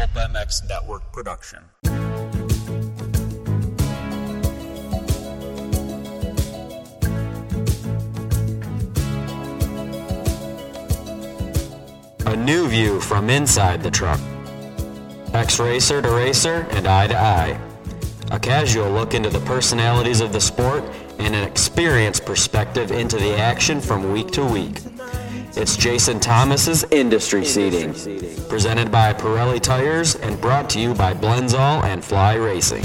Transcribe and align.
Pulp 0.00 0.30
MX 0.32 0.66
Network 0.66 1.12
production. 1.12 1.58
A 12.24 12.34
new 12.34 12.66
view 12.66 12.98
from 13.02 13.28
inside 13.28 13.82
the 13.82 13.90
truck. 13.90 14.18
X-racer 15.34 16.00
to 16.00 16.10
racer 16.10 16.66
and 16.70 16.86
eye 16.86 17.06
to 17.06 17.18
eye. 17.18 17.60
A 18.30 18.40
casual 18.40 18.90
look 18.90 19.12
into 19.12 19.28
the 19.28 19.40
personalities 19.40 20.22
of 20.22 20.32
the 20.32 20.40
sport 20.40 20.82
and 21.18 21.36
an 21.36 21.46
experienced 21.46 22.24
perspective 22.24 22.90
into 22.90 23.18
the 23.18 23.36
action 23.36 23.82
from 23.82 24.12
week 24.12 24.30
to 24.30 24.46
week. 24.46 24.78
It's 25.60 25.76
Jason 25.76 26.20
Thomas's 26.20 26.84
Industry 26.84 27.44
Seating, 27.44 27.92
presented 28.48 28.90
by 28.90 29.12
Pirelli 29.12 29.60
Tires 29.60 30.16
and 30.16 30.40
brought 30.40 30.70
to 30.70 30.80
you 30.80 30.94
by 30.94 31.12
Blendzall 31.12 31.84
and 31.84 32.02
Fly 32.02 32.36
Racing. 32.36 32.82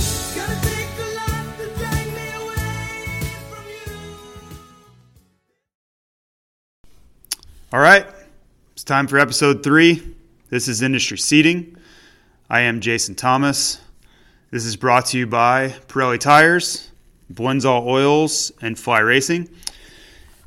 All 7.71 7.79
right, 7.79 8.05
it's 8.73 8.83
time 8.83 9.07
for 9.07 9.19
episode 9.19 9.63
three. 9.63 10.13
This 10.49 10.67
is 10.67 10.81
Industry 10.81 11.17
Seating. 11.17 11.77
I 12.49 12.59
am 12.59 12.81
Jason 12.81 13.15
Thomas. 13.15 13.79
This 14.51 14.65
is 14.65 14.75
brought 14.75 15.05
to 15.07 15.17
you 15.17 15.27
by 15.27 15.69
Pirelli 15.87 16.19
Tires, 16.19 16.91
Blendzall 17.33 17.85
Oils, 17.85 18.51
and 18.61 18.77
Fly 18.77 18.99
Racing. 18.99 19.47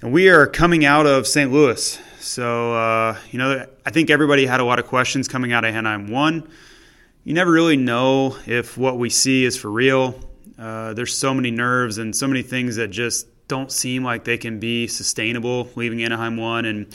And 0.02 0.12
we 0.12 0.28
are 0.28 0.46
coming 0.46 0.84
out 0.84 1.06
of 1.06 1.26
St. 1.26 1.50
Louis. 1.50 1.98
So, 2.28 2.74
uh, 2.74 3.16
you 3.30 3.38
know, 3.38 3.66
I 3.86 3.90
think 3.90 4.10
everybody 4.10 4.44
had 4.44 4.60
a 4.60 4.64
lot 4.64 4.78
of 4.78 4.86
questions 4.86 5.28
coming 5.28 5.54
out 5.54 5.64
of 5.64 5.74
Anaheim 5.74 6.10
1. 6.10 6.46
You 7.24 7.32
never 7.32 7.50
really 7.50 7.78
know 7.78 8.36
if 8.46 8.76
what 8.76 8.98
we 8.98 9.08
see 9.08 9.46
is 9.46 9.56
for 9.56 9.70
real. 9.70 10.14
Uh, 10.58 10.92
there's 10.92 11.16
so 11.16 11.32
many 11.32 11.50
nerves 11.50 11.96
and 11.96 12.14
so 12.14 12.28
many 12.28 12.42
things 12.42 12.76
that 12.76 12.88
just 12.88 13.28
don't 13.48 13.72
seem 13.72 14.04
like 14.04 14.24
they 14.24 14.36
can 14.36 14.60
be 14.60 14.86
sustainable 14.86 15.70
leaving 15.74 16.02
Anaheim 16.02 16.36
1. 16.36 16.66
And 16.66 16.94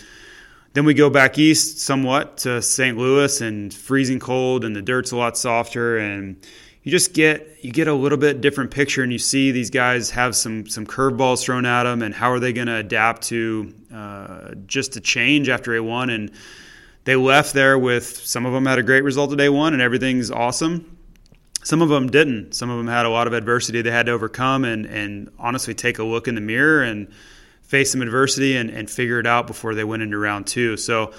then 0.74 0.86
we 0.86 0.94
go 0.94 1.10
back 1.10 1.40
east 1.40 1.80
somewhat 1.80 2.38
to 2.40 2.62
St. 2.62 2.96
Louis 2.96 3.42
and 3.42 3.74
freezing 3.74 4.20
cold, 4.20 4.64
and 4.64 4.76
the 4.76 4.84
dirt's 4.84 5.12
a 5.14 5.18
lot 5.18 5.36
softer. 5.36 5.98
And 5.98 6.46
you 6.84 6.92
just 6.92 7.14
get 7.14 7.60
you 7.62 7.72
get 7.72 7.88
a 7.88 7.94
little 7.94 8.18
bit 8.18 8.42
different 8.42 8.72
picture, 8.72 9.04
and 9.04 9.12
you 9.12 9.18
see 9.18 9.52
these 9.52 9.70
guys 9.70 10.10
have 10.12 10.36
some 10.36 10.68
some 10.68 10.86
curveballs 10.86 11.44
thrown 11.44 11.66
at 11.66 11.84
them, 11.84 12.02
and 12.02 12.14
how 12.14 12.32
are 12.32 12.40
they 12.40 12.52
going 12.52 12.68
to 12.68 12.76
adapt 12.76 13.24
to 13.24 13.74
uh, 13.94 14.52
just 14.68 14.96
a 14.98 15.00
change 15.00 15.48
after 15.48 15.72
A1? 15.72 16.14
And 16.14 16.32
they 17.06 17.16
left 17.16 17.54
there 17.54 17.80
with 17.80 18.06
some 18.06 18.46
of 18.46 18.54
them 18.54 18.66
had 18.66 18.80
a 18.80 18.84
great 18.84 19.04
result 19.04 19.32
at 19.32 19.40
A1, 19.40 19.74
and 19.74 19.82
everything's 19.82 20.30
awesome. 20.30 20.98
Some 21.64 21.82
of 21.82 21.88
them 21.88 22.08
didn't. 22.08 22.54
Some 22.54 22.70
of 22.70 22.78
them 22.78 22.88
had 22.88 23.06
a 23.06 23.10
lot 23.10 23.28
of 23.28 23.34
adversity 23.34 23.82
they 23.82 23.92
had 23.92 24.08
to 24.08 24.12
overcome, 24.12 24.66
and 24.66 24.86
and 24.86 25.32
honestly 25.40 25.74
take 25.74 26.00
a 26.00 26.04
look 26.04 26.28
in 26.28 26.36
the 26.36 26.42
mirror 26.42 26.84
and 26.84 27.08
face 27.62 27.94
some 27.94 28.02
adversity 28.02 28.58
and, 28.58 28.70
and 28.70 28.90
figure 28.90 29.20
it 29.20 29.26
out 29.26 29.48
before 29.48 29.74
they 29.74 29.86
went 29.86 30.04
into 30.04 30.18
round 30.18 30.46
two. 30.46 30.76
So 30.76 31.14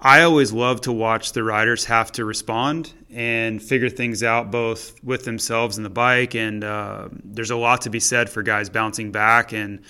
I 0.00 0.22
always 0.22 0.52
love 0.52 0.82
to 0.82 0.92
watch 0.92 1.32
the 1.32 1.42
riders 1.42 1.86
have 1.86 2.12
to 2.12 2.24
respond 2.24 2.92
and 3.10 3.62
figure 3.62 3.88
things 3.88 4.22
out 4.22 4.50
both 4.50 5.02
with 5.02 5.24
themselves 5.24 5.78
and 5.78 5.86
the 5.86 5.90
bike. 5.90 6.34
And 6.34 6.62
uh, 6.62 7.08
there's 7.24 7.50
a 7.50 7.56
lot 7.56 7.82
to 7.82 7.90
be 7.90 8.00
said 8.00 8.28
for 8.28 8.42
guys 8.42 8.68
bouncing 8.68 9.10
back 9.10 9.52
and 9.52 9.80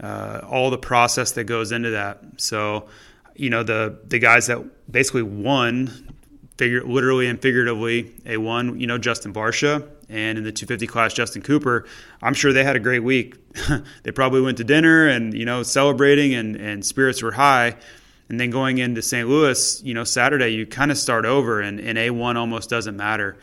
uh, 0.00 0.40
all 0.48 0.70
the 0.70 0.78
process 0.78 1.32
that 1.32 1.44
goes 1.44 1.72
into 1.72 1.90
that. 1.90 2.22
So, 2.38 2.88
you 3.36 3.50
know, 3.50 3.62
the 3.62 3.98
the 4.06 4.18
guys 4.18 4.46
that 4.46 4.90
basically 4.90 5.22
won, 5.22 6.14
figure 6.56 6.82
literally 6.82 7.26
and 7.26 7.40
figuratively, 7.40 8.14
a 8.24 8.38
one, 8.38 8.80
you 8.80 8.86
know, 8.86 8.96
Justin 8.96 9.34
Barcia, 9.34 9.86
and 10.08 10.38
in 10.38 10.44
the 10.44 10.52
250 10.52 10.86
class, 10.86 11.12
Justin 11.12 11.42
Cooper. 11.42 11.84
I'm 12.22 12.34
sure 12.34 12.52
they 12.52 12.64
had 12.64 12.76
a 12.76 12.80
great 12.80 13.02
week. 13.02 13.36
they 14.04 14.10
probably 14.10 14.40
went 14.40 14.56
to 14.56 14.64
dinner 14.64 15.06
and 15.06 15.34
you 15.34 15.44
know 15.44 15.62
celebrating, 15.62 16.34
and 16.34 16.56
and 16.56 16.84
spirits 16.84 17.22
were 17.22 17.32
high 17.32 17.76
and 18.28 18.40
then 18.40 18.50
going 18.50 18.78
into 18.78 19.02
St. 19.02 19.28
Louis, 19.28 19.82
you 19.82 19.94
know, 19.94 20.04
Saturday, 20.04 20.50
you 20.50 20.66
kind 20.66 20.90
of 20.90 20.98
start 20.98 21.26
over, 21.26 21.60
and, 21.60 21.78
and 21.78 21.98
A1 21.98 22.36
almost 22.36 22.70
doesn't 22.70 22.96
matter. 22.96 23.36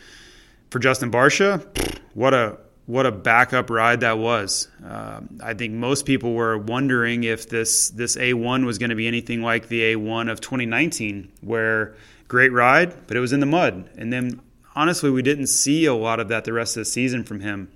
For 0.69 0.79
Justin 0.79 1.11
Barcia, 1.11 1.65
what 2.13 2.33
a 2.33 2.57
what 2.87 3.05
a 3.05 3.11
backup 3.11 3.69
ride 3.69 3.99
that 3.99 4.17
was. 4.17 4.67
Uh, 4.85 5.21
I 5.41 5.53
think 5.53 5.73
most 5.73 6.05
people 6.05 6.33
were 6.33 6.57
wondering 6.57 7.23
if 7.23 7.47
this 7.47 7.89
this 7.89 8.15
A1 8.15 8.65
was 8.65 8.77
going 8.77 8.89
to 8.89 8.95
be 8.95 9.07
anything 9.07 9.41
like 9.41 9.67
the 9.67 9.93
A1 9.93 10.31
of 10.31 10.41
2019, 10.41 11.31
where 11.41 11.95
great 12.27 12.51
ride, 12.51 13.07
but 13.07 13.17
it 13.17 13.19
was 13.19 13.33
in 13.33 13.39
the 13.39 13.45
mud. 13.45 13.89
And 13.97 14.11
then 14.11 14.41
honestly, 14.75 15.11
we 15.11 15.21
didn't 15.21 15.47
see 15.47 15.85
a 15.85 15.93
lot 15.93 16.19
of 16.19 16.29
that 16.29 16.45
the 16.45 16.53
rest 16.53 16.77
of 16.77 16.81
the 16.81 16.85
season 16.85 17.23
from 17.23 17.41
him. 17.41 17.69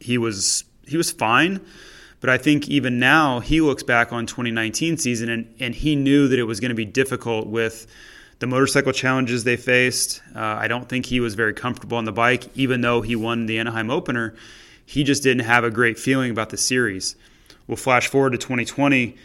He 0.00 0.16
was 0.16 0.64
he 0.86 0.96
was 0.96 1.10
fine 1.10 1.60
but 2.24 2.30
I 2.30 2.38
think 2.38 2.70
even 2.70 2.98
now 2.98 3.40
he 3.40 3.60
looks 3.60 3.82
back 3.82 4.10
on 4.10 4.24
2019 4.24 4.96
season 4.96 5.28
and, 5.28 5.54
and 5.60 5.74
he 5.74 5.94
knew 5.94 6.26
that 6.28 6.38
it 6.38 6.44
was 6.44 6.58
going 6.58 6.70
to 6.70 6.74
be 6.74 6.86
difficult 6.86 7.48
with 7.48 7.86
the 8.38 8.46
motorcycle 8.46 8.92
challenges 8.92 9.44
they 9.44 9.58
faced. 9.58 10.22
Uh, 10.34 10.38
I 10.38 10.66
don't 10.66 10.88
think 10.88 11.04
he 11.04 11.20
was 11.20 11.34
very 11.34 11.52
comfortable 11.52 11.98
on 11.98 12.06
the 12.06 12.12
bike, 12.12 12.46
even 12.56 12.80
though 12.80 13.02
he 13.02 13.14
won 13.14 13.44
the 13.44 13.58
Anaheim 13.58 13.90
opener. 13.90 14.34
He 14.86 15.04
just 15.04 15.22
didn't 15.22 15.44
have 15.44 15.64
a 15.64 15.70
great 15.70 15.98
feeling 15.98 16.30
about 16.30 16.48
the 16.48 16.56
series. 16.56 17.14
We'll 17.66 17.76
flash 17.76 18.08
forward 18.08 18.30
to 18.30 18.38
2020. 18.38 19.18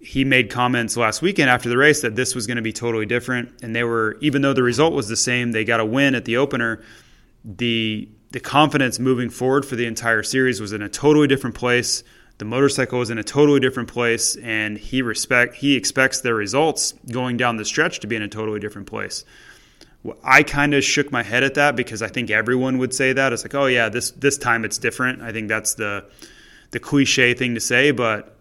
He 0.00 0.24
made 0.24 0.50
comments 0.50 0.96
last 0.96 1.22
weekend 1.22 1.48
after 1.48 1.68
the 1.68 1.76
race 1.76 2.02
that 2.02 2.16
this 2.16 2.34
was 2.34 2.48
going 2.48 2.56
to 2.56 2.60
be 2.60 2.72
totally 2.72 3.06
different. 3.06 3.62
And 3.62 3.72
they 3.72 3.84
were, 3.84 4.18
even 4.20 4.42
though 4.42 4.52
the 4.52 4.64
result 4.64 4.94
was 4.94 5.06
the 5.06 5.14
same, 5.14 5.52
they 5.52 5.64
got 5.64 5.78
a 5.78 5.84
win 5.84 6.16
at 6.16 6.24
the 6.24 6.38
opener. 6.38 6.82
The 7.44 8.08
the 8.32 8.40
confidence 8.40 8.98
moving 8.98 9.30
forward 9.30 9.64
for 9.64 9.76
the 9.76 9.86
entire 9.86 10.24
series 10.24 10.60
was 10.60 10.72
in 10.72 10.82
a 10.82 10.88
totally 10.88 11.28
different 11.28 11.54
place 11.54 12.02
the 12.42 12.48
motorcycle 12.48 12.98
was 12.98 13.08
in 13.08 13.18
a 13.18 13.22
totally 13.22 13.60
different 13.60 13.88
place 13.88 14.34
and 14.34 14.76
he 14.76 15.00
respect 15.00 15.54
he 15.54 15.76
expects 15.76 16.22
their 16.22 16.34
results 16.34 16.92
going 17.08 17.36
down 17.36 17.56
the 17.56 17.64
stretch 17.64 18.00
to 18.00 18.08
be 18.08 18.16
in 18.16 18.22
a 18.22 18.26
totally 18.26 18.58
different 18.58 18.88
place. 18.88 19.24
I 20.24 20.42
kind 20.42 20.74
of 20.74 20.82
shook 20.82 21.12
my 21.12 21.22
head 21.22 21.44
at 21.44 21.54
that 21.54 21.76
because 21.76 22.02
i 22.02 22.08
think 22.08 22.30
everyone 22.30 22.78
would 22.78 22.92
say 22.92 23.12
that. 23.12 23.32
It's 23.32 23.44
like 23.44 23.54
oh 23.54 23.66
yeah 23.66 23.90
this 23.90 24.10
this 24.10 24.38
time 24.38 24.64
it's 24.64 24.76
different. 24.76 25.22
I 25.22 25.30
think 25.30 25.46
that's 25.46 25.74
the 25.74 26.04
the 26.72 26.80
cliche 26.80 27.32
thing 27.32 27.54
to 27.54 27.60
say 27.60 27.92
but 27.92 28.36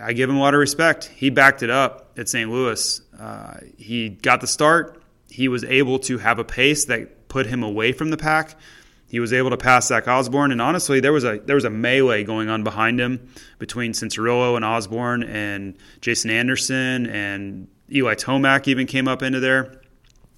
i 0.00 0.14
give 0.14 0.30
him 0.30 0.36
a 0.36 0.40
lot 0.40 0.54
of 0.54 0.60
respect. 0.60 1.04
He 1.04 1.28
backed 1.28 1.62
it 1.62 1.68
up 1.68 2.12
at 2.16 2.30
st 2.30 2.50
louis. 2.50 3.02
Uh, 3.20 3.58
he 3.76 4.08
got 4.08 4.40
the 4.40 4.46
start. 4.46 5.02
He 5.28 5.48
was 5.48 5.62
able 5.64 5.98
to 6.08 6.16
have 6.16 6.38
a 6.38 6.44
pace 6.44 6.86
that 6.86 7.28
put 7.28 7.44
him 7.44 7.62
away 7.62 7.92
from 7.92 8.08
the 8.08 8.16
pack 8.16 8.56
he 9.12 9.20
was 9.20 9.34
able 9.34 9.50
to 9.50 9.58
pass 9.58 9.88
Zach 9.88 10.08
Osborne, 10.08 10.52
and 10.52 10.62
honestly, 10.62 10.98
there 10.98 11.12
was 11.12 11.22
a 11.22 11.38
there 11.44 11.54
was 11.54 11.66
a 11.66 11.70
melee 11.70 12.24
going 12.24 12.48
on 12.48 12.64
behind 12.64 12.98
him 12.98 13.28
between 13.58 13.92
Cianciarulo 13.92 14.56
and 14.56 14.64
Osborne, 14.64 15.22
and 15.22 15.76
Jason 16.00 16.30
Anderson 16.30 17.04
and 17.08 17.68
Eli 17.92 18.14
Tomac 18.14 18.66
even 18.68 18.86
came 18.86 19.06
up 19.06 19.22
into 19.22 19.38
there. 19.38 19.82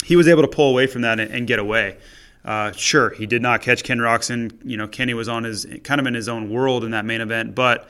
He 0.05 0.17
was 0.17 0.27
able 0.27 0.43
to 0.43 0.49
pull 0.49 0.71
away 0.71 0.89
from 0.89 1.03
that 1.03 1.21
and, 1.21 1.33
and 1.33 1.47
get 1.47 1.61
away. 1.61 1.99
Uh, 2.45 2.73
sure, 2.73 3.11
he 3.11 3.27
did 3.27 3.43
not 3.43 3.63
catch 3.63 3.85
Ken 3.85 3.99
Roczen. 3.99 4.59
You 4.65 4.77
know, 4.77 4.89
Kenny 4.89 5.15
was 5.15 5.29
on 5.29 5.45
his 5.45 5.69
kind 5.85 6.01
of 6.01 6.07
in 6.09 6.15
his 6.15 6.29
own 6.29 6.51
world 6.51 6.83
in 6.83 6.91
that 6.91 7.05
main 7.05 7.21
event, 7.21 7.55
but 7.55 7.89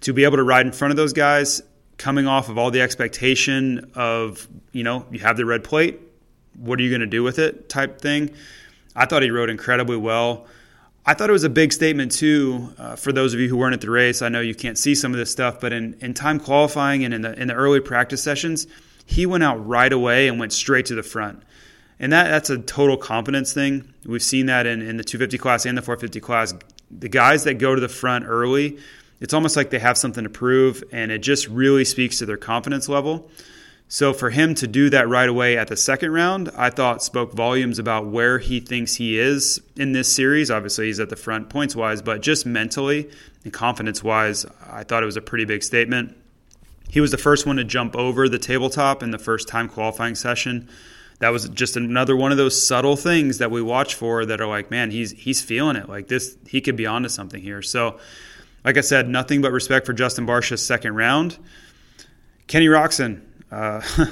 to 0.00 0.12
be 0.12 0.24
able 0.24 0.38
to 0.38 0.42
ride 0.42 0.66
in 0.66 0.72
front 0.72 0.90
of 0.90 0.96
those 0.96 1.12
guys, 1.12 1.62
coming 1.96 2.26
off 2.26 2.48
of 2.48 2.58
all 2.58 2.72
the 2.72 2.80
expectation 2.80 3.88
of 3.94 4.48
you 4.72 4.82
know 4.82 5.06
you 5.12 5.20
have 5.20 5.36
the 5.36 5.46
red 5.46 5.62
plate, 5.62 6.00
what 6.56 6.80
are 6.80 6.82
you 6.82 6.90
going 6.90 7.02
to 7.02 7.06
do 7.06 7.22
with 7.22 7.38
it 7.38 7.68
type 7.68 8.00
thing 8.00 8.34
I 8.96 9.06
thought 9.06 9.22
he 9.22 9.30
rode 9.30 9.50
incredibly 9.50 9.96
well. 9.96 10.46
I 11.06 11.12
thought 11.14 11.28
it 11.28 11.34
was 11.34 11.44
a 11.44 11.50
big 11.50 11.72
statement 11.72 12.12
too 12.12 12.72
uh, 12.78 12.96
for 12.96 13.12
those 13.12 13.34
of 13.34 13.40
you 13.40 13.48
who 13.48 13.56
weren't 13.56 13.74
at 13.74 13.82
the 13.82 13.90
race. 13.90 14.22
I 14.22 14.30
know 14.30 14.40
you 14.40 14.54
can't 14.54 14.78
see 14.78 14.94
some 14.94 15.12
of 15.12 15.18
this 15.18 15.30
stuff, 15.30 15.60
but 15.60 15.72
in, 15.72 15.96
in 16.00 16.14
time 16.14 16.40
qualifying 16.40 17.04
and 17.04 17.12
in 17.12 17.22
the 17.22 17.38
in 17.40 17.48
the 17.48 17.54
early 17.54 17.80
practice 17.80 18.22
sessions, 18.22 18.66
he 19.04 19.26
went 19.26 19.44
out 19.44 19.66
right 19.66 19.92
away 19.92 20.28
and 20.28 20.38
went 20.38 20.52
straight 20.52 20.86
to 20.86 20.94
the 20.94 21.02
front. 21.02 21.42
And 22.00 22.12
that 22.12 22.30
that's 22.30 22.48
a 22.50 22.58
total 22.58 22.96
confidence 22.96 23.52
thing. 23.52 23.92
We've 24.06 24.22
seen 24.22 24.46
that 24.46 24.66
in, 24.66 24.80
in 24.80 24.96
the 24.96 25.04
250 25.04 25.36
class 25.38 25.66
and 25.66 25.76
the 25.76 25.82
450 25.82 26.20
class. 26.20 26.54
The 26.90 27.08
guys 27.08 27.44
that 27.44 27.54
go 27.54 27.74
to 27.74 27.80
the 27.80 27.88
front 27.88 28.24
early, 28.26 28.78
it's 29.20 29.34
almost 29.34 29.56
like 29.56 29.70
they 29.70 29.78
have 29.78 29.98
something 29.98 30.24
to 30.24 30.30
prove, 30.30 30.82
and 30.92 31.12
it 31.12 31.18
just 31.18 31.48
really 31.48 31.84
speaks 31.84 32.18
to 32.18 32.26
their 32.26 32.36
confidence 32.36 32.88
level. 32.88 33.30
So 33.88 34.12
for 34.12 34.30
him 34.30 34.54
to 34.56 34.66
do 34.66 34.90
that 34.90 35.08
right 35.08 35.28
away 35.28 35.56
at 35.56 35.68
the 35.68 35.76
second 35.76 36.12
round, 36.12 36.50
I 36.56 36.70
thought 36.70 37.02
spoke 37.02 37.32
volumes 37.32 37.78
about 37.78 38.06
where 38.06 38.38
he 38.38 38.58
thinks 38.58 38.96
he 38.96 39.18
is 39.18 39.60
in 39.76 39.92
this 39.92 40.12
series. 40.12 40.50
Obviously, 40.50 40.86
he's 40.86 41.00
at 41.00 41.10
the 41.10 41.16
front 41.16 41.48
points 41.48 41.76
wise, 41.76 42.02
but 42.02 42.22
just 42.22 42.46
mentally 42.46 43.10
and 43.44 43.52
confidence 43.52 44.02
wise, 44.02 44.46
I 44.66 44.84
thought 44.84 45.02
it 45.02 45.06
was 45.06 45.16
a 45.16 45.22
pretty 45.22 45.44
big 45.44 45.62
statement. 45.62 46.16
He 46.88 47.00
was 47.00 47.10
the 47.10 47.18
first 47.18 47.46
one 47.46 47.56
to 47.56 47.64
jump 47.64 47.94
over 47.96 48.28
the 48.28 48.38
tabletop 48.38 49.02
in 49.02 49.10
the 49.10 49.18
first 49.18 49.48
time 49.48 49.68
qualifying 49.68 50.14
session. 50.14 50.68
That 51.20 51.30
was 51.30 51.48
just 51.50 51.76
another 51.76 52.16
one 52.16 52.32
of 52.32 52.38
those 52.38 52.66
subtle 52.66 52.96
things 52.96 53.38
that 53.38 53.50
we 53.50 53.62
watch 53.62 53.94
for 53.94 54.24
that 54.26 54.40
are 54.40 54.46
like, 54.46 54.70
man, 54.70 54.90
he's 54.90 55.12
he's 55.12 55.40
feeling 55.40 55.76
it. 55.76 55.88
Like 55.88 56.08
this, 56.08 56.36
he 56.48 56.60
could 56.60 56.76
be 56.76 56.86
onto 56.86 57.08
something 57.08 57.40
here. 57.40 57.62
So, 57.62 57.98
like 58.64 58.76
I 58.76 58.80
said, 58.80 59.08
nothing 59.08 59.40
but 59.40 59.52
respect 59.52 59.86
for 59.86 59.92
Justin 59.92 60.26
Barcia's 60.26 60.64
second 60.64 60.96
round. 60.96 61.38
Kenny 62.46 62.66
Roczen, 62.66 63.22
uh, 63.54 63.80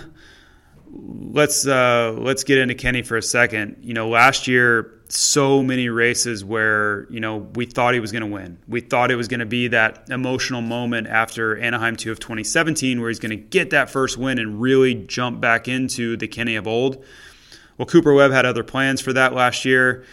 let's 0.91 1.67
uh, 1.67 2.15
let's 2.19 2.45
get 2.45 2.59
into 2.59 2.75
Kenny 2.75 3.03
for 3.03 3.17
a 3.17 3.23
second. 3.23 3.79
You 3.83 3.95
know, 3.95 4.09
last 4.09 4.47
year 4.47 4.99
so 5.09 5.63
many 5.63 5.91
races 5.91 6.43
where 6.45 7.07
you 7.11 7.21
know 7.21 7.37
we 7.55 7.67
thought 7.67 7.95
he 7.95 8.01
was 8.01 8.13
going 8.13 8.23
to 8.23 8.29
win. 8.29 8.59
We 8.67 8.81
thought 8.81 9.11
it 9.11 9.17
was 9.17 9.29
going 9.29 9.41
to 9.41 9.47
be 9.47 9.69
that 9.69 10.09
emotional 10.09 10.63
moment 10.63 11.07
after 11.07 11.57
Anaheim 11.57 11.97
2 11.97 12.13
of 12.13 12.19
2017 12.19 13.01
where 13.01 13.11
he's 13.11 13.19
going 13.19 13.31
to 13.31 13.37
get 13.37 13.71
that 13.71 13.91
first 13.91 14.17
win 14.17 14.39
and 14.39 14.61
really 14.61 14.95
jump 14.95 15.41
back 15.41 15.69
into 15.69 16.17
the 16.17 16.29
Kenny 16.29 16.57
of 16.57 16.67
old. 16.67 17.05
Well, 17.77 17.87
Cooper 17.87 18.13
Webb 18.13 18.33
had 18.33 18.47
other 18.47 18.65
plans 18.65 19.01
for 19.01 19.13
that 19.13 19.35
last 19.35 19.65
year. 19.65 20.05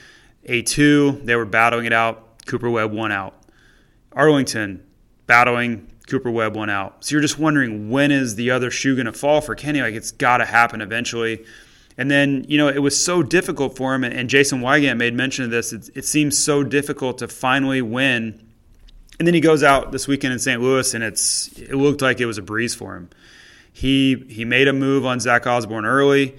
A2, 0.48 1.26
they 1.26 1.36
were 1.36 1.46
battling 1.46 1.86
it 1.86 1.94
out. 1.94 2.46
Cooper 2.46 2.70
Webb 2.70 2.92
won 2.92 3.12
out. 3.12 3.36
Arlington 4.14 4.84
battling 5.28 5.88
Cooper 6.10 6.32
Webb 6.32 6.56
went 6.56 6.72
out. 6.72 7.04
So 7.04 7.14
you're 7.14 7.22
just 7.22 7.40
wondering 7.40 7.90
when 7.90 8.12
is 8.12 8.36
the 8.36 8.52
other 8.52 8.72
shoe 8.72 8.96
going 8.96 9.06
to 9.06 9.14
fall 9.14 9.42
for 9.42 9.56
Kenny? 9.56 9.82
Like 9.82 9.94
it's 9.94 10.12
got 10.12 10.38
to 10.38 10.46
happen 10.46 10.82
eventually. 10.82 11.46
And 12.00 12.10
then, 12.10 12.46
you 12.48 12.58
know, 12.58 12.70
it 12.70 12.80
was 12.80 13.02
so 13.02 13.22
difficult 13.22 13.76
for 13.76 13.94
him, 13.94 14.06
and 14.06 14.30
Jason 14.30 14.62
Weigandt 14.62 14.96
made 14.96 15.14
mention 15.14 15.44
of 15.44 15.52
this. 15.52 15.74
It, 15.74 15.90
it 15.96 16.06
seems 16.06 16.42
so 16.42 16.64
difficult 16.64 17.18
to 17.18 17.28
finally 17.28 17.82
win. 17.82 18.42
And 19.20 19.28
then 19.28 19.34
he 19.34 19.42
goes 19.42 19.64
out 19.64 19.92
this 19.92 20.08
weekend 20.08 20.32
in 20.32 20.40
St. 20.40 20.62
Louis, 20.62 20.94
and 20.94 21.04
it's 21.04 21.50
it 21.60 21.76
looked 21.76 22.02
like 22.02 22.22
it 22.22 22.26
was 22.26 22.38
a 22.38 22.42
breeze 22.42 22.74
for 22.74 22.96
him. 22.96 23.10
He 23.74 24.16
he 24.30 24.46
made 24.46 24.70
a 24.70 24.74
move 24.74 25.06
on 25.06 25.20
Zach 25.20 25.46
Osborne 25.46 25.86
early, 25.86 26.38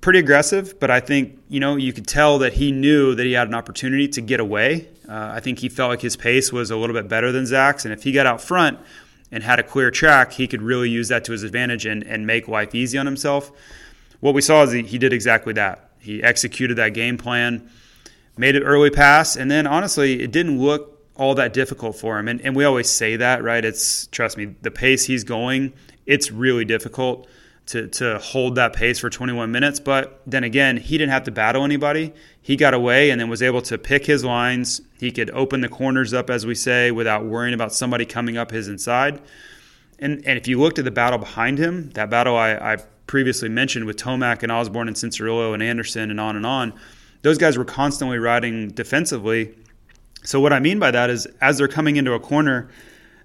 pretty 0.00 0.18
aggressive, 0.18 0.80
but 0.80 0.90
I 0.90 0.98
think 0.98 1.38
you 1.48 1.60
know 1.60 1.76
you 1.76 1.92
could 1.92 2.08
tell 2.08 2.38
that 2.38 2.54
he 2.54 2.72
knew 2.72 3.14
that 3.14 3.24
he 3.24 3.32
had 3.32 3.46
an 3.46 3.54
opportunity 3.54 4.08
to 4.08 4.20
get 4.20 4.40
away. 4.40 4.88
Uh, 5.08 5.30
I 5.34 5.38
think 5.38 5.60
he 5.60 5.68
felt 5.68 5.90
like 5.90 6.00
his 6.00 6.16
pace 6.16 6.52
was 6.52 6.72
a 6.72 6.76
little 6.76 6.94
bit 6.94 7.06
better 7.06 7.30
than 7.30 7.46
Zach's, 7.46 7.84
and 7.84 7.94
if 7.94 8.02
he 8.02 8.10
got 8.10 8.26
out 8.26 8.40
front 8.40 8.80
and 9.30 9.42
had 9.42 9.58
a 9.58 9.62
clear 9.62 9.90
track, 9.90 10.32
he 10.32 10.46
could 10.46 10.62
really 10.62 10.88
use 10.88 11.08
that 11.08 11.24
to 11.24 11.32
his 11.32 11.42
advantage 11.42 11.86
and, 11.86 12.02
and 12.04 12.26
make 12.26 12.48
life 12.48 12.74
easy 12.74 12.96
on 12.96 13.06
himself 13.06 13.52
what 14.20 14.34
we 14.34 14.40
saw 14.40 14.62
is 14.62 14.72
he, 14.72 14.82
he 14.82 14.98
did 14.98 15.12
exactly 15.12 15.52
that. 15.54 15.90
He 15.98 16.22
executed 16.22 16.76
that 16.76 16.90
game 16.90 17.18
plan, 17.18 17.70
made 18.36 18.56
an 18.56 18.62
early 18.62 18.90
pass, 18.90 19.36
and 19.36 19.50
then 19.50 19.66
honestly, 19.66 20.22
it 20.22 20.30
didn't 20.32 20.60
look 20.60 20.92
all 21.14 21.34
that 21.34 21.52
difficult 21.52 21.96
for 21.96 22.18
him. 22.18 22.28
And, 22.28 22.40
and 22.42 22.54
we 22.54 22.64
always 22.64 22.88
say 22.88 23.16
that, 23.16 23.42
right? 23.42 23.64
It's 23.64 24.06
trust 24.08 24.36
me, 24.36 24.54
the 24.62 24.70
pace 24.70 25.06
he's 25.06 25.24
going, 25.24 25.72
it's 26.04 26.30
really 26.30 26.64
difficult 26.64 27.26
to 27.66 27.88
to 27.88 28.18
hold 28.18 28.54
that 28.54 28.72
pace 28.72 28.98
for 28.98 29.10
21 29.10 29.50
minutes. 29.50 29.80
But 29.80 30.20
then 30.26 30.44
again, 30.44 30.76
he 30.76 30.96
didn't 30.98 31.12
have 31.12 31.24
to 31.24 31.30
battle 31.30 31.64
anybody. 31.64 32.12
He 32.40 32.56
got 32.56 32.74
away 32.74 33.10
and 33.10 33.20
then 33.20 33.28
was 33.28 33.42
able 33.42 33.62
to 33.62 33.76
pick 33.76 34.06
his 34.06 34.24
lines. 34.24 34.80
He 34.98 35.10
could 35.10 35.30
open 35.30 35.60
the 35.60 35.68
corners 35.68 36.14
up, 36.14 36.30
as 36.30 36.46
we 36.46 36.54
say, 36.54 36.90
without 36.90 37.24
worrying 37.24 37.54
about 37.54 37.72
somebody 37.72 38.04
coming 38.04 38.36
up 38.36 38.50
his 38.50 38.68
inside. 38.68 39.20
And 39.98 40.24
and 40.26 40.38
if 40.38 40.46
you 40.46 40.60
looked 40.60 40.78
at 40.78 40.84
the 40.84 40.90
battle 40.90 41.18
behind 41.18 41.58
him, 41.58 41.90
that 41.90 42.08
battle 42.08 42.36
I, 42.36 42.54
I 42.54 42.76
previously 43.06 43.48
mentioned 43.48 43.84
with 43.84 43.96
Tomac 43.96 44.42
and 44.42 44.52
Osborne 44.52 44.88
and 44.88 44.96
Cianciarulo 44.96 45.54
and 45.54 45.62
Anderson 45.62 46.10
and 46.10 46.20
on 46.20 46.36
and 46.36 46.46
on, 46.46 46.72
those 47.22 47.38
guys 47.38 47.58
were 47.58 47.64
constantly 47.64 48.18
riding 48.18 48.68
defensively. 48.68 49.54
So 50.24 50.40
what 50.40 50.52
I 50.52 50.60
mean 50.60 50.78
by 50.78 50.90
that 50.90 51.10
is 51.10 51.26
as 51.40 51.58
they're 51.58 51.68
coming 51.68 51.96
into 51.96 52.12
a 52.12 52.20
corner, 52.20 52.68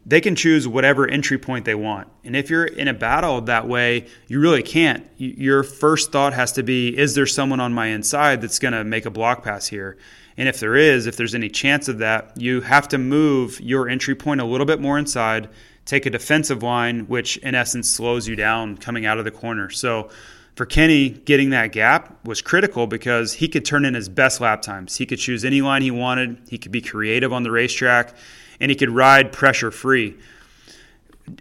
they 0.06 0.22
can 0.22 0.36
choose 0.36 0.68
whatever 0.68 1.08
entry 1.08 1.38
point 1.38 1.66
they 1.66 1.76
want. 1.76 2.08
And 2.24 2.36
if 2.36 2.50
you're 2.50 2.66
in 2.66 2.88
a 2.88 2.94
battle 2.94 3.42
that 3.42 3.68
way, 3.68 4.08
you 4.28 4.40
really 4.40 4.64
can't. 4.64 5.06
Your 5.18 5.64
first 5.64 6.12
thought 6.12 6.34
has 6.34 6.52
to 6.54 6.64
be 6.64 6.98
is 6.98 7.16
there 7.16 7.28
someone 7.28 7.60
on 7.60 7.74
my 7.74 7.88
inside 7.88 8.42
that's 8.42 8.60
going 8.60 8.74
to 8.74 8.84
make 8.84 9.06
a 9.06 9.12
block 9.12 9.44
pass 9.44 9.68
here? 9.68 9.98
And 10.38 10.50
if 10.50 10.60
there 10.60 10.76
is, 10.76 11.08
if 11.08 11.18
there's 11.18 11.36
any 11.36 11.50
chance 11.50 11.88
of 11.88 12.00
that, 12.00 12.34
you 12.36 12.62
have 12.62 12.88
to 12.90 12.98
move 12.98 13.60
your 13.62 13.90
entry 13.90 14.16
point 14.16 14.42
a 14.42 14.46
little 14.46 14.66
bit 14.66 14.80
more 14.80 14.98
inside 14.98 15.50
take 15.86 16.06
a 16.06 16.10
defensive 16.10 16.64
line, 16.64 17.02
which 17.08 17.38
in 17.38 17.56
essence 17.56 17.90
slows 17.90 18.28
you 18.28 18.36
down 18.36 18.78
coming 18.78 19.06
out 19.06 19.18
of 19.18 19.26
the 19.26 19.32
corner. 19.32 19.70
So 19.70 20.10
for 20.56 20.66
Kenny, 20.66 21.10
getting 21.10 21.50
that 21.52 21.72
gap 21.72 22.26
was 22.26 22.42
critical 22.42 22.88
because 22.88 23.34
he 23.34 23.48
could 23.48 23.66
turn 23.66 23.86
in 23.86 23.94
his 23.94 24.10
best 24.10 24.42
lap 24.42 24.62
times. 24.62 24.98
He 24.98 25.06
could 25.06 25.20
choose 25.20 25.44
any 25.44 25.62
line 25.62 25.82
he 25.82 25.92
wanted, 25.92 26.42
he 26.50 26.58
could 26.58 26.72
be 26.72 26.82
creative 26.82 27.34
on 27.34 27.44
the 27.44 27.52
racetrack, 27.52 28.16
and 28.62 28.72
he 28.72 28.76
could 28.76 28.92
ride 28.92 29.34
pressure 29.34 29.72
free. 29.72 30.16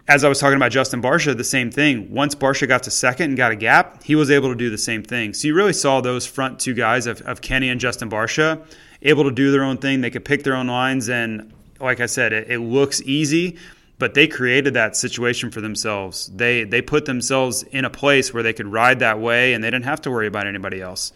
As 0.07 0.23
I 0.23 0.29
was 0.29 0.39
talking 0.39 0.57
about 0.57 0.71
Justin 0.71 1.01
Barcia, 1.01 1.37
the 1.37 1.43
same 1.43 1.71
thing. 1.71 2.13
Once 2.13 2.35
Barcia 2.35 2.67
got 2.67 2.83
to 2.83 2.91
second 2.91 3.25
and 3.29 3.37
got 3.37 3.51
a 3.51 3.55
gap, 3.55 4.03
he 4.03 4.15
was 4.15 4.29
able 4.29 4.49
to 4.49 4.55
do 4.55 4.69
the 4.69 4.77
same 4.77 5.03
thing. 5.03 5.33
So 5.33 5.47
you 5.47 5.53
really 5.53 5.73
saw 5.73 6.01
those 6.01 6.25
front 6.25 6.59
two 6.59 6.73
guys 6.73 7.07
of, 7.07 7.21
of 7.21 7.41
Kenny 7.41 7.69
and 7.69 7.79
Justin 7.79 8.09
Barcia 8.09 8.65
able 9.01 9.23
to 9.23 9.31
do 9.31 9.51
their 9.51 9.63
own 9.63 9.77
thing. 9.77 10.01
They 10.01 10.09
could 10.09 10.25
pick 10.25 10.43
their 10.43 10.55
own 10.55 10.67
lines, 10.67 11.09
and 11.09 11.53
like 11.79 11.99
I 11.99 12.05
said, 12.07 12.33
it, 12.33 12.49
it 12.49 12.59
looks 12.59 13.01
easy 13.03 13.57
but 14.01 14.15
they 14.15 14.25
created 14.25 14.73
that 14.73 14.97
situation 14.97 15.51
for 15.51 15.61
themselves. 15.61 16.25
They 16.35 16.63
they 16.63 16.81
put 16.81 17.05
themselves 17.05 17.61
in 17.61 17.85
a 17.85 17.89
place 17.91 18.33
where 18.33 18.41
they 18.41 18.51
could 18.51 18.65
ride 18.65 18.97
that 18.97 19.19
way 19.19 19.53
and 19.53 19.63
they 19.63 19.69
didn't 19.69 19.85
have 19.85 20.01
to 20.01 20.09
worry 20.09 20.25
about 20.25 20.47
anybody 20.47 20.81
else. 20.81 21.13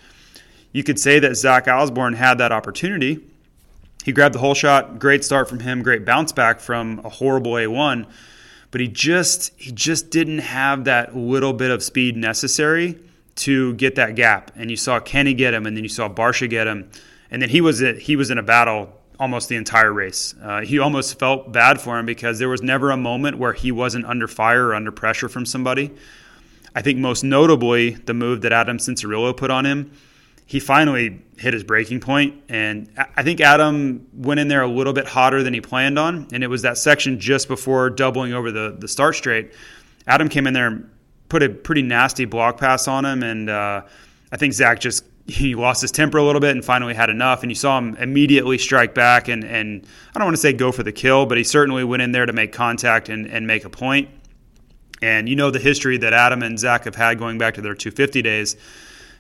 You 0.72 0.84
could 0.84 1.00
say 1.00 1.18
that 1.18 1.36
Zach 1.36 1.68
Osborne 1.68 2.13
had 2.13 2.38
that 2.38 2.52
opportunity. 2.52 3.24
He 4.06 4.12
grabbed 4.12 4.36
the 4.36 4.40
holeshot, 4.40 5.00
great 5.00 5.25
start 5.25 5.50
from 5.50 5.62
him, 5.62 5.81
great 5.81 6.06
bounce 6.06 6.31
back 6.31 6.60
from 6.60 7.02
a 7.04 7.10
horrible 7.10 7.54
A1, 7.54 8.06
but 8.69 8.80
he 8.80 8.88
just 8.88 9.52
he 9.57 9.72
just 9.72 10.12
didn't 10.12 10.38
have 10.38 10.84
that 10.84 11.18
little 11.18 11.54
bit 11.54 11.72
of 11.72 11.81
speed 11.81 12.16
necessary 12.16 13.00
to 13.38 13.74
get 13.74 13.96
that 13.96 14.13
gap. 14.13 14.52
And 14.56 14.69
you 14.69 14.78
saw 14.78 15.00
Kenny 15.00 15.34
get 15.34 15.56
him 15.56 15.66
and 15.66 15.75
then 15.75 15.84
you 15.84 15.90
saw 15.90 16.07
Barcia 16.07 16.48
get 16.48 16.68
him. 16.68 16.88
And 17.31 17.42
then 17.42 17.50
he 17.50 17.62
was 17.62 17.80
he 17.80 18.16
was 18.16 18.30
in 18.30 18.38
a 18.38 18.44
battle 18.44 18.94
almost 19.19 19.50
the 19.50 19.56
entire 19.56 19.92
race. 19.92 20.36
Uh, 20.40 20.62
he 20.62 20.78
almost 20.78 21.18
felt 21.18 21.52
bad 21.52 21.81
for 21.81 21.98
him 21.98 22.06
because 22.06 22.38
there 22.38 22.50
was 22.50 22.62
never 22.62 22.92
a 22.92 22.98
moment 22.98 23.40
where 23.40 23.54
he 23.54 23.72
wasn't 23.72 24.06
under 24.06 24.28
fire 24.28 24.68
or 24.68 24.75
under 24.75 24.92
pressure 24.92 25.30
from 25.30 25.48
somebody. 25.48 25.92
I 26.75 26.84
think 26.84 27.00
most 27.00 27.24
notably 27.24 27.96
the 27.96 28.13
move 28.13 28.42
that 28.42 28.54
Adam 28.54 28.78
Cianciarulo 28.78 29.36
put 29.36 29.50
on 29.50 29.66
him. 29.66 29.92
He 30.46 30.60
finally 30.60 31.25
hit 31.38 31.54
his 31.54 31.64
breaking 31.64 32.00
point, 32.00 32.42
and 32.50 32.90
I 33.16 33.24
think 33.24 33.42
Adam 33.42 34.08
went 34.14 34.40
in 34.40 34.48
there 34.48 34.62
a 34.62 34.68
little 34.68 34.94
bit 34.94 35.08
hotter 35.08 35.44
than 35.44 35.54
he 35.54 35.62
planned 35.62 36.00
on. 36.00 36.28
And 36.32 36.44
it 36.44 36.48
was 36.48 36.62
that 36.62 36.78
section 36.78 37.20
just 37.20 37.48
before 37.48 37.90
doubling 37.90 38.34
over 38.34 38.52
the 38.52 38.76
the 38.78 38.88
start 38.88 39.16
straight. 39.16 39.54
Adam 40.08 40.30
came 40.30 40.48
in 40.48 40.54
there 40.54 40.68
and 40.68 40.90
put 41.30 41.44
a 41.44 41.50
pretty 41.50 41.82
nasty 41.82 42.26
block 42.26 42.58
pass 42.58 42.88
on 42.88 43.06
him, 43.06 43.24
and 43.24 43.50
uh, 43.50 43.82
I 44.32 44.38
think 44.38 44.54
Zach 44.54 44.80
just 44.80 45.04
he 45.28 45.56
lost 45.56 45.82
his 45.82 45.92
temper 45.92 46.18
a 46.18 46.24
little 46.24 46.42
bit 46.42 46.52
and 46.52 46.64
finally 46.64 46.94
had 46.94 47.10
enough. 47.10 47.42
And 47.42 47.52
you 47.52 47.56
saw 47.56 47.78
him 47.78 47.96
immediately 47.96 48.58
strike 48.58 48.94
back 48.94 49.28
and, 49.28 49.44
and 49.44 49.86
I 50.14 50.20
don't 50.20 50.28
want 50.28 50.36
to 50.36 50.42
say 50.42 50.54
go 50.54 50.72
for 50.72 50.84
the 50.84 50.92
kill, 50.92 51.26
but 51.26 51.38
he 51.38 51.44
certainly 51.44 51.84
went 51.84 52.04
in 52.04 52.12
there 52.12 52.26
to 52.26 52.34
make 52.34 52.52
contact 52.52 53.10
and, 53.10 53.26
and 53.28 53.48
make 53.48 53.66
a 53.66 53.70
point. 53.70 54.10
And 55.02 55.28
you 55.28 55.36
know 55.36 55.52
the 55.52 55.60
history 55.60 55.98
that 55.98 56.14
Adam 56.14 56.42
and 56.42 56.58
Zach 56.58 56.86
have 56.86 56.96
had 56.96 57.20
going 57.20 57.38
back 57.38 57.56
to 57.56 57.62
their 57.62 57.74
250 57.74 58.22
days. 58.22 58.56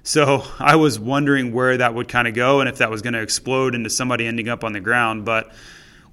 So 0.05 0.43
I 0.59 0.75
was 0.75 0.99
wondering 0.99 1.51
where 1.51 1.77
that 1.77 1.95
would 1.95 2.07
kind 2.07 2.27
of 2.27 2.35
go 2.35 2.59
and 2.59 2.69
if 2.69 2.77
that 2.77 2.91
was 2.91 3.01
going 3.01 3.15
to 3.15 3.23
explode 3.23 3.73
into 3.73 3.89
somebody 3.89 4.27
ending 4.27 4.47
up 4.47 4.63
on 4.63 4.71
the 4.71 4.79
ground. 4.79 5.25
But 5.25 5.51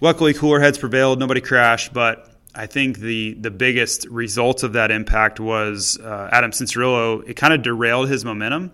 luckily, 0.01 0.33
cooler 0.33 0.61
heads 0.61 0.79
prevailed. 0.79 1.19
Nobody 1.19 1.43
crashed. 1.43 1.93
But 1.93 2.35
I 2.55 2.65
think 2.65 2.99
the 2.99 3.35
the 3.35 3.51
biggest 3.51 4.07
result 4.07 4.63
of 4.63 4.73
that 4.73 4.91
impact 4.91 5.41
was 5.41 5.99
uh, 6.01 6.31
Adam 6.33 6.53
Cianciarulo. 6.53 7.29
It 7.29 7.35
kind 7.35 7.53
of 7.53 7.61
derailed 7.61 8.09
his 8.09 8.25
momentum 8.25 8.73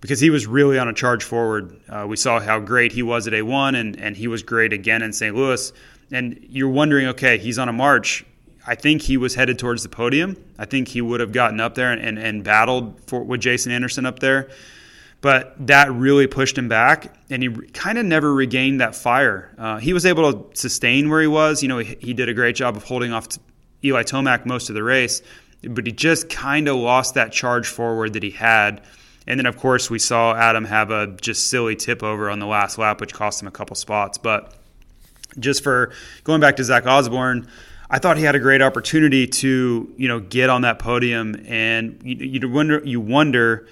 because 0.00 0.18
he 0.18 0.30
was 0.30 0.48
really 0.48 0.80
on 0.80 0.88
a 0.88 0.92
charge 0.92 1.22
forward. 1.22 1.80
Uh, 1.88 2.04
we 2.08 2.16
saw 2.16 2.40
how 2.40 2.58
great 2.58 2.90
he 2.90 3.04
was 3.04 3.28
at 3.28 3.34
A1, 3.34 3.76
and, 3.76 3.96
and 4.00 4.16
he 4.16 4.26
was 4.26 4.42
great 4.42 4.72
again 4.72 5.00
in 5.00 5.12
St. 5.12 5.34
Louis. 5.34 5.72
And 6.10 6.44
you're 6.50 6.68
wondering, 6.68 7.06
okay, 7.08 7.38
he's 7.38 7.58
on 7.58 7.68
a 7.68 7.72
march. 7.72 8.24
I 8.66 8.74
think 8.74 9.02
he 9.02 9.16
was 9.16 9.34
headed 9.34 9.58
towards 9.58 9.82
the 9.82 9.88
podium. 9.88 10.36
I 10.58 10.64
think 10.64 10.88
he 10.88 11.00
would 11.00 11.20
have 11.20 11.32
gotten 11.32 11.60
up 11.60 11.74
there 11.74 11.92
and, 11.92 12.00
and, 12.00 12.18
and 12.18 12.44
battled 12.44 13.00
for, 13.06 13.22
with 13.22 13.40
Jason 13.40 13.72
Anderson 13.72 14.06
up 14.06 14.18
there. 14.18 14.48
But 15.20 15.54
that 15.66 15.90
really 15.92 16.26
pushed 16.26 16.58
him 16.58 16.68
back, 16.68 17.16
and 17.30 17.42
he 17.42 17.48
kind 17.48 17.96
of 17.98 18.04
never 18.04 18.32
regained 18.32 18.80
that 18.80 18.94
fire. 18.94 19.54
Uh, 19.56 19.78
he 19.78 19.92
was 19.92 20.04
able 20.04 20.32
to 20.32 20.56
sustain 20.60 21.08
where 21.08 21.20
he 21.20 21.26
was. 21.26 21.62
You 21.62 21.68
know, 21.68 21.78
he, 21.78 21.96
he 22.00 22.14
did 22.14 22.28
a 22.28 22.34
great 22.34 22.54
job 22.54 22.76
of 22.76 22.84
holding 22.84 23.12
off 23.12 23.28
Eli 23.82 24.02
Tomac 24.02 24.44
most 24.46 24.68
of 24.68 24.74
the 24.74 24.82
race, 24.82 25.22
but 25.68 25.86
he 25.86 25.92
just 25.92 26.28
kind 26.28 26.68
of 26.68 26.76
lost 26.76 27.14
that 27.14 27.32
charge 27.32 27.66
forward 27.66 28.12
that 28.12 28.22
he 28.22 28.30
had 28.30 28.82
and 29.26 29.40
then, 29.40 29.46
of 29.46 29.56
course, 29.56 29.90
we 29.90 29.98
saw 29.98 30.34
Adam 30.34 30.64
have 30.64 30.90
a 30.90 31.08
just 31.08 31.50
silly 31.50 31.74
tip 31.74 32.02
over 32.02 32.30
on 32.30 32.38
the 32.38 32.46
last 32.46 32.78
lap, 32.78 33.00
which 33.00 33.12
cost 33.12 33.42
him 33.42 33.48
a 33.48 33.50
couple 33.50 33.74
spots. 33.74 34.18
But 34.18 34.54
just 35.38 35.64
for 35.64 35.92
going 36.22 36.40
back 36.40 36.56
to 36.56 36.64
Zach 36.64 36.86
Osborne, 36.86 37.48
I 37.88 37.98
thought 37.98 38.16
he 38.16 38.24
had 38.24 38.34
a 38.34 38.40
great 38.40 38.62
opportunity 38.62 39.26
to, 39.28 39.92
you 39.96 40.08
know, 40.08 40.18
get 40.20 40.50
on 40.50 40.62
that 40.62 40.78
podium, 40.78 41.36
and 41.46 42.00
you, 42.02 42.16
you 42.16 42.48
wonder 42.48 42.82
you 42.84 43.00
wonder 43.00 43.68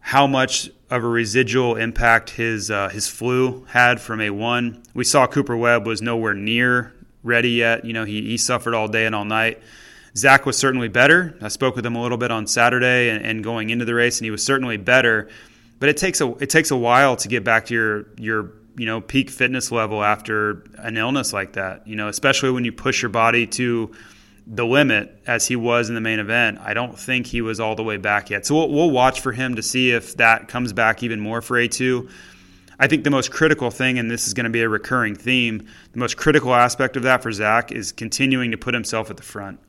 how 0.00 0.26
much 0.26 0.70
of 0.90 1.04
a 1.04 1.08
residual 1.08 1.76
impact 1.76 2.30
his 2.30 2.70
uh, 2.70 2.88
his 2.88 3.08
flu 3.08 3.64
had 3.68 4.00
from 4.00 4.20
a 4.20 4.30
one. 4.30 4.82
We 4.94 5.04
saw 5.04 5.26
Cooper 5.26 5.56
Webb 5.56 5.86
was 5.86 6.00
nowhere 6.00 6.34
near 6.34 6.94
ready 7.22 7.50
yet. 7.50 7.84
You 7.84 7.92
know, 7.92 8.04
he, 8.04 8.22
he 8.22 8.36
suffered 8.36 8.74
all 8.74 8.88
day 8.88 9.06
and 9.06 9.14
all 9.14 9.24
night. 9.24 9.62
Zach 10.16 10.44
was 10.44 10.58
certainly 10.58 10.88
better. 10.88 11.36
I 11.40 11.48
spoke 11.48 11.76
with 11.76 11.86
him 11.86 11.96
a 11.96 12.02
little 12.02 12.18
bit 12.18 12.30
on 12.30 12.46
Saturday 12.46 13.08
and, 13.10 13.24
and 13.24 13.44
going 13.44 13.70
into 13.70 13.84
the 13.84 13.94
race, 13.94 14.18
and 14.18 14.24
he 14.24 14.30
was 14.30 14.44
certainly 14.44 14.76
better. 14.76 15.28
But 15.78 15.88
it 15.88 15.96
takes 15.96 16.20
a 16.20 16.28
it 16.36 16.48
takes 16.48 16.70
a 16.70 16.76
while 16.76 17.16
to 17.16 17.28
get 17.28 17.44
back 17.44 17.66
to 17.66 17.74
your 17.74 18.06
your 18.16 18.52
you 18.76 18.86
know 18.86 19.00
peak 19.00 19.30
fitness 19.30 19.70
level 19.70 20.02
after 20.02 20.64
an 20.78 20.96
illness 20.96 21.32
like 21.32 21.54
that. 21.54 21.86
You 21.86 21.96
know, 21.96 22.08
especially 22.08 22.50
when 22.50 22.64
you 22.64 22.72
push 22.72 23.02
your 23.02 23.10
body 23.10 23.46
to 23.48 23.92
the 24.46 24.64
limit 24.64 25.22
as 25.26 25.46
he 25.46 25.56
was 25.56 25.88
in 25.88 25.94
the 25.94 26.00
main 26.00 26.18
event, 26.18 26.58
I 26.60 26.74
don't 26.74 26.98
think 26.98 27.26
he 27.26 27.40
was 27.40 27.60
all 27.60 27.76
the 27.76 27.82
way 27.82 27.96
back 27.96 28.30
yet. 28.30 28.44
So 28.44 28.56
we'll, 28.56 28.70
we'll 28.70 28.90
watch 28.90 29.20
for 29.20 29.32
him 29.32 29.54
to 29.54 29.62
see 29.62 29.92
if 29.92 30.16
that 30.16 30.48
comes 30.48 30.72
back 30.72 31.02
even 31.02 31.20
more 31.20 31.40
for 31.40 31.56
A2. 31.56 32.10
I 32.78 32.88
think 32.88 33.04
the 33.04 33.10
most 33.10 33.30
critical 33.30 33.70
thing, 33.70 33.98
and 33.98 34.10
this 34.10 34.26
is 34.26 34.34
going 34.34 34.44
to 34.44 34.50
be 34.50 34.62
a 34.62 34.68
recurring 34.68 35.14
theme, 35.14 35.68
the 35.92 35.98
most 35.98 36.16
critical 36.16 36.52
aspect 36.54 36.96
of 36.96 37.04
that 37.04 37.22
for 37.22 37.30
Zach 37.30 37.70
is 37.70 37.92
continuing 37.92 38.50
to 38.50 38.56
put 38.56 38.74
himself 38.74 39.10
at 39.10 39.16
the 39.16 39.22
front. 39.22 39.60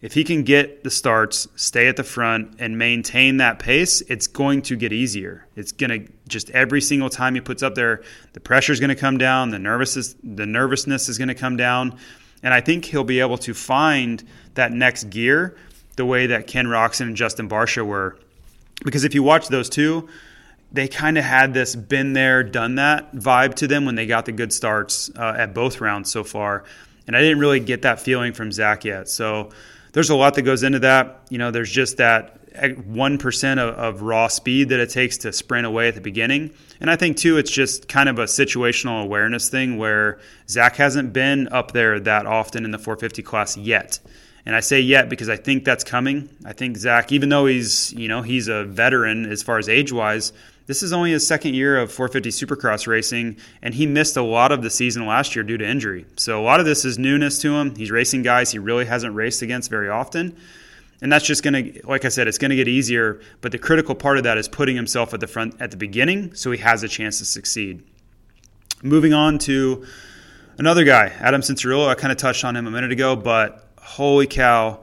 If 0.00 0.14
he 0.14 0.22
can 0.22 0.44
get 0.44 0.84
the 0.84 0.90
starts, 0.90 1.48
stay 1.56 1.88
at 1.88 1.96
the 1.96 2.04
front, 2.04 2.54
and 2.60 2.78
maintain 2.78 3.38
that 3.38 3.58
pace, 3.58 4.00
it's 4.02 4.28
going 4.28 4.62
to 4.62 4.76
get 4.76 4.92
easier. 4.92 5.46
It's 5.56 5.72
going 5.72 5.90
to 5.90 6.12
just 6.28 6.50
every 6.50 6.80
single 6.80 7.10
time 7.10 7.34
he 7.34 7.40
puts 7.40 7.64
up 7.64 7.74
there, 7.74 8.02
the 8.32 8.40
pressure 8.40 8.72
is 8.72 8.78
going 8.78 8.90
to 8.90 8.96
come 8.96 9.18
down, 9.18 9.50
the 9.50 9.58
nervousness, 9.58 10.14
the 10.22 10.46
nervousness 10.46 11.08
is 11.08 11.18
going 11.18 11.28
to 11.28 11.34
come 11.34 11.56
down, 11.56 11.98
and 12.44 12.54
I 12.54 12.60
think 12.60 12.84
he'll 12.84 13.02
be 13.02 13.18
able 13.18 13.38
to 13.38 13.54
find 13.54 14.22
that 14.54 14.70
next 14.70 15.10
gear 15.10 15.56
the 15.96 16.06
way 16.06 16.28
that 16.28 16.46
Ken 16.46 16.66
Roczen 16.66 17.08
and 17.08 17.16
Justin 17.16 17.48
Barcia 17.48 17.84
were. 17.84 18.16
Because 18.84 19.02
if 19.02 19.14
you 19.14 19.24
watch 19.24 19.48
those 19.48 19.68
two, 19.68 20.08
they 20.70 20.86
kind 20.86 21.18
of 21.18 21.24
had 21.24 21.54
this 21.54 21.74
been 21.74 22.12
there, 22.12 22.44
done 22.44 22.76
that 22.76 23.12
vibe 23.14 23.54
to 23.54 23.66
them 23.66 23.84
when 23.84 23.96
they 23.96 24.06
got 24.06 24.26
the 24.26 24.32
good 24.32 24.52
starts 24.52 25.10
uh, 25.16 25.34
at 25.36 25.54
both 25.54 25.80
rounds 25.80 26.10
so 26.10 26.22
far. 26.22 26.62
And 27.08 27.16
I 27.16 27.20
didn't 27.20 27.40
really 27.40 27.58
get 27.58 27.82
that 27.82 28.00
feeling 28.00 28.32
from 28.32 28.52
Zach 28.52 28.84
yet. 28.84 29.08
So 29.08 29.50
there's 29.92 30.10
a 30.10 30.16
lot 30.16 30.34
that 30.34 30.42
goes 30.42 30.62
into 30.62 30.80
that. 30.80 31.22
You 31.28 31.38
know, 31.38 31.50
there's 31.50 31.70
just 31.70 31.96
that 31.98 32.38
1% 32.54 33.58
of, 33.58 33.74
of, 33.74 34.02
raw 34.02 34.28
speed 34.28 34.70
that 34.70 34.80
it 34.80 34.90
takes 34.90 35.18
to 35.18 35.32
sprint 35.32 35.66
away 35.66 35.88
at 35.88 35.94
the 35.94 36.00
beginning. 36.00 36.50
And 36.80 36.90
I 36.90 36.96
think, 36.96 37.16
too, 37.16 37.36
it's 37.36 37.50
just 37.50 37.88
kind 37.88 38.08
of 38.08 38.18
a 38.18 38.24
situational 38.24 39.02
awareness 39.02 39.48
thing 39.48 39.78
where 39.78 40.18
Zach 40.48 40.76
hasn't 40.76 41.12
been 41.12 41.48
up 41.48 41.72
there 41.72 42.00
that 42.00 42.26
often 42.26 42.64
in 42.64 42.70
the 42.70 42.78
450 42.78 43.22
class 43.22 43.56
yet. 43.56 44.00
And 44.46 44.56
I 44.56 44.60
say 44.60 44.80
yet 44.80 45.08
because 45.08 45.28
I 45.28 45.36
think 45.36 45.64
that's 45.64 45.84
coming. 45.84 46.30
I 46.44 46.52
think 46.52 46.76
Zach, 46.78 47.12
even 47.12 47.28
though 47.28 47.46
he's, 47.46 47.92
you 47.92 48.08
know, 48.08 48.22
he's 48.22 48.48
a 48.48 48.64
veteran 48.64 49.30
as 49.30 49.42
far 49.42 49.58
as 49.58 49.68
age 49.68 49.92
wise, 49.92 50.32
this 50.68 50.82
is 50.82 50.92
only 50.92 51.12
his 51.12 51.26
second 51.26 51.54
year 51.54 51.78
of 51.78 51.90
450 51.90 52.28
Supercross 52.28 52.86
racing, 52.86 53.38
and 53.62 53.72
he 53.72 53.86
missed 53.86 54.18
a 54.18 54.22
lot 54.22 54.52
of 54.52 54.60
the 54.60 54.68
season 54.68 55.06
last 55.06 55.34
year 55.34 55.42
due 55.42 55.56
to 55.56 55.66
injury. 55.66 56.04
So 56.16 56.38
a 56.38 56.44
lot 56.44 56.60
of 56.60 56.66
this 56.66 56.84
is 56.84 56.98
newness 56.98 57.38
to 57.38 57.56
him. 57.56 57.74
He's 57.74 57.90
racing 57.90 58.22
guys 58.22 58.52
he 58.52 58.58
really 58.58 58.84
hasn't 58.84 59.14
raced 59.14 59.40
against 59.40 59.70
very 59.70 59.88
often. 59.88 60.36
And 61.00 61.10
that's 61.10 61.24
just 61.24 61.42
going 61.42 61.72
to, 61.72 61.86
like 61.86 62.04
I 62.04 62.10
said, 62.10 62.28
it's 62.28 62.36
going 62.36 62.50
to 62.50 62.56
get 62.56 62.68
easier. 62.68 63.20
But 63.40 63.52
the 63.52 63.58
critical 63.58 63.94
part 63.94 64.18
of 64.18 64.24
that 64.24 64.36
is 64.36 64.46
putting 64.46 64.76
himself 64.76 65.14
at 65.14 65.20
the 65.20 65.26
front 65.26 65.54
at 65.58 65.70
the 65.70 65.78
beginning 65.78 66.34
so 66.34 66.50
he 66.50 66.58
has 66.58 66.82
a 66.82 66.88
chance 66.88 67.18
to 67.18 67.24
succeed. 67.24 67.82
Moving 68.82 69.14
on 69.14 69.38
to 69.40 69.86
another 70.58 70.84
guy, 70.84 71.14
Adam 71.18 71.40
Cianciarulo. 71.40 71.88
I 71.88 71.94
kind 71.94 72.12
of 72.12 72.18
touched 72.18 72.44
on 72.44 72.54
him 72.54 72.66
a 72.66 72.70
minute 72.70 72.92
ago, 72.92 73.16
but 73.16 73.72
holy 73.80 74.26
cow, 74.26 74.80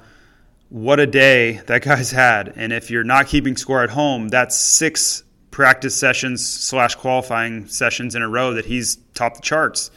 what 0.70 1.00
a 1.00 1.06
day 1.06 1.62
that 1.68 1.84
guy's 1.84 2.10
had. 2.10 2.54
And 2.56 2.74
if 2.74 2.90
you're 2.90 3.04
not 3.04 3.28
keeping 3.28 3.56
score 3.56 3.84
at 3.84 3.92
home, 3.92 4.30
that's 4.30 4.60
six 4.60 5.25
practice 5.56 5.96
sessions 5.96 6.46
slash 6.46 6.96
qualifying 6.96 7.66
sessions 7.66 8.14
in 8.14 8.22
a 8.22 8.28
row 8.28 8.56
that 8.56 8.66
he's 8.66 8.98
topped 9.14 9.38
the 9.38 9.42
charts. 9.42 9.90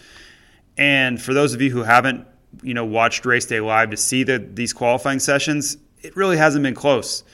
And 0.76 1.20
for 1.20 1.34
those 1.34 1.52
of 1.52 1.60
you 1.60 1.72
who 1.72 1.82
haven't, 1.82 2.24
you 2.62 2.74
know, 2.74 2.84
watched 2.84 3.26
race 3.26 3.44
day 3.44 3.58
live 3.58 3.90
to 3.90 3.96
see 3.96 4.22
the, 4.22 4.38
these 4.38 4.72
qualifying 4.72 5.18
sessions, 5.18 5.76
it 6.00 6.14
really 6.14 6.36
hasn't 6.36 6.62
been 6.62 6.76
close. 6.76 7.24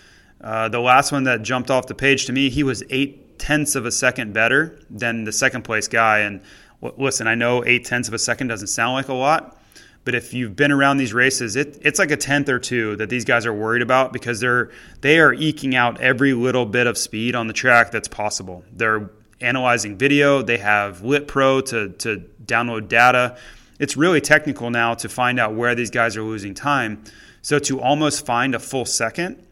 Uh, 0.40 0.71
the 0.71 0.81
last 0.81 1.12
one 1.12 1.25
that 1.25 1.43
jumped 1.43 1.71
off 1.71 1.87
the 1.87 1.95
page 1.95 2.25
to 2.25 2.33
me, 2.33 2.49
he 2.49 2.62
was 2.62 2.83
eight 2.88 3.38
tenths 3.38 3.75
of 3.75 3.85
a 3.85 3.93
second 3.93 4.33
better 4.33 4.81
than 4.88 5.25
the 5.25 5.33
second 5.33 5.61
place 5.61 5.87
guy. 5.87 6.21
And 6.21 6.40
listen, 6.81 7.26
I 7.26 7.35
know 7.35 7.62
eight 7.66 7.85
tenths 7.85 8.09
of 8.09 8.14
a 8.14 8.19
second 8.19 8.47
doesn't 8.47 8.69
sound 8.69 8.95
like 8.95 9.09
a 9.09 9.12
lot, 9.12 9.61
but 10.05 10.15
if 10.15 10.35
you've 10.35 10.55
been 10.55 10.71
around 10.71 10.99
these 10.99 11.15
races, 11.15 11.57
it, 11.57 11.79
it's 11.83 11.99
like 11.99 12.11
a 12.11 12.17
tenth 12.17 12.49
or 12.49 12.59
two 12.59 12.95
that 12.97 13.09
these 13.09 13.25
guys 13.25 13.47
are 13.47 13.55
worried 13.55 13.83
about 13.83 14.13
because 14.13 14.41
they're 14.41 14.71
they 15.01 15.19
are 15.19 15.33
eking 15.33 15.75
out 15.75 16.01
every 16.01 16.35
little 16.35 16.67
bit 16.67 16.87
of 16.87 16.99
speed 16.99 17.35
on 17.35 17.47
the 17.47 17.53
track 17.55 17.91
that's 17.91 18.09
possible. 18.09 18.65
They're 18.73 19.11
analyzing 19.41 19.97
video. 19.97 20.43
They 20.43 20.59
have 20.59 21.03
Lit 21.03 21.27
Pro 21.27 21.61
to 21.63 21.91
to 21.91 22.23
download 22.45 22.89
data. 22.89 23.39
It's 23.79 23.97
really 23.97 24.21
technical 24.21 24.71
now 24.71 24.95
to 24.95 25.09
find 25.09 25.41
out 25.41 25.55
where 25.55 25.75
these 25.75 25.91
guys 25.91 26.17
are 26.17 26.23
losing 26.23 26.55
time. 26.55 27.03
So 27.43 27.59
to 27.61 27.81
almost 27.81 28.25
find 28.25 28.55
a 28.55 28.59
full 28.59 28.85
second, 28.85 29.45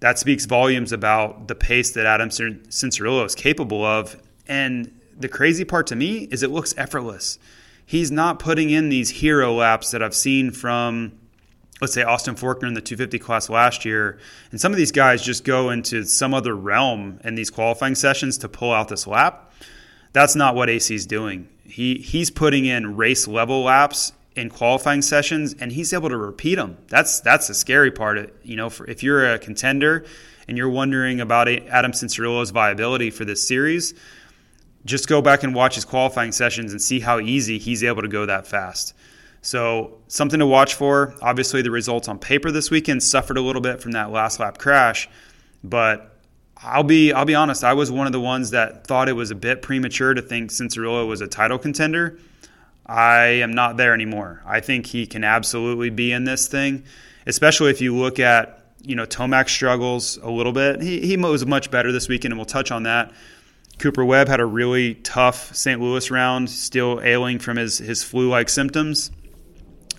that 0.00 0.18
speaks 0.18 0.46
volumes 0.46 0.92
about 0.92 1.46
the 1.46 1.54
pace 1.54 1.92
that 1.92 2.06
Adam 2.06 2.30
Cianciarulo 2.30 3.24
is 3.24 3.34
capable 3.34 3.84
of. 3.84 4.20
And 4.48 4.98
the 5.16 5.28
crazy 5.28 5.64
part 5.64 5.86
to 5.88 5.96
me 5.96 6.28
is 6.30 6.42
it 6.42 6.50
looks 6.50 6.74
effortless 6.76 7.38
he's 7.90 8.12
not 8.12 8.38
putting 8.38 8.70
in 8.70 8.88
these 8.88 9.10
hero 9.10 9.52
laps 9.52 9.90
that 9.90 10.00
I've 10.00 10.14
seen 10.14 10.52
from 10.52 11.10
let's 11.80 11.92
say 11.92 12.04
Austin 12.04 12.36
Forkner 12.36 12.68
in 12.68 12.74
the 12.74 12.80
250 12.80 13.18
class 13.18 13.48
last 13.48 13.84
year. 13.84 14.18
And 14.52 14.60
some 14.60 14.70
of 14.70 14.76
these 14.76 14.92
guys 14.92 15.22
just 15.22 15.44
go 15.44 15.70
into 15.70 16.04
some 16.04 16.32
other 16.32 16.54
realm 16.54 17.18
in 17.24 17.34
these 17.34 17.50
qualifying 17.50 17.96
sessions 17.96 18.38
to 18.38 18.48
pull 18.48 18.70
out 18.70 18.88
this 18.88 19.08
lap. 19.08 19.52
That's 20.12 20.36
not 20.36 20.54
what 20.54 20.68
AC 20.70 20.94
is 20.94 21.04
doing. 21.04 21.48
He 21.64 21.96
he's 21.96 22.30
putting 22.30 22.64
in 22.64 22.96
race 22.96 23.26
level 23.26 23.64
laps 23.64 24.12
in 24.36 24.50
qualifying 24.50 25.02
sessions 25.02 25.56
and 25.58 25.72
he's 25.72 25.92
able 25.92 26.10
to 26.10 26.16
repeat 26.16 26.56
them. 26.56 26.76
That's 26.86 27.18
that's 27.18 27.48
the 27.48 27.54
scary 27.54 27.90
part. 27.90 28.18
Of, 28.18 28.30
you 28.44 28.54
know, 28.54 28.70
for, 28.70 28.88
if 28.88 29.02
you're 29.02 29.34
a 29.34 29.38
contender 29.40 30.04
and 30.46 30.56
you're 30.56 30.70
wondering 30.70 31.20
about 31.20 31.48
Adam 31.48 31.90
Cianciarulo's 31.90 32.50
viability 32.50 33.10
for 33.10 33.24
this 33.24 33.46
series, 33.46 33.94
just 34.84 35.08
go 35.08 35.20
back 35.20 35.42
and 35.42 35.54
watch 35.54 35.74
his 35.74 35.84
qualifying 35.84 36.32
sessions 36.32 36.72
and 36.72 36.80
see 36.80 37.00
how 37.00 37.18
easy 37.18 37.58
he's 37.58 37.84
able 37.84 38.02
to 38.02 38.08
go 38.08 38.26
that 38.26 38.46
fast. 38.46 38.94
So, 39.42 39.98
something 40.08 40.38
to 40.38 40.46
watch 40.46 40.74
for. 40.74 41.14
Obviously, 41.22 41.62
the 41.62 41.70
results 41.70 42.08
on 42.08 42.18
paper 42.18 42.50
this 42.50 42.70
weekend 42.70 43.02
suffered 43.02 43.38
a 43.38 43.40
little 43.40 43.62
bit 43.62 43.80
from 43.80 43.92
that 43.92 44.10
last 44.10 44.38
lap 44.38 44.58
crash, 44.58 45.08
but 45.64 46.14
I'll 46.62 46.82
be 46.82 47.12
I'll 47.12 47.24
be 47.24 47.34
honest. 47.34 47.64
I 47.64 47.72
was 47.72 47.90
one 47.90 48.06
of 48.06 48.12
the 48.12 48.20
ones 48.20 48.50
that 48.50 48.86
thought 48.86 49.08
it 49.08 49.14
was 49.14 49.30
a 49.30 49.34
bit 49.34 49.62
premature 49.62 50.12
to 50.12 50.20
think 50.20 50.50
Cianciarulo 50.50 51.08
was 51.08 51.20
a 51.22 51.26
title 51.26 51.58
contender. 51.58 52.18
I 52.86 53.24
am 53.40 53.52
not 53.52 53.76
there 53.76 53.94
anymore. 53.94 54.42
I 54.44 54.60
think 54.60 54.86
he 54.86 55.06
can 55.06 55.24
absolutely 55.24 55.90
be 55.90 56.12
in 56.12 56.24
this 56.24 56.48
thing, 56.48 56.84
especially 57.26 57.70
if 57.70 57.80
you 57.80 57.96
look 57.96 58.18
at 58.18 58.62
you 58.82 58.94
know 58.94 59.06
Tomac 59.06 59.48
struggles 59.48 60.18
a 60.18 60.30
little 60.30 60.52
bit. 60.52 60.82
He 60.82 61.00
he 61.00 61.16
was 61.16 61.46
much 61.46 61.70
better 61.70 61.92
this 61.92 62.08
weekend, 62.08 62.32
and 62.32 62.38
we'll 62.38 62.46
touch 62.46 62.70
on 62.70 62.82
that. 62.82 63.10
Cooper 63.80 64.04
Webb 64.04 64.28
had 64.28 64.40
a 64.40 64.46
really 64.46 64.94
tough 64.96 65.54
St. 65.54 65.80
Louis 65.80 66.10
round, 66.10 66.50
still 66.50 67.00
ailing 67.02 67.38
from 67.38 67.56
his, 67.56 67.78
his 67.78 68.02
flu 68.04 68.28
like 68.28 68.50
symptoms. 68.50 69.10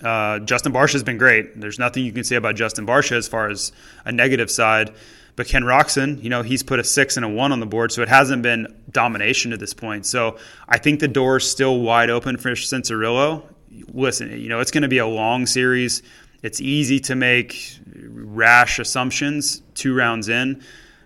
Uh, 0.02 0.38
Justin 0.38 0.72
Barcia 0.72 0.92
has 0.92 1.02
been 1.02 1.18
great. 1.18 1.60
There's 1.60 1.80
nothing 1.80 2.04
you 2.04 2.12
can 2.12 2.22
say 2.22 2.36
about 2.36 2.54
Justin 2.54 2.86
Barcia 2.86 3.16
as 3.16 3.26
far 3.26 3.50
as 3.50 3.72
a 4.04 4.12
negative 4.12 4.50
side. 4.50 4.94
But 5.34 5.48
Ken 5.48 5.62
Roczen, 5.64 6.22
you 6.22 6.30
know, 6.30 6.42
he's 6.42 6.62
put 6.62 6.78
a 6.78 6.84
six 6.84 7.16
and 7.16 7.24
a 7.24 7.28
one 7.28 7.50
on 7.50 7.58
the 7.58 7.66
board, 7.66 7.90
so 7.90 8.02
it 8.02 8.08
hasn't 8.08 8.42
been 8.42 8.72
domination 8.90 9.50
to 9.50 9.56
this 9.56 9.74
point. 9.74 10.06
So 10.06 10.38
I 10.68 10.78
think 10.78 11.00
the 11.00 11.08
door's 11.08 11.48
still 11.48 11.80
wide 11.80 12.10
open 12.10 12.36
for 12.36 12.50
Cianciarulo. 12.50 13.42
Listen, 13.92 14.38
you 14.38 14.48
know, 14.48 14.60
it's 14.60 14.70
going 14.70 14.82
to 14.82 14.88
be 14.88 14.98
a 14.98 15.06
long 15.06 15.46
series. 15.46 16.02
It's 16.42 16.60
easy 16.60 17.00
to 17.00 17.16
make 17.16 17.78
rash 17.94 18.78
assumptions 18.78 19.62
two 19.74 19.94
rounds 19.94 20.28
in. 20.28 20.62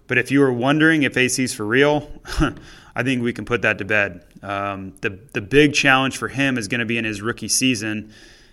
But 0.06 0.18
if 0.18 0.30
you 0.30 0.40
were 0.40 0.52
wondering 0.52 1.02
if 1.02 1.16
AC's 1.16 1.54
for 1.54 1.64
real, 1.64 2.10
I 2.94 3.02
think 3.02 3.22
we 3.22 3.32
can 3.32 3.44
put 3.44 3.62
that 3.62 3.78
to 3.78 3.84
bed. 3.84 4.24
Um, 4.42 4.94
the 5.00 5.18
the 5.32 5.40
big 5.40 5.74
challenge 5.74 6.16
for 6.16 6.28
him 6.28 6.58
is 6.58 6.68
going 6.68 6.80
to 6.80 6.86
be 6.86 6.98
in 6.98 7.04
his 7.04 7.20
rookie 7.20 7.48
season 7.48 8.12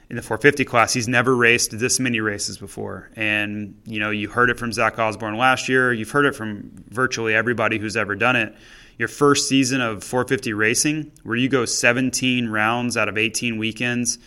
in 0.10 0.16
the 0.16 0.22
450 0.22 0.66
class. 0.66 0.94
He's 0.94 1.08
never 1.08 1.36
raced 1.36 1.78
this 1.78 2.00
many 2.00 2.20
races 2.20 2.58
before, 2.58 3.10
and 3.16 3.80
you 3.86 4.00
know 4.00 4.10
you 4.10 4.30
heard 4.30 4.50
it 4.50 4.60
from 4.60 4.74
Zach 4.74 5.00
Osborne 5.00 5.38
last 5.38 5.70
year. 5.70 5.94
You've 5.94 6.12
heard 6.12 6.26
it 6.26 6.36
from 6.36 6.72
virtually 6.90 7.34
everybody 7.34 7.78
who's 7.78 7.96
ever 7.96 8.16
done 8.16 8.36
it. 8.36 8.56
Your 8.98 9.08
first 9.08 9.48
season 9.48 9.82
of 9.82 10.04
450 10.04 10.54
racing, 10.54 11.12
where 11.24 11.36
you 11.36 11.50
go 11.50 11.66
17 11.66 12.50
rounds 12.50 12.96
out 12.96 13.10
of 13.10 13.18
18 13.18 13.58
weekends 13.58 14.20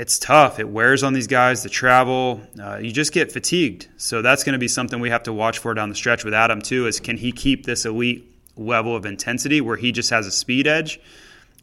it's 0.00 0.18
tough. 0.18 0.58
It 0.58 0.66
wears 0.66 1.02
on 1.02 1.12
these 1.12 1.26
guys. 1.26 1.62
The 1.62 1.68
travel, 1.68 2.40
uh, 2.58 2.78
you 2.78 2.90
just 2.90 3.12
get 3.12 3.30
fatigued. 3.30 3.86
So 3.98 4.22
that's 4.22 4.44
going 4.44 4.54
to 4.54 4.58
be 4.58 4.66
something 4.66 4.98
we 4.98 5.10
have 5.10 5.24
to 5.24 5.32
watch 5.32 5.58
for 5.58 5.74
down 5.74 5.90
the 5.90 5.94
stretch 5.94 6.24
with 6.24 6.32
Adam 6.32 6.62
too. 6.62 6.86
Is 6.86 7.00
can 7.00 7.18
he 7.18 7.32
keep 7.32 7.66
this 7.66 7.84
elite 7.84 8.26
level 8.56 8.96
of 8.96 9.04
intensity 9.04 9.60
where 9.60 9.76
he 9.76 9.92
just 9.92 10.08
has 10.08 10.26
a 10.26 10.30
speed 10.30 10.66
edge? 10.66 10.98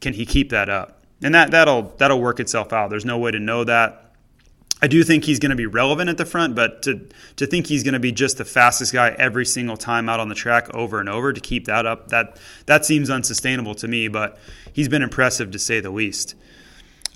Can 0.00 0.12
he 0.12 0.24
keep 0.24 0.50
that 0.50 0.68
up? 0.68 1.02
And 1.20 1.34
that 1.34 1.50
that'll 1.50 1.94
that'll 1.98 2.20
work 2.20 2.38
itself 2.38 2.72
out. 2.72 2.90
There's 2.90 3.04
no 3.04 3.18
way 3.18 3.32
to 3.32 3.40
know 3.40 3.64
that. 3.64 4.04
I 4.80 4.86
do 4.86 5.02
think 5.02 5.24
he's 5.24 5.40
going 5.40 5.50
to 5.50 5.56
be 5.56 5.66
relevant 5.66 6.08
at 6.08 6.16
the 6.16 6.24
front, 6.24 6.54
but 6.54 6.82
to 6.82 7.08
to 7.38 7.46
think 7.48 7.66
he's 7.66 7.82
going 7.82 7.94
to 7.94 7.98
be 7.98 8.12
just 8.12 8.38
the 8.38 8.44
fastest 8.44 8.92
guy 8.92 9.16
every 9.18 9.46
single 9.46 9.76
time 9.76 10.08
out 10.08 10.20
on 10.20 10.28
the 10.28 10.36
track 10.36 10.72
over 10.74 11.00
and 11.00 11.08
over 11.08 11.32
to 11.32 11.40
keep 11.40 11.64
that 11.64 11.86
up 11.86 12.10
that 12.10 12.38
that 12.66 12.84
seems 12.84 13.10
unsustainable 13.10 13.74
to 13.74 13.88
me. 13.88 14.06
But 14.06 14.38
he's 14.72 14.88
been 14.88 15.02
impressive 15.02 15.50
to 15.50 15.58
say 15.58 15.80
the 15.80 15.90
least. 15.90 16.36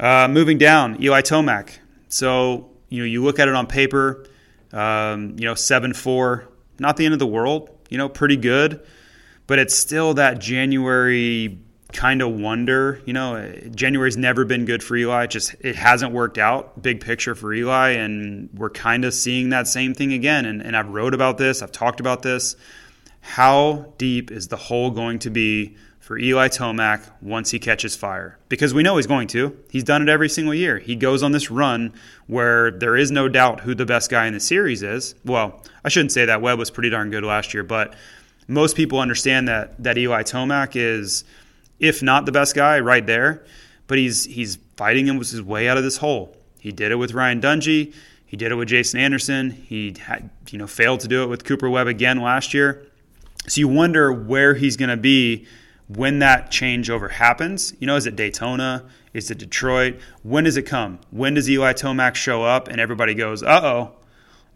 Uh, 0.02 0.26
moving 0.26 0.58
down, 0.58 1.00
Eli 1.00 1.22
Tomac. 1.22 1.78
So 2.08 2.70
you 2.88 2.98
know 2.98 3.04
you 3.04 3.22
look 3.22 3.38
at 3.38 3.46
it 3.46 3.54
on 3.54 3.68
paper, 3.68 4.26
um, 4.72 5.36
you 5.38 5.44
know 5.44 5.54
seven 5.54 5.94
four, 5.94 6.48
not 6.80 6.96
the 6.96 7.04
end 7.04 7.12
of 7.12 7.20
the 7.20 7.26
world. 7.26 7.70
You 7.88 7.98
know, 7.98 8.08
pretty 8.08 8.36
good, 8.36 8.84
but 9.46 9.60
it's 9.60 9.74
still 9.74 10.14
that 10.14 10.40
January 10.40 11.58
kind 11.92 12.22
of 12.22 12.32
wonder, 12.32 13.02
you 13.04 13.12
know, 13.12 13.52
January's 13.74 14.16
never 14.16 14.44
been 14.44 14.64
good 14.64 14.82
for 14.82 14.96
Eli. 14.96 15.24
It 15.24 15.30
just 15.30 15.54
it 15.60 15.76
hasn't 15.76 16.12
worked 16.12 16.38
out 16.38 16.82
big 16.82 17.00
picture 17.00 17.36
for 17.36 17.52
Eli, 17.54 17.90
and 17.90 18.48
we're 18.54 18.70
kind 18.70 19.04
of 19.04 19.14
seeing 19.14 19.50
that 19.50 19.68
same 19.68 19.94
thing 19.94 20.12
again. 20.12 20.46
And, 20.46 20.62
and 20.62 20.76
I've 20.76 20.88
wrote 20.88 21.14
about 21.14 21.38
this, 21.38 21.62
I've 21.62 21.70
talked 21.70 22.00
about 22.00 22.22
this. 22.22 22.56
How 23.20 23.92
deep 23.98 24.32
is 24.32 24.48
the 24.48 24.56
hole 24.56 24.90
going 24.90 25.20
to 25.20 25.30
be 25.30 25.76
for 26.02 26.18
Eli 26.18 26.48
Tomac 26.48 27.08
once 27.22 27.52
he 27.52 27.60
catches 27.60 27.94
fire? 27.94 28.36
Because 28.48 28.74
we 28.74 28.82
know 28.82 28.96
he's 28.96 29.06
going 29.06 29.28
to. 29.28 29.56
He's 29.70 29.84
done 29.84 30.02
it 30.02 30.08
every 30.08 30.28
single 30.28 30.52
year. 30.52 30.78
He 30.78 30.96
goes 30.96 31.22
on 31.22 31.30
this 31.30 31.48
run 31.50 31.94
where 32.26 32.72
there 32.72 32.96
is 32.96 33.12
no 33.12 33.28
doubt 33.28 33.60
who 33.60 33.74
the 33.74 33.86
best 33.86 34.10
guy 34.10 34.26
in 34.26 34.34
the 34.34 34.40
series 34.40 34.82
is. 34.82 35.14
Well, 35.24 35.62
I 35.84 35.88
shouldn't 35.88 36.12
say 36.12 36.24
that. 36.24 36.42
Webb 36.42 36.58
was 36.58 36.72
pretty 36.72 36.90
darn 36.90 37.10
good 37.10 37.22
last 37.22 37.54
year, 37.54 37.62
but 37.62 37.94
most 38.48 38.76
people 38.76 38.98
understand 38.98 39.46
that 39.46 39.80
that 39.82 39.96
Eli 39.96 40.24
Tomac 40.24 40.72
is 40.74 41.22
if 41.78 42.02
not 42.02 42.26
the 42.26 42.32
best 42.32 42.54
guy, 42.54 42.80
right 42.80 43.06
there. 43.06 43.44
But 43.86 43.98
he's 43.98 44.24
he's 44.24 44.56
fighting 44.76 45.06
him 45.06 45.18
his 45.18 45.40
way 45.40 45.68
out 45.68 45.76
of 45.76 45.84
this 45.84 45.98
hole. 45.98 46.36
He 46.58 46.72
did 46.72 46.90
it 46.90 46.96
with 46.96 47.12
Ryan 47.12 47.40
Dungey. 47.40 47.94
He 48.26 48.36
did 48.36 48.50
it 48.50 48.54
with 48.56 48.68
Jason 48.68 48.98
Anderson. 48.98 49.50
He 49.50 49.94
had 50.00 50.30
you 50.50 50.58
know 50.58 50.66
failed 50.66 51.00
to 51.00 51.08
do 51.08 51.22
it 51.22 51.26
with 51.26 51.44
Cooper 51.44 51.70
Webb 51.70 51.86
again 51.86 52.20
last 52.20 52.54
year. 52.54 52.86
So 53.46 53.60
you 53.60 53.68
wonder 53.68 54.12
where 54.12 54.54
he's 54.54 54.76
going 54.76 54.88
to 54.88 54.96
be 54.96 55.46
when 55.96 56.18
that 56.20 56.50
changeover 56.50 57.10
happens. 57.10 57.74
You 57.78 57.86
know, 57.86 57.96
is 57.96 58.06
it 58.06 58.16
Daytona? 58.16 58.84
Is 59.12 59.30
it 59.30 59.38
Detroit? 59.38 59.98
When 60.22 60.44
does 60.44 60.56
it 60.56 60.62
come? 60.62 60.98
When 61.10 61.34
does 61.34 61.48
Eli 61.50 61.72
Tomac 61.72 62.14
show 62.14 62.42
up 62.42 62.68
and 62.68 62.80
everybody 62.80 63.14
goes, 63.14 63.42
uh 63.42 63.60
oh, 63.62 63.92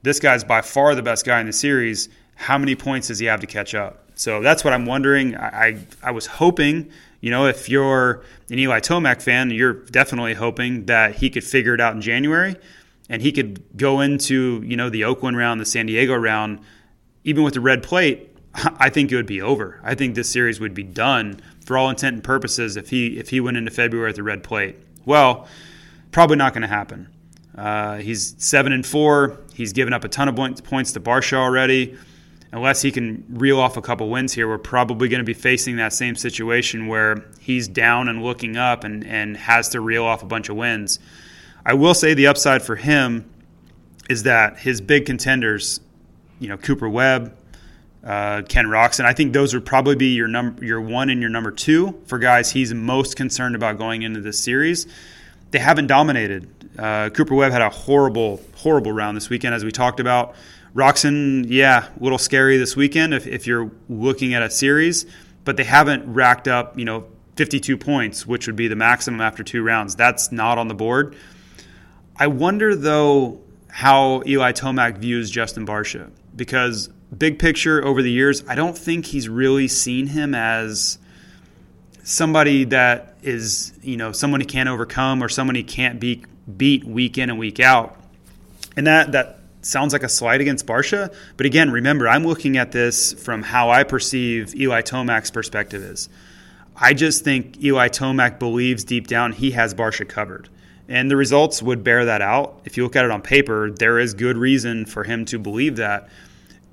this 0.02 0.20
guy's 0.20 0.44
by 0.44 0.62
far 0.62 0.94
the 0.94 1.02
best 1.02 1.26
guy 1.26 1.40
in 1.40 1.46
the 1.46 1.52
series. 1.52 2.08
How 2.36 2.58
many 2.58 2.74
points 2.74 3.08
does 3.08 3.18
he 3.18 3.26
have 3.26 3.40
to 3.40 3.46
catch 3.46 3.74
up? 3.74 4.02
So 4.14 4.40
that's 4.40 4.64
what 4.64 4.72
I'm 4.72 4.86
wondering. 4.86 5.36
I, 5.36 5.46
I, 5.48 5.86
I 6.04 6.10
was 6.10 6.26
hoping 6.26 6.90
you 7.20 7.30
know, 7.30 7.46
if 7.46 7.68
you're 7.68 8.22
an 8.50 8.58
Eli 8.58 8.80
Tomac 8.80 9.22
fan, 9.22 9.50
you're 9.50 9.72
definitely 9.72 10.34
hoping 10.34 10.86
that 10.86 11.16
he 11.16 11.30
could 11.30 11.44
figure 11.44 11.74
it 11.74 11.80
out 11.80 11.94
in 11.94 12.00
January 12.00 12.54
and 13.08 13.22
he 13.22 13.32
could 13.32 13.64
go 13.76 14.00
into, 14.00 14.62
you 14.64 14.76
know, 14.76 14.90
the 14.90 15.04
Oakland 15.04 15.36
round, 15.36 15.60
the 15.60 15.64
San 15.64 15.86
Diego 15.86 16.14
round, 16.14 16.60
even 17.24 17.42
with 17.42 17.54
the 17.54 17.60
red 17.60 17.82
plate, 17.82 18.35
I 18.78 18.90
think 18.90 19.12
it 19.12 19.16
would 19.16 19.26
be 19.26 19.42
over. 19.42 19.80
I 19.82 19.94
think 19.94 20.14
this 20.14 20.28
series 20.28 20.60
would 20.60 20.74
be 20.74 20.82
done 20.82 21.40
for 21.64 21.76
all 21.76 21.90
intent 21.90 22.14
and 22.14 22.24
purposes 22.24 22.76
if 22.76 22.90
he 22.90 23.18
if 23.18 23.30
he 23.30 23.40
went 23.40 23.56
into 23.56 23.70
February 23.70 24.10
at 24.10 24.16
the 24.16 24.22
red 24.22 24.42
plate. 24.42 24.76
Well, 25.04 25.46
probably 26.12 26.36
not 26.36 26.52
going 26.52 26.62
to 26.62 26.68
happen. 26.68 27.08
Uh, 27.56 27.96
he's 27.96 28.34
seven 28.38 28.72
and 28.72 28.84
four. 28.84 29.40
He's 29.54 29.72
given 29.72 29.92
up 29.92 30.04
a 30.04 30.08
ton 30.08 30.28
of 30.28 30.36
points 30.64 30.92
to 30.92 31.00
Barcia 31.00 31.36
already 31.36 31.96
unless 32.52 32.82
he 32.82 32.90
can 32.90 33.24
reel 33.28 33.60
off 33.60 33.76
a 33.76 33.82
couple 33.82 34.08
wins 34.08 34.32
here, 34.32 34.48
we're 34.48 34.58
probably 34.58 35.08
going 35.08 35.20
to 35.20 35.24
be 35.24 35.34
facing 35.34 35.76
that 35.76 35.92
same 35.92 36.16
situation 36.16 36.86
where 36.86 37.24
he's 37.40 37.68
down 37.68 38.08
and 38.08 38.22
looking 38.22 38.56
up 38.56 38.84
and, 38.84 39.06
and 39.06 39.36
has 39.36 39.68
to 39.70 39.80
reel 39.80 40.04
off 40.04 40.22
a 40.22 40.26
bunch 40.26 40.48
of 40.48 40.56
wins. 40.56 40.98
I 41.64 41.74
will 41.74 41.94
say 41.94 42.14
the 42.14 42.28
upside 42.28 42.62
for 42.62 42.76
him 42.76 43.28
is 44.08 44.22
that 44.22 44.58
his 44.58 44.80
big 44.80 45.04
contenders, 45.04 45.80
you 46.38 46.48
know, 46.48 46.56
Cooper 46.56 46.88
Webb, 46.88 47.36
uh, 48.06 48.42
Ken 48.42 48.66
Roczen, 48.66 49.04
I 49.04 49.12
think 49.12 49.32
those 49.32 49.52
would 49.52 49.66
probably 49.66 49.96
be 49.96 50.14
your 50.14 50.28
number, 50.28 50.64
your 50.64 50.80
one 50.80 51.10
and 51.10 51.20
your 51.20 51.28
number 51.28 51.50
two 51.50 52.00
for 52.06 52.18
guys 52.20 52.52
he's 52.52 52.72
most 52.72 53.16
concerned 53.16 53.56
about 53.56 53.78
going 53.78 54.02
into 54.02 54.20
this 54.20 54.38
series. 54.38 54.86
They 55.50 55.58
haven't 55.58 55.88
dominated. 55.88 56.48
Uh, 56.78 57.10
Cooper 57.10 57.34
Webb 57.34 57.50
had 57.50 57.62
a 57.62 57.70
horrible, 57.70 58.40
horrible 58.54 58.92
round 58.92 59.16
this 59.16 59.28
weekend, 59.28 59.54
as 59.54 59.64
we 59.64 59.72
talked 59.72 59.98
about. 59.98 60.36
Roczen, 60.72 61.46
yeah, 61.48 61.88
a 61.98 62.02
little 62.02 62.18
scary 62.18 62.58
this 62.58 62.76
weekend 62.76 63.12
if, 63.12 63.26
if 63.26 63.46
you're 63.46 63.72
looking 63.88 64.34
at 64.34 64.42
a 64.42 64.50
series, 64.50 65.04
but 65.44 65.56
they 65.56 65.64
haven't 65.64 66.12
racked 66.12 66.46
up, 66.46 66.78
you 66.78 66.84
know, 66.84 67.06
52 67.34 67.76
points, 67.76 68.24
which 68.24 68.46
would 68.46 68.56
be 68.56 68.68
the 68.68 68.76
maximum 68.76 69.20
after 69.20 69.42
two 69.42 69.62
rounds. 69.62 69.96
That's 69.96 70.30
not 70.30 70.58
on 70.58 70.68
the 70.68 70.74
board. 70.74 71.16
I 72.16 72.28
wonder, 72.28 72.76
though, 72.76 73.40
how 73.68 74.22
Eli 74.26 74.52
Tomac 74.52 74.98
views 74.98 75.28
Justin 75.30 75.66
Barcia 75.66 76.10
because 76.36 76.90
big 77.16 77.38
picture 77.38 77.84
over 77.84 78.02
the 78.02 78.10
years, 78.10 78.44
I 78.48 78.54
don't 78.54 78.76
think 78.76 79.06
he's 79.06 79.28
really 79.28 79.68
seen 79.68 80.06
him 80.06 80.34
as 80.34 80.98
somebody 82.02 82.64
that 82.64 83.16
is, 83.22 83.72
you 83.82 83.96
know, 83.96 84.12
someone 84.12 84.40
he 84.40 84.46
can't 84.46 84.68
overcome 84.68 85.22
or 85.22 85.28
someone 85.28 85.54
he 85.54 85.64
can't 85.64 86.00
beat 86.00 86.24
beat 86.56 86.84
week 86.84 87.18
in 87.18 87.30
and 87.30 87.38
week 87.38 87.60
out. 87.60 88.00
And 88.76 88.86
that 88.86 89.12
that 89.12 89.40
sounds 89.62 89.92
like 89.92 90.02
a 90.02 90.08
slight 90.08 90.40
against 90.40 90.66
Barcia. 90.66 91.12
But 91.36 91.46
again, 91.46 91.70
remember, 91.70 92.08
I'm 92.08 92.24
looking 92.24 92.56
at 92.56 92.72
this 92.72 93.12
from 93.12 93.42
how 93.42 93.70
I 93.70 93.82
perceive 93.82 94.54
Eli 94.54 94.82
Tomac's 94.82 95.30
perspective 95.30 95.82
is. 95.82 96.08
I 96.76 96.92
just 96.92 97.24
think 97.24 97.62
Eli 97.64 97.88
Tomac 97.88 98.38
believes 98.38 98.84
deep 98.84 99.06
down 99.06 99.32
he 99.32 99.52
has 99.52 99.74
Barcia 99.74 100.08
covered. 100.08 100.48
And 100.88 101.10
the 101.10 101.16
results 101.16 101.62
would 101.62 101.82
bear 101.82 102.04
that 102.04 102.22
out. 102.22 102.60
If 102.64 102.76
you 102.76 102.84
look 102.84 102.94
at 102.94 103.04
it 103.04 103.10
on 103.10 103.22
paper, 103.22 103.70
there 103.70 103.98
is 103.98 104.14
good 104.14 104.36
reason 104.36 104.86
for 104.86 105.02
him 105.02 105.24
to 105.26 105.38
believe 105.38 105.76
that. 105.76 106.08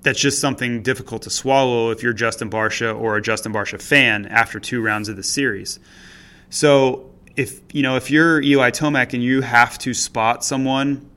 That's 0.03 0.19
just 0.19 0.39
something 0.39 0.83
difficult 0.83 1.23
to 1.23 1.29
swallow 1.29 1.91
if 1.91 2.03
you're 2.03 2.13
Justin 2.13 2.49
Barcia 2.49 2.97
or 2.97 3.15
a 3.15 3.21
Justin 3.21 3.53
Barcia 3.53 3.81
fan 3.81 4.25
after 4.25 4.59
two 4.59 4.81
rounds 4.81 5.09
of 5.09 5.15
the 5.15 5.23
series. 5.23 5.79
So 6.49 7.09
if 7.35 7.61
you 7.73 7.81
know 7.81 7.95
if 7.95 8.11
you're 8.11 8.41
Eli 8.41 8.71
Tomac 8.71 9.13
and 9.13 9.23
you 9.23 9.41
have 9.41 9.77
to 9.79 9.93
spot 9.93 10.43
someone 10.43 11.09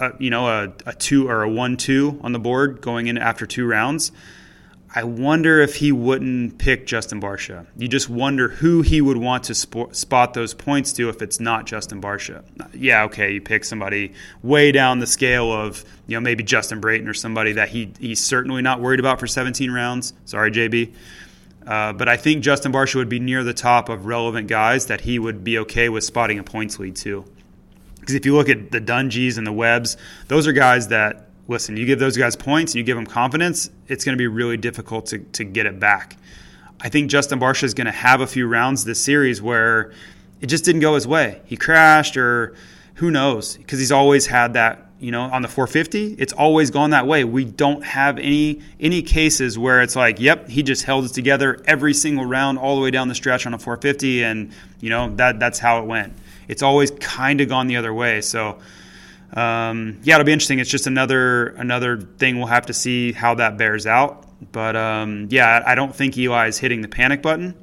a, 0.00 0.12
you 0.18 0.30
know 0.30 0.46
a, 0.48 0.72
a 0.84 0.92
two 0.92 1.28
or 1.28 1.42
a 1.42 1.48
one 1.48 1.76
two 1.76 2.18
on 2.22 2.32
the 2.32 2.38
board 2.38 2.80
going 2.80 3.06
in 3.06 3.18
after 3.18 3.46
two 3.46 3.66
rounds. 3.66 4.12
I 4.96 5.04
wonder 5.04 5.60
if 5.60 5.76
he 5.76 5.92
wouldn't 5.92 6.56
pick 6.56 6.86
Justin 6.86 7.20
Barcia. 7.20 7.66
You 7.76 7.86
just 7.86 8.08
wonder 8.08 8.48
who 8.48 8.80
he 8.80 9.02
would 9.02 9.18
want 9.18 9.44
to 9.44 9.54
sp- 9.54 9.92
spot 9.92 10.32
those 10.32 10.54
points 10.54 10.94
to 10.94 11.10
if 11.10 11.20
it's 11.20 11.38
not 11.38 11.66
Justin 11.66 12.00
Barcia. 12.00 12.42
Yeah, 12.72 13.04
okay, 13.04 13.34
you 13.34 13.42
pick 13.42 13.66
somebody 13.66 14.14
way 14.42 14.72
down 14.72 15.00
the 15.00 15.06
scale 15.06 15.52
of 15.52 15.84
you 16.06 16.16
know 16.16 16.20
maybe 16.20 16.42
Justin 16.42 16.80
Brayton 16.80 17.08
or 17.08 17.12
somebody 17.12 17.52
that 17.52 17.68
he 17.68 17.92
he's 18.00 18.24
certainly 18.24 18.62
not 18.62 18.80
worried 18.80 18.98
about 18.98 19.20
for 19.20 19.26
17 19.26 19.70
rounds. 19.70 20.14
Sorry, 20.24 20.50
JB. 20.50 20.94
Uh, 21.66 21.92
but 21.92 22.08
I 22.08 22.16
think 22.16 22.42
Justin 22.42 22.72
Barcia 22.72 22.94
would 22.94 23.10
be 23.10 23.20
near 23.20 23.44
the 23.44 23.52
top 23.52 23.90
of 23.90 24.06
relevant 24.06 24.48
guys 24.48 24.86
that 24.86 25.02
he 25.02 25.18
would 25.18 25.44
be 25.44 25.58
okay 25.58 25.90
with 25.90 26.04
spotting 26.04 26.38
a 26.38 26.42
points 26.42 26.78
lead 26.78 26.96
to. 26.96 27.22
Because 28.00 28.14
if 28.14 28.24
you 28.24 28.34
look 28.34 28.48
at 28.48 28.70
the 28.70 28.80
Dungeys 28.80 29.36
and 29.36 29.46
the 29.46 29.52
Webbs, 29.52 29.98
those 30.28 30.46
are 30.46 30.52
guys 30.52 30.88
that, 30.88 31.25
listen, 31.48 31.76
you 31.76 31.86
give 31.86 31.98
those 31.98 32.16
guys 32.16 32.36
points 32.36 32.74
you 32.74 32.82
give 32.82 32.96
them 32.96 33.06
confidence, 33.06 33.70
it's 33.88 34.04
going 34.04 34.14
to 34.14 34.18
be 34.18 34.26
really 34.26 34.56
difficult 34.56 35.06
to, 35.06 35.18
to 35.18 35.44
get 35.44 35.66
it 35.66 35.78
back. 35.78 36.16
I 36.80 36.88
think 36.88 37.10
Justin 37.10 37.40
Barcia 37.40 37.64
is 37.64 37.74
going 37.74 37.86
to 37.86 37.92
have 37.92 38.20
a 38.20 38.26
few 38.26 38.46
rounds 38.46 38.84
this 38.84 39.02
series 39.02 39.40
where 39.40 39.92
it 40.40 40.46
just 40.46 40.64
didn't 40.64 40.82
go 40.82 40.94
his 40.94 41.06
way. 41.06 41.40
He 41.46 41.56
crashed 41.56 42.16
or 42.16 42.54
who 42.94 43.10
knows 43.10 43.56
because 43.56 43.78
he's 43.78 43.92
always 43.92 44.26
had 44.26 44.54
that 44.54 44.82
you 44.98 45.10
know 45.10 45.22
on 45.22 45.42
the 45.42 45.48
450 45.48 46.14
it's 46.14 46.32
always 46.32 46.70
gone 46.70 46.88
that 46.88 47.06
way 47.06 47.22
we 47.22 47.44
don't 47.44 47.84
have 47.84 48.18
any 48.18 48.62
any 48.80 49.02
cases 49.02 49.58
where 49.58 49.82
it's 49.82 49.94
like 49.94 50.18
yep 50.18 50.48
he 50.48 50.62
just 50.62 50.84
held 50.84 51.04
it 51.04 51.12
together 51.12 51.62
every 51.66 51.92
single 51.92 52.24
round 52.24 52.58
all 52.58 52.76
the 52.76 52.80
way 52.80 52.90
down 52.90 53.06
the 53.06 53.14
stretch 53.14 53.44
on 53.44 53.52
a 53.52 53.58
450 53.58 54.24
and 54.24 54.50
you 54.80 54.88
know 54.88 55.14
that 55.16 55.38
that's 55.38 55.58
how 55.58 55.82
it 55.82 55.84
went 55.84 56.14
it's 56.48 56.62
always 56.62 56.90
kind 56.92 57.40
of 57.40 57.48
gone 57.48 57.66
the 57.66 57.76
other 57.76 57.92
way. 57.92 58.20
So 58.20 58.58
um, 59.36 60.00
yeah, 60.02 60.14
it'll 60.14 60.24
be 60.24 60.32
interesting. 60.32 60.58
It's 60.58 60.70
just 60.70 60.86
another 60.86 61.48
another 61.48 62.00
thing 62.00 62.38
we'll 62.38 62.46
have 62.46 62.66
to 62.66 62.72
see 62.72 63.12
how 63.12 63.34
that 63.34 63.58
bears 63.58 63.86
out. 63.86 64.24
But 64.50 64.76
um, 64.76 65.28
yeah, 65.30 65.62
I 65.64 65.74
don't 65.74 65.94
think 65.94 66.16
Eli 66.16 66.48
is 66.48 66.58
hitting 66.58 66.80
the 66.80 66.88
panic 66.88 67.22
button. 67.22 67.54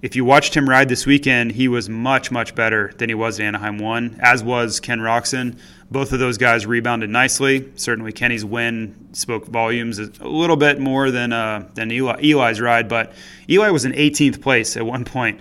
If 0.00 0.16
you 0.16 0.24
watched 0.24 0.56
him 0.56 0.68
ride 0.68 0.88
this 0.88 1.06
weekend, 1.06 1.52
he 1.52 1.68
was 1.68 1.88
much 1.88 2.30
much 2.30 2.54
better 2.54 2.92
than 2.96 3.10
he 3.10 3.14
was 3.14 3.38
at 3.38 3.46
Anaheim 3.46 3.78
one, 3.78 4.18
as 4.20 4.42
was 4.42 4.80
Ken 4.80 5.00
Roczen. 5.00 5.58
Both 5.90 6.12
of 6.12 6.18
those 6.18 6.38
guys 6.38 6.64
rebounded 6.64 7.10
nicely. 7.10 7.70
Certainly, 7.76 8.12
Kenny's 8.12 8.44
win 8.44 9.10
spoke 9.12 9.46
volumes 9.46 9.98
a 9.98 10.26
little 10.26 10.56
bit 10.56 10.80
more 10.80 11.10
than 11.10 11.34
uh, 11.34 11.68
than 11.74 11.92
Eli, 11.92 12.20
Eli's 12.22 12.60
ride, 12.60 12.88
but 12.88 13.12
Eli 13.50 13.68
was 13.68 13.84
in 13.84 13.92
18th 13.92 14.40
place 14.40 14.78
at 14.78 14.86
one 14.86 15.04
point. 15.04 15.40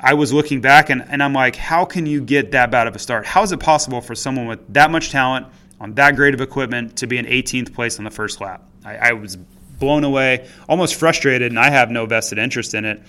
I 0.00 0.14
was 0.14 0.32
looking 0.32 0.60
back 0.60 0.90
and, 0.90 1.04
and 1.08 1.22
I'm 1.22 1.32
like, 1.32 1.56
how 1.56 1.84
can 1.84 2.06
you 2.06 2.20
get 2.20 2.52
that 2.52 2.70
bad 2.70 2.86
of 2.86 2.94
a 2.94 2.98
start? 2.98 3.26
How 3.26 3.42
is 3.42 3.52
it 3.52 3.60
possible 3.60 4.00
for 4.00 4.14
someone 4.14 4.46
with 4.46 4.72
that 4.72 4.90
much 4.90 5.10
talent 5.10 5.46
on 5.80 5.94
that 5.94 6.16
great 6.16 6.34
of 6.34 6.40
equipment 6.40 6.96
to 6.98 7.06
be 7.06 7.18
in 7.18 7.26
18th 7.26 7.74
place 7.74 7.98
on 7.98 8.04
the 8.04 8.10
first 8.10 8.40
lap? 8.40 8.62
I, 8.84 8.96
I 8.96 9.12
was 9.12 9.36
blown 9.36 10.04
away, 10.04 10.48
almost 10.68 10.94
frustrated, 10.96 11.50
and 11.50 11.58
I 11.58 11.70
have 11.70 11.90
no 11.90 12.06
vested 12.06 12.38
interest 12.38 12.74
in 12.74 12.84
it. 12.84 13.02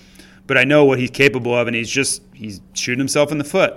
But 0.46 0.58
I 0.58 0.64
know 0.64 0.84
what 0.84 0.98
he's 0.98 1.10
capable 1.10 1.56
of, 1.56 1.68
and 1.68 1.76
he's 1.76 1.90
just 1.90 2.22
he's 2.32 2.60
shooting 2.74 2.98
himself 2.98 3.30
in 3.30 3.38
the 3.38 3.44
foot. 3.44 3.74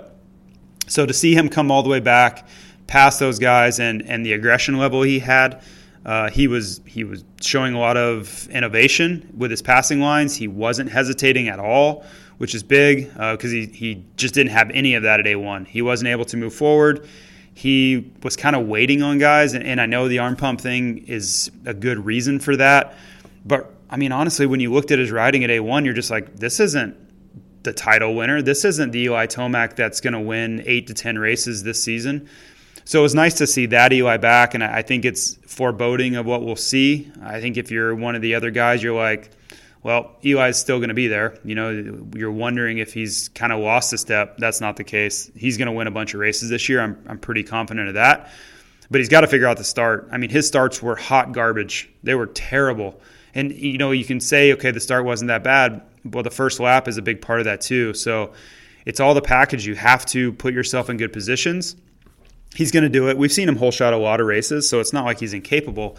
So 0.88 1.06
to 1.06 1.12
see 1.12 1.34
him 1.34 1.48
come 1.48 1.70
all 1.70 1.82
the 1.82 1.88
way 1.88 2.00
back 2.00 2.48
past 2.86 3.20
those 3.20 3.38
guys 3.38 3.78
and 3.78 4.02
and 4.02 4.26
the 4.26 4.32
aggression 4.32 4.76
level 4.76 5.02
he 5.02 5.20
had, 5.20 5.62
uh, 6.04 6.30
he 6.30 6.48
was 6.48 6.80
he 6.84 7.04
was 7.04 7.24
showing 7.40 7.74
a 7.74 7.78
lot 7.78 7.96
of 7.96 8.48
innovation 8.48 9.32
with 9.36 9.50
his 9.52 9.62
passing 9.62 10.00
lines. 10.00 10.34
He 10.34 10.48
wasn't 10.48 10.90
hesitating 10.90 11.48
at 11.48 11.60
all 11.60 12.04
which 12.38 12.54
is 12.54 12.62
big 12.62 13.08
because 13.12 13.52
uh, 13.52 13.56
he, 13.56 13.66
he 13.66 14.04
just 14.16 14.34
didn't 14.34 14.52
have 14.52 14.70
any 14.70 14.94
of 14.94 15.04
that 15.04 15.20
at 15.20 15.26
A1. 15.26 15.66
He 15.66 15.82
wasn't 15.82 16.08
able 16.08 16.24
to 16.26 16.36
move 16.36 16.54
forward. 16.54 17.06
He 17.54 18.12
was 18.22 18.36
kind 18.36 18.56
of 18.56 18.66
waiting 18.66 19.02
on 19.02 19.18
guys, 19.18 19.54
and, 19.54 19.64
and 19.64 19.80
I 19.80 19.86
know 19.86 20.08
the 20.08 20.18
arm 20.18 20.36
pump 20.36 20.60
thing 20.60 21.06
is 21.06 21.50
a 21.64 21.74
good 21.74 22.04
reason 22.04 22.40
for 22.40 22.56
that. 22.56 22.96
But 23.44 23.72
I 23.88 23.96
mean, 23.96 24.10
honestly, 24.12 24.46
when 24.46 24.60
you 24.60 24.72
looked 24.72 24.90
at 24.90 24.98
his 24.98 25.12
riding 25.12 25.44
at 25.44 25.50
A1, 25.50 25.84
you're 25.84 25.94
just 25.94 26.10
like, 26.10 26.36
this 26.36 26.58
isn't 26.58 26.96
the 27.62 27.72
title 27.72 28.14
winner. 28.14 28.42
This 28.42 28.64
isn't 28.64 28.90
the 28.90 29.00
Eli 29.00 29.26
Tomac 29.26 29.76
that's 29.76 30.00
going 30.00 30.14
to 30.14 30.20
win 30.20 30.62
eight 30.66 30.88
to 30.88 30.94
10 30.94 31.18
races 31.18 31.62
this 31.62 31.82
season. 31.82 32.28
So 32.84 32.98
it 32.98 33.02
was 33.02 33.14
nice 33.14 33.34
to 33.34 33.46
see 33.46 33.66
that 33.66 33.92
Eli 33.92 34.18
back, 34.18 34.54
and 34.54 34.62
I 34.62 34.82
think 34.82 35.04
it's 35.04 35.36
foreboding 35.46 36.16
of 36.16 36.26
what 36.26 36.42
we'll 36.42 36.56
see. 36.56 37.10
I 37.22 37.40
think 37.40 37.56
if 37.56 37.70
you're 37.70 37.94
one 37.94 38.14
of 38.14 38.20
the 38.20 38.34
other 38.34 38.50
guys, 38.50 38.82
you're 38.82 38.94
like, 38.94 39.30
well, 39.84 40.16
Eli's 40.24 40.56
still 40.56 40.78
going 40.78 40.88
to 40.88 40.94
be 40.94 41.08
there. 41.08 41.38
You 41.44 41.54
know, 41.54 42.06
you're 42.16 42.32
wondering 42.32 42.78
if 42.78 42.94
he's 42.94 43.28
kind 43.28 43.52
of 43.52 43.60
lost 43.60 43.92
a 43.92 43.98
step. 43.98 44.38
That's 44.38 44.58
not 44.58 44.76
the 44.76 44.82
case. 44.82 45.30
He's 45.36 45.58
going 45.58 45.66
to 45.66 45.72
win 45.72 45.86
a 45.86 45.90
bunch 45.90 46.14
of 46.14 46.20
races 46.20 46.48
this 46.48 46.70
year. 46.70 46.80
I'm, 46.80 47.04
I'm 47.06 47.18
pretty 47.18 47.42
confident 47.42 47.88
of 47.88 47.94
that. 47.94 48.30
But 48.90 49.02
he's 49.02 49.10
got 49.10 49.20
to 49.20 49.26
figure 49.26 49.46
out 49.46 49.58
the 49.58 49.64
start. 49.64 50.08
I 50.10 50.16
mean, 50.16 50.30
his 50.30 50.48
starts 50.48 50.82
were 50.82 50.96
hot 50.96 51.32
garbage. 51.32 51.90
They 52.02 52.14
were 52.14 52.28
terrible. 52.28 52.98
And, 53.34 53.52
you 53.52 53.76
know, 53.76 53.90
you 53.90 54.06
can 54.06 54.20
say, 54.20 54.54
okay, 54.54 54.70
the 54.70 54.80
start 54.80 55.04
wasn't 55.04 55.28
that 55.28 55.44
bad. 55.44 55.82
Well, 56.02 56.22
the 56.22 56.30
first 56.30 56.60
lap 56.60 56.88
is 56.88 56.96
a 56.96 57.02
big 57.02 57.20
part 57.20 57.40
of 57.40 57.44
that, 57.44 57.60
too. 57.60 57.92
So 57.92 58.32
it's 58.86 59.00
all 59.00 59.12
the 59.12 59.20
package. 59.20 59.66
You 59.66 59.74
have 59.74 60.06
to 60.06 60.32
put 60.32 60.54
yourself 60.54 60.88
in 60.88 60.96
good 60.96 61.12
positions. 61.12 61.76
He's 62.54 62.70
going 62.70 62.84
to 62.84 62.88
do 62.88 63.10
it. 63.10 63.18
We've 63.18 63.32
seen 63.32 63.50
him 63.50 63.58
holeshot 63.58 63.92
a 63.92 63.96
lot 63.96 64.20
of 64.20 64.26
races, 64.26 64.66
so 64.66 64.80
it's 64.80 64.94
not 64.94 65.04
like 65.04 65.20
he's 65.20 65.34
incapable 65.34 65.98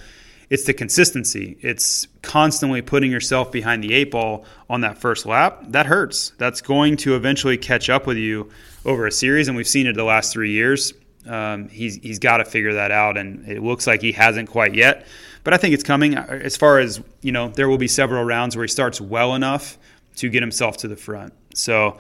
it's 0.50 0.66
the 0.66 0.74
consistency. 0.74 1.58
It's 1.62 2.08
constantly 2.22 2.82
putting 2.82 3.12
yourself 3.12 3.52
behind 3.52 3.84
the 3.84 3.94
eight 3.94 4.12
ball 4.12 4.46
on 4.70 4.82
that 4.82 4.98
first 4.98 5.26
lap. 5.26 5.64
That 5.70 5.86
hurts. 5.86 6.34
That's 6.38 6.62
going 6.62 6.98
to 6.98 7.16
eventually 7.16 7.58
catch 7.58 7.90
up 7.90 8.06
with 8.06 8.18
you 8.18 8.50
over 8.86 9.08
a 9.08 9.12
series, 9.12 9.48
and 9.48 9.58
we've 9.58 9.68
seen 9.68 9.88
it 9.88 9.96
the 9.96 10.04
last 10.04 10.32
three 10.32 10.52
years. 10.52 10.94
Um, 11.28 11.70
he's 11.70 11.96
he's 11.96 12.20
got 12.20 12.38
to 12.38 12.46
figure 12.46 12.76
that 12.76 12.92
out, 12.92 13.18
and 13.18 13.48
it 13.48 13.64
looks 13.64 13.88
like 13.88 14.02
he 14.02 14.12
hasn't 14.12 14.50
quite 14.50 14.76
yet. 14.76 15.08
But 15.44 15.54
I 15.54 15.58
think 15.58 15.74
it's 15.74 15.84
coming. 15.84 16.16
As 16.16 16.56
far 16.58 16.80
as 16.80 17.02
you 17.22 17.32
know, 17.32 17.50
there 17.50 17.68
will 17.68 17.78
be 17.78 17.88
several 17.88 18.24
rounds 18.24 18.56
where 18.56 18.64
he 18.64 18.70
starts 18.70 19.02
well 19.02 19.34
enough 19.34 19.78
to 20.18 20.30
get 20.30 20.42
himself 20.44 20.78
to 20.78 20.88
the 20.88 20.96
front. 20.96 21.34
So, 21.56 21.98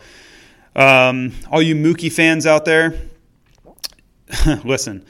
um, 0.76 1.34
all 1.52 1.62
you 1.62 1.76
Mookie 1.76 2.12
fans 2.12 2.46
out 2.46 2.66
there, 2.66 3.00
listen, 4.64 5.06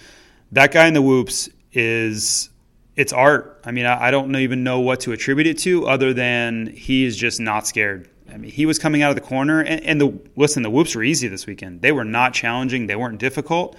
that 0.53 0.71
guy 0.71 0.87
in 0.87 0.93
the 0.93 1.01
whoops 1.01 1.49
is 1.73 2.49
it's 2.95 3.13
art. 3.13 3.61
I 3.65 3.71
mean, 3.71 3.85
I, 3.85 4.07
I 4.07 4.11
don't 4.11 4.35
even 4.35 4.63
know 4.63 4.79
what 4.79 5.01
to 5.01 5.11
attribute 5.11 5.47
it 5.47 5.57
to 5.59 5.87
other 5.87 6.13
than 6.13 6.67
he 6.67 7.05
is 7.05 7.17
just 7.17 7.39
not 7.39 7.67
scared. 7.67 8.09
I 8.31 8.37
mean, 8.37 8.51
he 8.51 8.65
was 8.65 8.79
coming 8.79 9.01
out 9.01 9.09
of 9.09 9.15
the 9.15 9.21
corner, 9.21 9.61
and, 9.61 9.83
and 9.83 10.01
the 10.01 10.19
listen, 10.35 10.63
the 10.63 10.69
whoops 10.69 10.95
were 10.95 11.03
easy 11.03 11.27
this 11.27 11.45
weekend. 11.45 11.81
They 11.81 11.91
were 11.91 12.05
not 12.05 12.33
challenging, 12.33 12.87
they 12.87 12.95
weren't 12.95 13.19
difficult, 13.19 13.77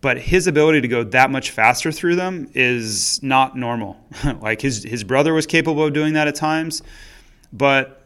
but 0.00 0.18
his 0.18 0.46
ability 0.46 0.82
to 0.82 0.88
go 0.88 1.04
that 1.04 1.30
much 1.30 1.50
faster 1.50 1.92
through 1.92 2.16
them 2.16 2.50
is 2.54 3.22
not 3.22 3.56
normal. 3.56 3.98
like 4.40 4.60
his 4.60 4.82
his 4.82 5.04
brother 5.04 5.32
was 5.32 5.46
capable 5.46 5.84
of 5.84 5.92
doing 5.92 6.14
that 6.14 6.28
at 6.28 6.34
times, 6.34 6.82
but 7.52 8.02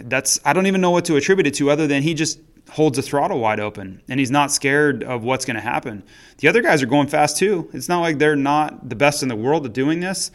that's 0.00 0.40
I 0.44 0.52
don't 0.52 0.66
even 0.66 0.80
know 0.80 0.90
what 0.90 1.04
to 1.06 1.16
attribute 1.16 1.46
it 1.46 1.54
to 1.54 1.70
other 1.70 1.86
than 1.86 2.02
he 2.02 2.14
just 2.14 2.40
holds 2.70 2.96
the 2.96 3.02
throttle 3.02 3.40
wide 3.40 3.60
open 3.60 4.02
and 4.08 4.18
he's 4.18 4.30
not 4.30 4.50
scared 4.50 5.02
of 5.04 5.22
what's 5.22 5.44
going 5.44 5.56
to 5.56 5.60
happen. 5.60 6.02
The 6.38 6.48
other 6.48 6.62
guys 6.62 6.82
are 6.82 6.86
going 6.86 7.08
fast 7.08 7.36
too. 7.36 7.68
It's 7.72 7.88
not 7.88 8.00
like 8.00 8.18
they're 8.18 8.36
not 8.36 8.88
the 8.88 8.96
best 8.96 9.22
in 9.22 9.28
the 9.28 9.36
world 9.36 9.66
at 9.66 9.72
doing 9.72 10.00
this, 10.00 10.30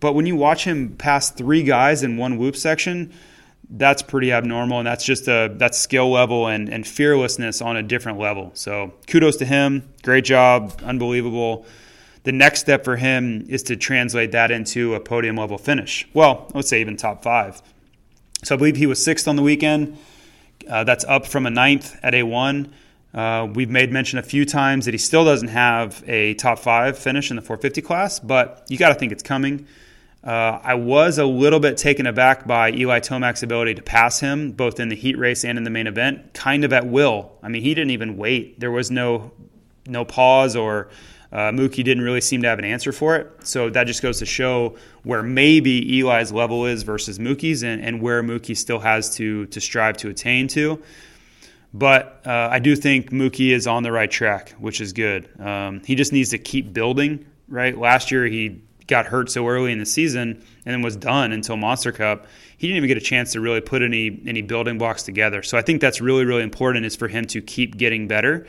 but 0.00 0.14
when 0.14 0.26
you 0.26 0.36
watch 0.36 0.64
him 0.64 0.96
pass 0.96 1.30
three 1.30 1.62
guys 1.62 2.02
in 2.02 2.16
one 2.16 2.38
whoop 2.38 2.56
section, 2.56 3.12
that's 3.68 4.02
pretty 4.02 4.32
abnormal 4.32 4.78
and 4.78 4.86
that's 4.86 5.04
just 5.04 5.28
a 5.28 5.52
that's 5.56 5.78
skill 5.78 6.10
level 6.10 6.46
and, 6.46 6.68
and 6.68 6.86
fearlessness 6.86 7.60
on 7.60 7.76
a 7.76 7.82
different 7.82 8.18
level. 8.18 8.50
So 8.54 8.92
kudos 9.06 9.36
to 9.36 9.44
him. 9.44 9.88
Great 10.02 10.24
job, 10.24 10.80
unbelievable. 10.84 11.66
The 12.22 12.32
next 12.32 12.60
step 12.60 12.84
for 12.84 12.96
him 12.96 13.46
is 13.48 13.62
to 13.64 13.76
translate 13.76 14.32
that 14.32 14.50
into 14.50 14.94
a 14.94 15.00
podium 15.00 15.36
level 15.36 15.58
finish. 15.58 16.08
Well, 16.12 16.50
let's 16.54 16.68
say 16.68 16.80
even 16.80 16.96
top 16.96 17.22
five. 17.22 17.62
So 18.44 18.54
I 18.54 18.58
believe 18.58 18.76
he 18.76 18.86
was 18.86 19.02
sixth 19.02 19.28
on 19.28 19.36
the 19.36 19.42
weekend. 19.42 19.96
Uh, 20.68 20.84
that's 20.84 21.04
up 21.04 21.26
from 21.26 21.46
a 21.46 21.50
ninth 21.50 21.96
at 22.02 22.14
A1. 22.14 22.70
Uh, 23.14 23.48
we've 23.54 23.70
made 23.70 23.92
mention 23.92 24.18
a 24.18 24.22
few 24.22 24.44
times 24.44 24.84
that 24.84 24.92
he 24.92 24.98
still 24.98 25.24
doesn't 25.24 25.48
have 25.48 26.04
a 26.06 26.34
top 26.34 26.58
five 26.58 26.98
finish 26.98 27.30
in 27.30 27.36
the 27.36 27.42
450 27.42 27.80
class, 27.82 28.20
but 28.20 28.64
you 28.68 28.76
got 28.76 28.90
to 28.90 28.94
think 28.94 29.12
it's 29.12 29.22
coming. 29.22 29.66
Uh, 30.22 30.58
I 30.62 30.74
was 30.74 31.18
a 31.18 31.24
little 31.24 31.60
bit 31.60 31.76
taken 31.76 32.06
aback 32.06 32.46
by 32.46 32.72
Eli 32.72 32.98
Tomac's 32.98 33.44
ability 33.44 33.74
to 33.76 33.82
pass 33.82 34.18
him, 34.18 34.52
both 34.52 34.80
in 34.80 34.88
the 34.88 34.96
heat 34.96 35.16
race 35.16 35.44
and 35.44 35.56
in 35.56 35.64
the 35.64 35.70
main 35.70 35.86
event, 35.86 36.34
kind 36.34 36.64
of 36.64 36.72
at 36.72 36.86
will. 36.86 37.30
I 37.42 37.48
mean, 37.48 37.62
he 37.62 37.74
didn't 37.74 37.92
even 37.92 38.16
wait. 38.16 38.58
There 38.58 38.72
was 38.72 38.90
no 38.90 39.30
no 39.86 40.04
pause 40.04 40.56
or 40.56 40.88
uh, 41.32 41.50
Mookie 41.50 41.84
didn't 41.84 42.02
really 42.02 42.20
seem 42.20 42.42
to 42.42 42.48
have 42.48 42.58
an 42.58 42.64
answer 42.64 42.92
for 42.92 43.16
it. 43.16 43.30
So 43.44 43.70
that 43.70 43.84
just 43.86 44.02
goes 44.02 44.18
to 44.20 44.26
show 44.26 44.76
where 45.02 45.22
maybe 45.22 46.00
Eli's 46.00 46.32
level 46.32 46.66
is 46.66 46.82
versus 46.82 47.18
Mookie's 47.18 47.62
and, 47.62 47.82
and 47.82 48.00
where 48.00 48.22
Mookie 48.22 48.56
still 48.56 48.78
has 48.78 49.14
to, 49.16 49.46
to 49.46 49.60
strive 49.60 49.96
to 49.98 50.08
attain 50.08 50.48
to. 50.48 50.82
But 51.74 52.22
uh, 52.24 52.48
I 52.50 52.58
do 52.58 52.74
think 52.76 53.10
Mookie 53.10 53.50
is 53.50 53.66
on 53.66 53.82
the 53.82 53.92
right 53.92 54.10
track, 54.10 54.52
which 54.58 54.80
is 54.80 54.92
good. 54.92 55.28
Um, 55.40 55.82
he 55.84 55.94
just 55.94 56.12
needs 56.12 56.30
to 56.30 56.38
keep 56.38 56.72
building, 56.72 57.26
right? 57.48 57.76
Last 57.76 58.10
year 58.10 58.24
he 58.26 58.62
got 58.86 59.06
hurt 59.06 59.30
so 59.30 59.46
early 59.48 59.72
in 59.72 59.78
the 59.78 59.86
season 59.86 60.42
and 60.64 60.72
then 60.72 60.80
was 60.80 60.96
done 60.96 61.32
until 61.32 61.56
Monster 61.56 61.92
Cup. 61.92 62.26
He 62.56 62.68
didn't 62.68 62.78
even 62.78 62.88
get 62.88 62.96
a 62.96 63.04
chance 63.04 63.32
to 63.32 63.40
really 63.40 63.60
put 63.60 63.82
any 63.82 64.22
any 64.26 64.42
building 64.42 64.78
blocks 64.78 65.02
together. 65.02 65.42
So 65.42 65.58
I 65.58 65.62
think 65.62 65.80
that's 65.80 66.00
really 66.00 66.24
really 66.24 66.42
important 66.42 66.86
is 66.86 66.96
for 66.96 67.08
him 67.08 67.24
to 67.26 67.42
keep 67.42 67.76
getting 67.76 68.08
better 68.08 68.46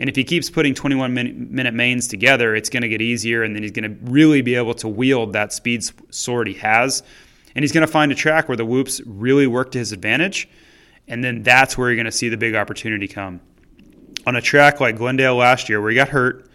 and 0.00 0.08
if 0.08 0.16
he 0.16 0.24
keeps 0.24 0.48
putting 0.48 0.74
21 0.74 1.12
minute, 1.12 1.74
mains 1.74 2.08
together, 2.08 2.56
it's 2.56 2.70
going 2.70 2.82
to 2.82 2.88
get 2.88 3.02
easier, 3.02 3.42
and 3.42 3.54
then 3.54 3.62
he's 3.62 3.70
going 3.70 3.84
to 3.84 4.10
really 4.10 4.40
be 4.40 4.54
able 4.54 4.72
to 4.76 4.88
wield 4.88 5.34
that 5.34 5.52
speed 5.52 5.84
sword 6.08 6.48
he 6.48 6.54
has. 6.54 7.02
And 7.54 7.62
he's 7.62 7.70
going 7.70 7.86
to 7.86 7.92
find 7.92 8.10
a 8.10 8.14
track 8.14 8.48
where 8.48 8.56
the 8.56 8.64
whoops 8.64 9.02
really 9.04 9.46
work 9.46 9.72
to 9.72 9.78
his 9.78 9.92
advantage, 9.92 10.48
and 11.06 11.22
then 11.22 11.42
that's 11.42 11.76
where 11.76 11.90
you're 11.90 11.96
going 11.96 12.06
to 12.06 12.12
see 12.12 12.30
the 12.30 12.38
big 12.38 12.54
opportunity 12.54 13.08
come. 13.08 13.42
On 14.26 14.36
a 14.36 14.40
track 14.40 14.80
like 14.80 14.96
Glendale 14.96 15.36
last 15.36 15.68
year, 15.68 15.82
where 15.82 15.90
he 15.90 15.96
got 15.96 16.08
hurt, 16.08 16.48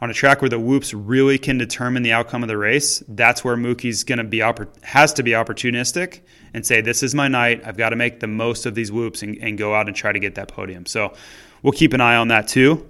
on 0.00 0.08
a 0.08 0.14
track 0.14 0.40
where 0.40 0.48
the 0.48 0.58
whoops 0.58 0.94
really 0.94 1.36
can 1.36 1.58
determine 1.58 2.02
the 2.02 2.12
outcome 2.12 2.42
of 2.42 2.48
the 2.48 2.56
race, 2.56 3.02
that's 3.06 3.44
where 3.44 3.56
Mookie's 3.56 4.02
going 4.02 4.18
to 4.18 4.24
be 4.24 4.38
has 4.82 5.12
to 5.14 5.22
be 5.22 5.32
opportunistic 5.32 6.20
and 6.54 6.64
say, 6.64 6.80
"This 6.80 7.02
is 7.02 7.14
my 7.14 7.28
night. 7.28 7.62
I've 7.66 7.76
got 7.76 7.90
to 7.90 7.96
make 7.96 8.20
the 8.20 8.28
most 8.28 8.64
of 8.64 8.74
these 8.74 8.92
whoops 8.92 9.22
and, 9.22 9.36
and 9.42 9.58
go 9.58 9.74
out 9.74 9.88
and 9.88 9.96
try 9.96 10.12
to 10.12 10.20
get 10.20 10.36
that 10.36 10.48
podium." 10.48 10.86
So 10.86 11.14
we'll 11.62 11.72
keep 11.72 11.92
an 11.92 12.00
eye 12.00 12.16
on 12.16 12.28
that 12.28 12.48
too. 12.48 12.86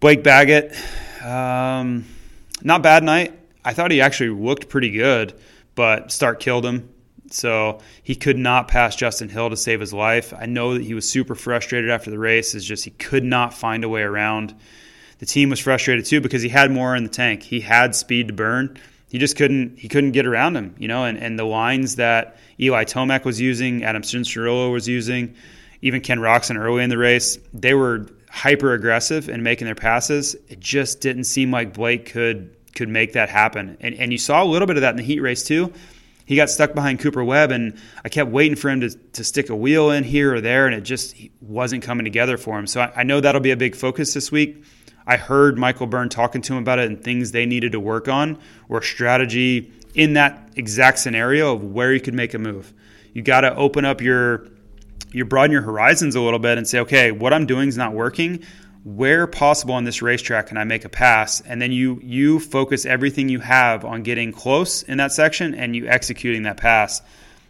Blake 0.00 0.22
Baggett, 0.22 0.76
um, 1.22 2.04
not 2.62 2.82
bad 2.82 3.02
night. 3.04 3.38
I 3.64 3.72
thought 3.72 3.90
he 3.90 4.00
actually 4.00 4.30
looked 4.30 4.68
pretty 4.68 4.90
good, 4.90 5.34
but 5.74 6.12
Stark 6.12 6.40
killed 6.40 6.66
him. 6.66 6.90
So 7.30 7.80
he 8.02 8.14
could 8.14 8.38
not 8.38 8.68
pass 8.68 8.94
Justin 8.94 9.28
Hill 9.28 9.50
to 9.50 9.56
save 9.56 9.80
his 9.80 9.92
life. 9.92 10.32
I 10.38 10.46
know 10.46 10.74
that 10.74 10.82
he 10.82 10.94
was 10.94 11.08
super 11.08 11.34
frustrated 11.34 11.90
after 11.90 12.10
the 12.10 12.18
race. 12.18 12.54
It's 12.54 12.64
just 12.64 12.84
he 12.84 12.90
could 12.90 13.24
not 13.24 13.54
find 13.54 13.82
a 13.82 13.88
way 13.88 14.02
around. 14.02 14.54
The 15.18 15.26
team 15.26 15.50
was 15.50 15.58
frustrated 15.58 16.04
too 16.04 16.20
because 16.20 16.42
he 16.42 16.48
had 16.48 16.70
more 16.70 16.94
in 16.94 17.02
the 17.02 17.10
tank. 17.10 17.42
He 17.42 17.60
had 17.60 17.94
speed 17.94 18.28
to 18.28 18.34
burn. 18.34 18.78
He 19.08 19.18
just 19.18 19.36
couldn't 19.36 19.78
he 19.78 19.88
couldn't 19.88 20.12
get 20.12 20.26
around 20.26 20.56
him, 20.56 20.74
you 20.78 20.88
know, 20.88 21.04
and, 21.04 21.18
and 21.18 21.38
the 21.38 21.44
lines 21.44 21.96
that 21.96 22.36
Eli 22.60 22.84
Tomac 22.84 23.24
was 23.24 23.40
using, 23.40 23.84
Adam 23.84 24.02
Cianciarulo 24.02 24.72
was 24.72 24.86
using, 24.86 25.34
even 25.84 26.00
Ken 26.00 26.18
Roczen 26.18 26.56
early 26.56 26.82
in 26.82 26.88
the 26.88 26.96
race, 26.96 27.38
they 27.52 27.74
were 27.74 28.06
hyper 28.30 28.72
aggressive 28.72 29.28
and 29.28 29.44
making 29.44 29.66
their 29.66 29.74
passes. 29.74 30.34
It 30.48 30.58
just 30.58 31.02
didn't 31.02 31.24
seem 31.24 31.50
like 31.50 31.74
Blake 31.74 32.06
could 32.06 32.56
could 32.74 32.88
make 32.88 33.12
that 33.12 33.28
happen. 33.28 33.76
And 33.80 33.94
and 33.94 34.10
you 34.10 34.16
saw 34.18 34.42
a 34.42 34.46
little 34.46 34.66
bit 34.66 34.76
of 34.76 34.80
that 34.80 34.90
in 34.90 34.96
the 34.96 35.02
heat 35.02 35.20
race 35.20 35.44
too. 35.44 35.72
He 36.24 36.36
got 36.36 36.48
stuck 36.48 36.74
behind 36.74 37.00
Cooper 37.00 37.22
Webb, 37.22 37.50
and 37.50 37.76
I 38.02 38.08
kept 38.08 38.30
waiting 38.30 38.56
for 38.56 38.70
him 38.70 38.80
to, 38.80 38.88
to 38.88 39.22
stick 39.22 39.50
a 39.50 39.54
wheel 39.54 39.90
in 39.90 40.04
here 40.04 40.34
or 40.34 40.40
there, 40.40 40.64
and 40.64 40.74
it 40.74 40.80
just 40.80 41.14
wasn't 41.42 41.82
coming 41.82 42.04
together 42.04 42.38
for 42.38 42.58
him. 42.58 42.66
So 42.66 42.80
I, 42.80 42.92
I 42.96 43.02
know 43.02 43.20
that'll 43.20 43.42
be 43.42 43.50
a 43.50 43.58
big 43.58 43.76
focus 43.76 44.14
this 44.14 44.32
week. 44.32 44.64
I 45.06 45.18
heard 45.18 45.58
Michael 45.58 45.86
Byrne 45.86 46.08
talking 46.08 46.40
to 46.40 46.54
him 46.54 46.60
about 46.60 46.78
it 46.78 46.86
and 46.86 47.04
things 47.04 47.32
they 47.32 47.44
needed 47.44 47.72
to 47.72 47.80
work 47.80 48.08
on 48.08 48.38
or 48.70 48.80
strategy 48.80 49.70
in 49.94 50.14
that 50.14 50.48
exact 50.56 50.98
scenario 50.98 51.52
of 51.52 51.62
where 51.62 51.92
you 51.92 52.00
could 52.00 52.14
make 52.14 52.32
a 52.32 52.38
move. 52.38 52.72
You 53.12 53.20
got 53.20 53.42
to 53.42 53.54
open 53.54 53.84
up 53.84 54.00
your 54.00 54.48
you 55.12 55.24
broaden 55.24 55.52
your 55.52 55.62
horizons 55.62 56.16
a 56.16 56.20
little 56.20 56.38
bit 56.38 56.58
and 56.58 56.66
say, 56.66 56.80
okay, 56.80 57.12
what 57.12 57.32
I'm 57.32 57.46
doing 57.46 57.68
is 57.68 57.76
not 57.76 57.92
working. 57.92 58.42
Where 58.82 59.26
possible 59.26 59.74
on 59.74 59.84
this 59.84 60.02
racetrack 60.02 60.48
can 60.48 60.56
I 60.56 60.64
make 60.64 60.84
a 60.84 60.88
pass? 60.88 61.40
And 61.40 61.62
then 61.62 61.72
you 61.72 62.00
you 62.02 62.38
focus 62.40 62.84
everything 62.84 63.28
you 63.28 63.40
have 63.40 63.84
on 63.84 64.02
getting 64.02 64.32
close 64.32 64.82
in 64.82 64.98
that 64.98 65.12
section 65.12 65.54
and 65.54 65.74
you 65.74 65.86
executing 65.86 66.42
that 66.42 66.58
pass. 66.58 67.00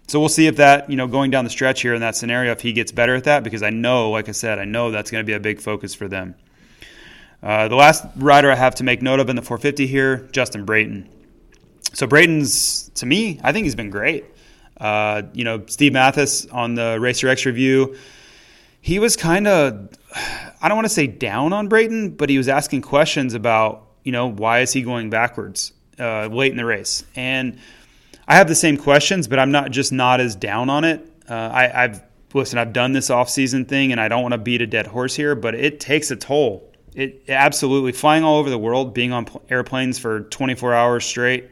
So 0.06 0.20
we'll 0.20 0.28
see 0.28 0.46
if 0.46 0.56
that, 0.56 0.90
you 0.90 0.96
know, 0.96 1.06
going 1.06 1.30
down 1.30 1.44
the 1.44 1.50
stretch 1.50 1.80
here 1.80 1.94
in 1.94 2.02
that 2.02 2.14
scenario, 2.14 2.52
if 2.52 2.60
he 2.60 2.72
gets 2.72 2.92
better 2.92 3.14
at 3.14 3.24
that, 3.24 3.42
because 3.42 3.62
I 3.62 3.70
know, 3.70 4.10
like 4.10 4.28
I 4.28 4.32
said, 4.32 4.58
I 4.58 4.64
know 4.64 4.90
that's 4.90 5.10
going 5.10 5.24
to 5.24 5.26
be 5.26 5.32
a 5.32 5.40
big 5.40 5.60
focus 5.60 5.94
for 5.94 6.08
them. 6.08 6.34
Uh, 7.42 7.68
the 7.68 7.76
last 7.76 8.04
rider 8.16 8.50
I 8.50 8.54
have 8.54 8.74
to 8.76 8.84
make 8.84 9.02
note 9.02 9.20
of 9.20 9.28
in 9.30 9.36
the 9.36 9.42
450 9.42 9.86
here, 9.86 10.28
Justin 10.32 10.64
Brayton. 10.64 11.08
So 11.94 12.06
Brayton's, 12.06 12.90
to 12.96 13.06
me, 13.06 13.40
I 13.42 13.52
think 13.52 13.64
he's 13.64 13.74
been 13.74 13.90
great. 13.90 14.24
Uh, 14.78 15.22
you 15.32 15.44
know, 15.44 15.64
Steve 15.66 15.92
Matthes 15.92 16.46
on 16.46 16.74
the 16.74 16.98
Racer 17.00 17.28
X 17.28 17.46
review, 17.46 17.96
he 18.80 18.98
was 18.98 19.16
kind 19.16 19.46
of, 19.46 19.88
I 20.60 20.68
don't 20.68 20.76
want 20.76 20.86
to 20.86 20.94
say 20.94 21.06
down 21.06 21.52
on 21.52 21.68
Brayton, 21.68 22.10
but 22.10 22.28
he 22.28 22.36
was 22.36 22.48
asking 22.48 22.82
questions 22.82 23.34
about, 23.34 23.86
you 24.02 24.12
know, 24.12 24.30
why 24.30 24.60
is 24.60 24.72
he 24.72 24.82
going 24.82 25.10
backwards 25.10 25.72
uh, 25.98 26.26
late 26.26 26.50
in 26.50 26.58
the 26.58 26.64
race? 26.64 27.04
And 27.14 27.58
I 28.26 28.36
have 28.36 28.48
the 28.48 28.54
same 28.54 28.76
questions, 28.76 29.28
but 29.28 29.38
I'm 29.38 29.50
not 29.50 29.70
just 29.70 29.92
not 29.92 30.20
as 30.20 30.34
down 30.36 30.68
on 30.70 30.84
it. 30.84 31.06
Uh, 31.28 31.34
I, 31.34 31.84
I've 31.84 32.02
listen, 32.34 32.58
I've 32.58 32.72
done 32.72 32.92
this 32.92 33.10
off-season 33.10 33.64
thing, 33.64 33.92
and 33.92 34.00
I 34.00 34.08
don't 34.08 34.22
want 34.22 34.32
to 34.32 34.38
beat 34.38 34.60
a 34.60 34.66
dead 34.66 34.88
horse 34.88 35.14
here, 35.14 35.34
but 35.34 35.54
it 35.54 35.80
takes 35.80 36.10
a 36.10 36.16
toll. 36.16 36.70
It 36.94 37.24
absolutely 37.28 37.92
flying 37.92 38.24
all 38.24 38.38
over 38.38 38.50
the 38.50 38.58
world, 38.58 38.92
being 38.92 39.12
on 39.12 39.26
airplanes 39.48 39.98
for 39.98 40.20
24 40.20 40.74
hours 40.74 41.04
straight. 41.04 41.48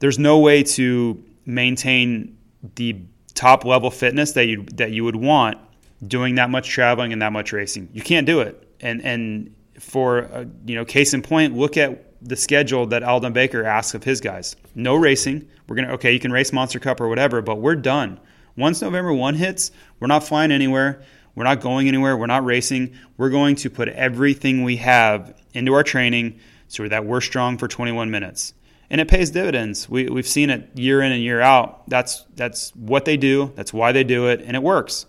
There's 0.00 0.18
no 0.18 0.38
way 0.38 0.62
to 0.62 1.22
maintain 1.50 2.36
the 2.76 2.96
top 3.34 3.64
level 3.64 3.90
fitness 3.90 4.32
that 4.32 4.46
you 4.46 4.64
that 4.74 4.90
you 4.90 5.04
would 5.04 5.16
want 5.16 5.58
doing 6.06 6.36
that 6.36 6.50
much 6.50 6.68
traveling 6.68 7.12
and 7.12 7.22
that 7.22 7.32
much 7.32 7.52
racing. 7.52 7.88
You 7.92 8.02
can't 8.02 8.26
do 8.26 8.40
it. 8.40 8.68
And 8.80 9.02
and 9.02 9.54
for 9.78 10.24
uh, 10.24 10.44
you 10.66 10.74
know, 10.74 10.84
case 10.84 11.14
in 11.14 11.22
point, 11.22 11.56
look 11.56 11.76
at 11.76 12.06
the 12.22 12.36
schedule 12.36 12.86
that 12.86 13.02
Aldon 13.02 13.32
Baker 13.32 13.64
asks 13.64 13.94
of 13.94 14.04
his 14.04 14.20
guys. 14.20 14.56
No 14.74 14.94
racing. 14.94 15.48
We're 15.68 15.76
gonna 15.76 15.92
okay, 15.94 16.12
you 16.12 16.20
can 16.20 16.32
race 16.32 16.52
Monster 16.52 16.78
Cup 16.78 17.00
or 17.00 17.08
whatever, 17.08 17.42
but 17.42 17.56
we're 17.56 17.76
done. 17.76 18.20
Once 18.56 18.82
November 18.82 19.12
one 19.12 19.34
hits, 19.34 19.70
we're 20.00 20.08
not 20.08 20.24
flying 20.24 20.52
anywhere. 20.52 21.02
We're 21.34 21.44
not 21.44 21.60
going 21.60 21.88
anywhere. 21.88 22.16
We're 22.16 22.26
not 22.26 22.44
racing. 22.44 22.94
We're 23.16 23.30
going 23.30 23.56
to 23.56 23.70
put 23.70 23.88
everything 23.88 24.64
we 24.64 24.76
have 24.76 25.34
into 25.54 25.72
our 25.72 25.84
training 25.84 26.40
so 26.68 26.86
that 26.88 27.04
we're 27.04 27.20
strong 27.20 27.56
for 27.56 27.68
21 27.68 28.10
minutes. 28.10 28.52
And 28.90 29.00
it 29.00 29.08
pays 29.08 29.30
dividends. 29.30 29.88
We, 29.88 30.08
we've 30.08 30.26
seen 30.26 30.50
it 30.50 30.68
year 30.74 31.00
in 31.00 31.12
and 31.12 31.22
year 31.22 31.40
out. 31.40 31.88
That's 31.88 32.24
that's 32.34 32.74
what 32.74 33.04
they 33.04 33.16
do. 33.16 33.52
That's 33.54 33.72
why 33.72 33.92
they 33.92 34.02
do 34.02 34.28
it, 34.28 34.40
and 34.40 34.56
it 34.56 34.62
works. 34.62 35.06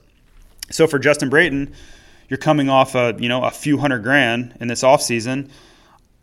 So 0.70 0.88
for 0.88 1.00
Justin 1.00 1.30
Brayton, 1.30 1.74
you're 2.30 2.38
coming 2.38 2.70
off 2.70 2.96
a 2.96 3.16
you 3.20 3.28
know 3.28 3.44
a 3.44 3.52
few 3.52 3.78
hundred 3.78 4.04
grand 4.04 4.56
in 4.60 4.68
this 4.68 4.84
off 4.84 5.02
season. 5.02 5.50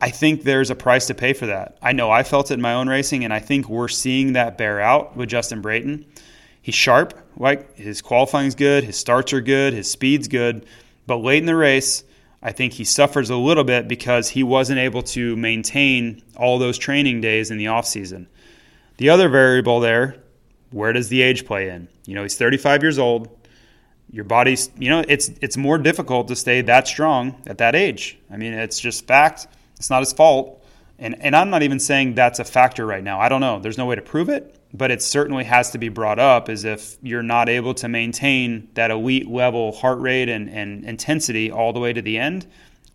I 0.00 0.10
think 0.10 0.44
there's 0.44 0.70
a 0.70 0.76
price 0.76 1.08
to 1.08 1.14
pay 1.14 1.32
for 1.32 1.46
that. 1.46 1.76
I 1.82 1.92
know 1.92 2.10
I 2.10 2.22
felt 2.22 2.50
it 2.50 2.54
in 2.54 2.60
my 2.60 2.74
own 2.74 2.88
racing, 2.88 3.24
and 3.24 3.32
I 3.32 3.40
think 3.40 3.68
we're 3.68 3.88
seeing 3.88 4.34
that 4.34 4.56
bear 4.56 4.80
out 4.80 5.16
with 5.16 5.28
Justin 5.28 5.60
Brayton. 5.60 6.06
He's 6.62 6.76
sharp, 6.76 7.18
like 7.36 7.76
his 7.76 8.00
qualifying's 8.00 8.54
good, 8.54 8.84
his 8.84 8.96
starts 8.96 9.32
are 9.32 9.40
good, 9.40 9.72
his 9.72 9.90
speed's 9.90 10.28
good, 10.28 10.66
but 11.06 11.16
late 11.16 11.38
in 11.38 11.46
the 11.46 11.56
race, 11.56 12.04
I 12.42 12.52
think 12.52 12.72
he 12.72 12.84
suffers 12.84 13.30
a 13.30 13.36
little 13.36 13.64
bit 13.64 13.88
because 13.88 14.28
he 14.28 14.42
wasn't 14.42 14.78
able 14.78 15.02
to 15.02 15.36
maintain 15.36 16.22
all 16.36 16.58
those 16.58 16.78
training 16.78 17.20
days 17.20 17.50
in 17.50 17.58
the 17.58 17.66
off 17.66 17.86
season. 17.86 18.28
The 18.98 19.10
other 19.10 19.28
variable 19.28 19.80
there, 19.80 20.16
where 20.70 20.92
does 20.92 21.08
the 21.08 21.22
age 21.22 21.46
play 21.46 21.68
in? 21.68 21.88
You 22.06 22.14
know, 22.14 22.22
he's 22.22 22.36
35 22.36 22.82
years 22.82 22.98
old. 22.98 23.28
Your 24.10 24.24
body's 24.24 24.70
you 24.78 24.88
know 24.88 25.04
it's 25.06 25.28
it's 25.42 25.58
more 25.58 25.76
difficult 25.76 26.28
to 26.28 26.36
stay 26.36 26.62
that 26.62 26.88
strong 26.88 27.42
at 27.46 27.58
that 27.58 27.74
age. 27.74 28.18
I 28.30 28.38
mean 28.38 28.54
it's 28.54 28.80
just 28.80 29.06
fact. 29.06 29.46
It's 29.76 29.90
not 29.90 30.00
his 30.00 30.14
fault. 30.14 30.64
And 30.98 31.22
and 31.22 31.36
i'm 31.36 31.50
not 31.50 31.62
even 31.62 31.78
saying 31.78 32.14
that's 32.14 32.38
a 32.38 32.44
factor 32.44 32.86
right 32.86 33.04
now. 33.04 33.20
I 33.20 33.28
don't 33.28 33.42
know. 33.42 33.58
There's 33.58 33.76
no 33.76 33.84
way 33.84 33.96
to 33.96 34.02
prove 34.02 34.30
it 34.30 34.57
but 34.72 34.90
it 34.90 35.02
certainly 35.02 35.44
has 35.44 35.70
to 35.70 35.78
be 35.78 35.88
brought 35.88 36.18
up 36.18 36.48
as 36.48 36.64
if 36.64 36.96
you're 37.02 37.22
not 37.22 37.48
able 37.48 37.74
to 37.74 37.88
maintain 37.88 38.68
that 38.74 38.90
elite 38.90 39.28
level 39.28 39.72
heart 39.72 39.98
rate 39.98 40.28
and, 40.28 40.48
and 40.50 40.84
intensity 40.84 41.50
all 41.50 41.72
the 41.72 41.80
way 41.80 41.92
to 41.92 42.02
the 42.02 42.18
end. 42.18 42.46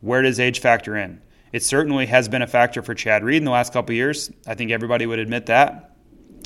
Where 0.02 0.22
does 0.22 0.40
age 0.40 0.60
factor 0.60 0.96
in? 0.96 1.22
It 1.52 1.64
certainly 1.64 2.08
has 2.08 2.28
been 2.28 2.42
a 2.42 2.48
factor 2.48 2.82
for 2.82 2.94
chad 2.94 3.24
reed 3.24 3.38
in 3.38 3.46
the 3.46 3.52
last 3.52 3.74
couple 3.74 3.96
years. 3.96 4.32
I 4.46 4.56
think 4.56 4.72
everybody 4.72 5.06
would 5.06 5.20
admit 5.20 5.48
that. 5.48 5.92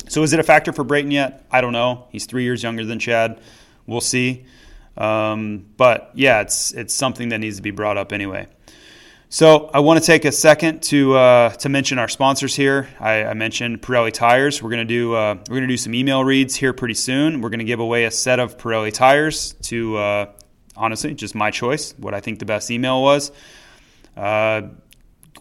So 0.08 0.22
is 0.22 0.32
it 0.32 0.40
a 0.40 0.44
factor 0.44 0.72
for 0.72 0.84
brayton 0.84 1.10
yet? 1.10 1.46
I 1.50 1.60
don't 1.60 1.72
know. 1.72 2.08
He's 2.10 2.26
three 2.26 2.44
years 2.44 2.62
younger 2.62 2.84
than 2.84 2.98
chad. 2.98 3.40
We'll 3.86 4.00
see. 4.00 4.46
Um, 4.96 5.66
but 5.76 6.10
yeah, 6.14 6.40
it's 6.40 6.72
it's 6.72 6.92
something 6.92 7.28
that 7.30 7.38
needs 7.38 7.56
to 7.56 7.62
be 7.62 7.70
brought 7.70 7.96
up 7.96 8.12
anyway. 8.12 8.48
So 9.30 9.68
I 9.74 9.80
want 9.80 10.00
to 10.02 10.06
take 10.06 10.24
a 10.24 10.32
second 10.32 10.82
to 10.84 11.14
uh, 11.14 11.50
to 11.50 11.68
mention 11.68 11.98
our 11.98 12.08
sponsors 12.08 12.56
here. 12.56 12.88
I, 12.98 13.24
I 13.24 13.34
mentioned 13.34 13.82
Pirelli 13.82 14.10
tires. 14.10 14.62
We're 14.62 14.70
gonna 14.70 14.86
do 14.86 15.14
uh, 15.14 15.34
we're 15.50 15.56
gonna 15.56 15.66
do 15.66 15.76
some 15.76 15.94
email 15.94 16.24
reads 16.24 16.56
here 16.56 16.72
pretty 16.72 16.94
soon. 16.94 17.42
We're 17.42 17.50
gonna 17.50 17.64
give 17.64 17.78
away 17.78 18.06
a 18.06 18.10
set 18.10 18.40
of 18.40 18.56
Pirelli 18.56 18.90
tires 18.90 19.52
to 19.64 19.98
uh, 19.98 20.32
honestly 20.74 21.12
just 21.12 21.34
my 21.34 21.50
choice. 21.50 21.92
What 21.98 22.14
I 22.14 22.20
think 22.20 22.38
the 22.38 22.46
best 22.46 22.70
email 22.70 23.02
was. 23.02 23.30
Uh, 24.16 24.62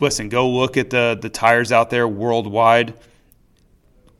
listen, 0.01 0.27
go 0.27 0.49
look 0.49 0.75
at 0.75 0.89
the 0.89 1.17
the 1.21 1.29
tires 1.29 1.71
out 1.71 1.89
there 1.89 2.09
worldwide 2.09 2.93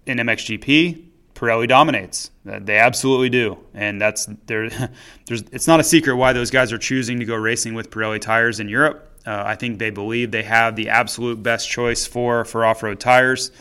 in 0.06 0.18
MXGP. 0.18 1.04
Pirelli 1.36 1.68
dominates. 1.68 2.32
They 2.46 2.78
absolutely 2.78 3.30
do, 3.30 3.58
and 3.74 4.00
that's 4.00 4.28
there. 4.46 4.70
There's 5.26 5.42
it's 5.52 5.68
not 5.68 5.82
a 5.82 5.84
secret 5.84 6.16
why 6.16 6.32
those 6.32 6.52
guys 6.52 6.72
are 6.72 6.78
choosing 6.78 7.20
to 7.20 7.26
go 7.26 7.36
racing 7.36 7.74
with 7.74 7.90
Pirelli 7.90 8.22
tires 8.22 8.62
in 8.62 8.70
Europe. 8.70 9.04
Uh, 9.28 9.44
I 9.46 9.56
think 9.56 9.78
they 9.78 9.90
believe 9.90 10.32
they 10.32 10.44
have 10.44 10.78
the 10.78 10.90
absolute 10.90 11.44
best 11.44 11.70
choice 11.70 12.08
for 12.08 12.46
for 12.46 12.66
off 12.66 12.82
road 12.82 13.00
tires. 13.00 13.52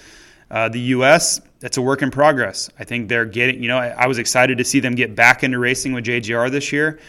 Uh, 0.48 0.68
the 0.68 0.80
U.S. 0.80 1.40
It's 1.60 1.76
a 1.76 1.82
work 1.82 2.02
in 2.02 2.12
progress. 2.12 2.70
I 2.78 2.84
think 2.84 3.08
they're 3.08 3.24
getting. 3.24 3.60
You 3.60 3.68
know, 3.68 3.78
I, 3.78 3.88
I, 3.88 4.06
was 4.06 4.18
excited 4.18 4.58
to 4.58 4.64
see 4.64 4.78
them 4.78 4.94
get 4.94 5.16
back 5.16 5.42
into 5.42 5.58
racing 5.58 5.92
with 5.92 6.04
JGR 6.04 6.52
this 6.52 6.70
year. 6.70 7.00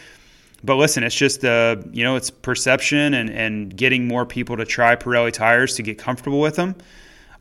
But 0.64 0.74
listen, 0.74 1.04
it's 1.04 1.14
just 1.14 1.44
uh, 1.44 1.76
you 1.92 2.02
know, 2.02 2.16
it's 2.16 2.30
perception 2.30 3.14
and 3.14 3.30
and 3.30 3.76
getting 3.76 4.08
more 4.08 4.26
people 4.26 4.56
to 4.56 4.64
try 4.64 4.96
Pirelli 4.96 5.32
tires 5.32 5.76
to 5.76 5.82
get 5.82 5.98
comfortable 5.98 6.40
with 6.40 6.56
them. 6.56 6.74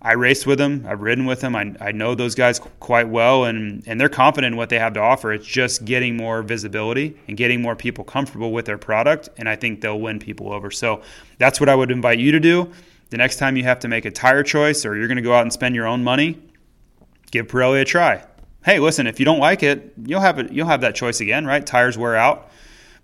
I 0.01 0.13
raced 0.13 0.45
with 0.45 0.60
them. 0.60 0.86
I've 0.88 1.01
ridden 1.01 1.25
with 1.25 1.41
them. 1.41 1.55
I, 1.55 1.73
I 1.81 1.91
know 1.91 2.13
those 2.13 2.36
guys 2.36 2.60
quite 2.79 3.10
well, 3.10 3.45
and, 3.45 3.83
and 3.88 3.99
they're 3.99 4.10
confident 4.10 4.53
in 4.53 4.57
what 4.57 4.69
they 4.69 4.77
have 4.77 4.93
to 4.93 4.99
offer. 4.99 5.33
It's 5.33 5.45
just 5.45 5.86
getting 5.86 6.15
more 6.15 6.43
visibility 6.43 7.17
and 7.27 7.36
getting 7.36 7.62
more 7.62 7.75
people 7.75 8.03
comfortable 8.03 8.51
with 8.51 8.65
their 8.65 8.77
product, 8.77 9.29
and 9.38 9.49
I 9.49 9.55
think 9.55 9.81
they'll 9.81 9.99
win 9.99 10.19
people 10.19 10.53
over. 10.53 10.69
So 10.69 11.01
that's 11.39 11.60
what 11.60 11.67
I 11.67 11.75
would 11.75 11.89
invite 11.89 12.19
you 12.19 12.31
to 12.31 12.39
do. 12.39 12.71
The 13.10 13.17
next 13.17 13.38
time 13.38 13.57
you 13.57 13.63
have 13.63 13.79
to 13.79 13.88
make 13.88 14.05
a 14.05 14.12
tire 14.12 14.43
choice 14.43 14.86
or 14.86 14.95
you're 14.95 15.07
going 15.07 15.17
to 15.17 15.23
go 15.23 15.33
out 15.33 15.41
and 15.41 15.51
spend 15.51 15.75
your 15.75 15.88
own 15.88 16.03
money, 16.03 16.41
give 17.31 17.47
Pirelli 17.47 17.81
a 17.81 17.86
try. 17.86 18.23
Hey, 18.65 18.79
listen, 18.79 19.07
if 19.07 19.19
you 19.19 19.25
don't 19.25 19.39
like 19.39 19.63
it, 19.63 19.93
you'll 20.05 20.19
have 20.19 20.39
it. 20.39 20.51
You'll 20.51 20.67
have 20.67 20.81
that 20.81 20.93
choice 20.93 21.21
again, 21.21 21.45
right? 21.45 21.65
Tires 21.65 21.97
wear 21.97 22.15
out, 22.15 22.51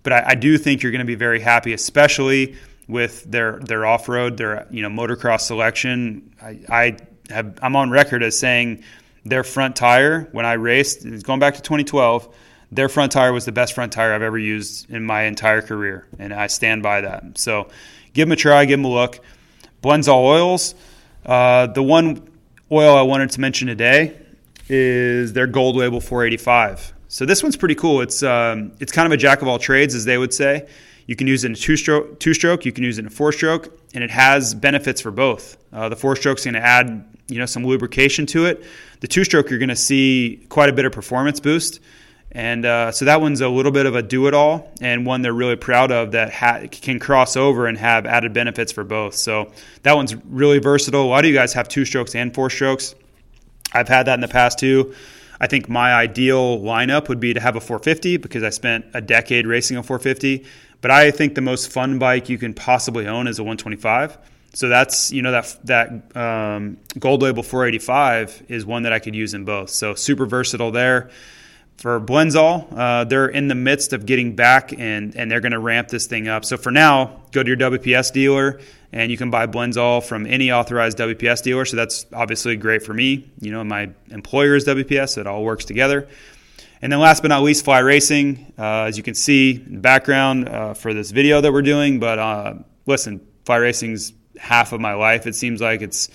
but 0.02 0.12
I, 0.12 0.24
I 0.28 0.34
do 0.34 0.58
think 0.58 0.82
you're 0.82 0.92
going 0.92 1.00
to 1.00 1.06
be 1.06 1.14
very 1.14 1.40
happy, 1.40 1.72
especially 1.72 2.54
with 2.88 3.24
their 3.24 3.58
their 3.60 3.86
off 3.86 4.08
road, 4.08 4.36
their 4.36 4.66
you 4.70 4.82
know 4.82 4.88
motocross 4.88 5.42
selection. 5.42 6.34
I, 6.42 6.60
I 6.68 6.96
have 7.30 7.58
I'm 7.62 7.76
on 7.76 7.90
record 7.90 8.22
as 8.22 8.38
saying 8.38 8.84
their 9.24 9.44
front 9.44 9.76
tire 9.76 10.28
when 10.32 10.44
I 10.44 10.54
raced, 10.54 11.02
going 11.22 11.40
back 11.40 11.54
to 11.54 11.62
2012, 11.62 12.34
their 12.70 12.88
front 12.88 13.12
tire 13.12 13.32
was 13.32 13.44
the 13.44 13.52
best 13.52 13.72
front 13.72 13.92
tire 13.92 14.12
I've 14.12 14.22
ever 14.22 14.38
used 14.38 14.90
in 14.90 15.04
my 15.04 15.22
entire 15.22 15.62
career, 15.62 16.06
and 16.18 16.32
I 16.32 16.48
stand 16.48 16.82
by 16.82 17.02
that. 17.02 17.38
So 17.38 17.68
give 18.12 18.28
them 18.28 18.32
a 18.32 18.36
try, 18.36 18.64
give 18.64 18.78
them 18.78 18.84
a 18.84 18.92
look. 18.92 19.20
Blendzall 19.82 20.24
oils. 20.24 20.74
Uh, 21.24 21.66
the 21.68 21.82
one 21.82 22.28
oil 22.70 22.96
I 22.96 23.02
wanted 23.02 23.30
to 23.30 23.40
mention 23.40 23.68
today 23.68 24.18
is 24.68 25.32
their 25.32 25.46
Gold 25.46 25.76
Label 25.76 26.00
485. 26.00 26.92
So 27.08 27.24
this 27.24 27.42
one's 27.42 27.56
pretty 27.56 27.74
cool. 27.76 28.00
It's 28.00 28.22
um, 28.22 28.72
it's 28.80 28.92
kind 28.92 29.06
of 29.06 29.12
a 29.12 29.16
jack 29.16 29.40
of 29.40 29.48
all 29.48 29.58
trades, 29.58 29.94
as 29.94 30.04
they 30.04 30.18
would 30.18 30.34
say. 30.34 30.68
You 31.06 31.16
can 31.16 31.26
use 31.26 31.44
it 31.44 31.48
in 31.48 31.52
a 31.52 31.56
two 31.56 31.76
stroke, 31.76 32.18
two 32.18 32.34
stroke. 32.34 32.64
You 32.64 32.72
can 32.72 32.84
use 32.84 32.98
it 32.98 33.02
in 33.02 33.06
a 33.06 33.10
four 33.10 33.32
stroke, 33.32 33.78
and 33.94 34.02
it 34.02 34.10
has 34.10 34.54
benefits 34.54 35.00
for 35.00 35.10
both. 35.10 35.56
Uh, 35.72 35.88
the 35.88 35.96
four 35.96 36.16
stroke 36.16 36.38
is 36.38 36.44
going 36.44 36.54
to 36.54 36.64
add 36.64 37.04
you 37.28 37.38
know 37.38 37.46
some 37.46 37.64
lubrication 37.64 38.26
to 38.26 38.46
it. 38.46 38.64
The 39.00 39.08
two 39.08 39.24
stroke 39.24 39.50
you're 39.50 39.58
going 39.58 39.68
to 39.68 39.76
see 39.76 40.46
quite 40.48 40.68
a 40.68 40.72
bit 40.72 40.84
of 40.84 40.92
performance 40.92 41.40
boost, 41.40 41.80
and 42.32 42.66
uh, 42.66 42.90
so 42.90 43.04
that 43.04 43.20
one's 43.20 43.40
a 43.40 43.48
little 43.48 43.72
bit 43.72 43.86
of 43.86 43.94
a 43.94 44.02
do 44.02 44.26
it 44.26 44.34
all 44.34 44.72
and 44.80 45.06
one 45.06 45.22
they're 45.22 45.32
really 45.32 45.56
proud 45.56 45.92
of 45.92 46.12
that 46.12 46.32
ha- 46.32 46.62
can 46.70 46.98
cross 46.98 47.36
over 47.36 47.66
and 47.66 47.78
have 47.78 48.06
added 48.06 48.32
benefits 48.32 48.72
for 48.72 48.82
both. 48.82 49.14
So 49.14 49.52
that 49.84 49.94
one's 49.94 50.16
really 50.16 50.58
versatile. 50.58 51.04
A 51.04 51.06
lot 51.06 51.24
of 51.24 51.30
you 51.30 51.36
guys 51.36 51.52
have 51.52 51.68
two 51.68 51.84
strokes 51.84 52.14
and 52.14 52.34
four 52.34 52.50
strokes. 52.50 52.94
I've 53.72 53.88
had 53.88 54.06
that 54.06 54.14
in 54.14 54.20
the 54.20 54.28
past 54.28 54.58
too. 54.58 54.94
I 55.40 55.46
think 55.46 55.68
my 55.68 55.92
ideal 55.92 56.58
lineup 56.58 57.08
would 57.08 57.20
be 57.20 57.34
to 57.34 57.40
have 57.40 57.56
a 57.56 57.60
450 57.60 58.16
because 58.18 58.42
I 58.42 58.50
spent 58.50 58.86
a 58.94 59.00
decade 59.00 59.46
racing 59.46 59.76
a 59.76 59.82
450. 59.82 60.44
But 60.84 60.90
I 60.90 61.12
think 61.12 61.34
the 61.34 61.40
most 61.40 61.72
fun 61.72 61.98
bike 61.98 62.28
you 62.28 62.36
can 62.36 62.52
possibly 62.52 63.06
own 63.06 63.26
is 63.26 63.38
a 63.38 63.42
125. 63.42 64.18
So 64.52 64.68
that's 64.68 65.10
you 65.10 65.22
know 65.22 65.30
that 65.32 65.56
that 65.64 66.14
um, 66.14 66.76
Gold 66.98 67.22
Label 67.22 67.42
485 67.42 68.42
is 68.48 68.66
one 68.66 68.82
that 68.82 68.92
I 68.92 68.98
could 68.98 69.14
use 69.14 69.32
in 69.32 69.46
both. 69.46 69.70
So 69.70 69.94
super 69.94 70.26
versatile 70.26 70.72
there. 70.72 71.08
For 71.78 71.98
Blendzall, 71.98 72.70
uh, 72.76 73.04
they're 73.04 73.28
in 73.28 73.48
the 73.48 73.54
midst 73.54 73.94
of 73.94 74.04
getting 74.04 74.36
back 74.36 74.74
and 74.78 75.16
and 75.16 75.30
they're 75.30 75.40
going 75.40 75.52
to 75.52 75.58
ramp 75.58 75.88
this 75.88 76.06
thing 76.06 76.28
up. 76.28 76.44
So 76.44 76.58
for 76.58 76.70
now, 76.70 77.22
go 77.32 77.42
to 77.42 77.48
your 77.48 77.56
WPS 77.56 78.12
dealer 78.12 78.60
and 78.92 79.10
you 79.10 79.16
can 79.16 79.30
buy 79.30 79.46
Blendzall 79.46 80.04
from 80.04 80.26
any 80.26 80.52
authorized 80.52 80.98
WPS 80.98 81.42
dealer. 81.42 81.64
So 81.64 81.78
that's 81.78 82.04
obviously 82.12 82.56
great 82.56 82.82
for 82.82 82.92
me. 82.92 83.30
You 83.40 83.52
know, 83.52 83.64
my 83.64 83.88
employer 84.10 84.54
is 84.54 84.66
WPS, 84.66 85.14
so 85.14 85.22
it 85.22 85.26
all 85.26 85.44
works 85.44 85.64
together. 85.64 86.08
And 86.84 86.92
then 86.92 87.00
last 87.00 87.22
but 87.22 87.28
not 87.28 87.42
least, 87.42 87.64
Fly 87.64 87.78
Racing. 87.78 88.52
Uh, 88.58 88.82
as 88.82 88.98
you 88.98 89.02
can 89.02 89.14
see 89.14 89.52
in 89.52 89.76
the 89.76 89.80
background 89.80 90.46
uh, 90.50 90.74
for 90.74 90.92
this 90.92 91.12
video 91.12 91.40
that 91.40 91.50
we're 91.50 91.62
doing. 91.62 91.98
But 91.98 92.18
uh, 92.18 92.54
listen, 92.84 93.26
Fly 93.46 93.56
Racing's 93.56 94.12
half 94.38 94.74
of 94.74 94.82
my 94.82 94.92
life. 94.92 95.26
It 95.26 95.34
seems 95.34 95.62
like 95.62 95.80
it's. 95.80 96.10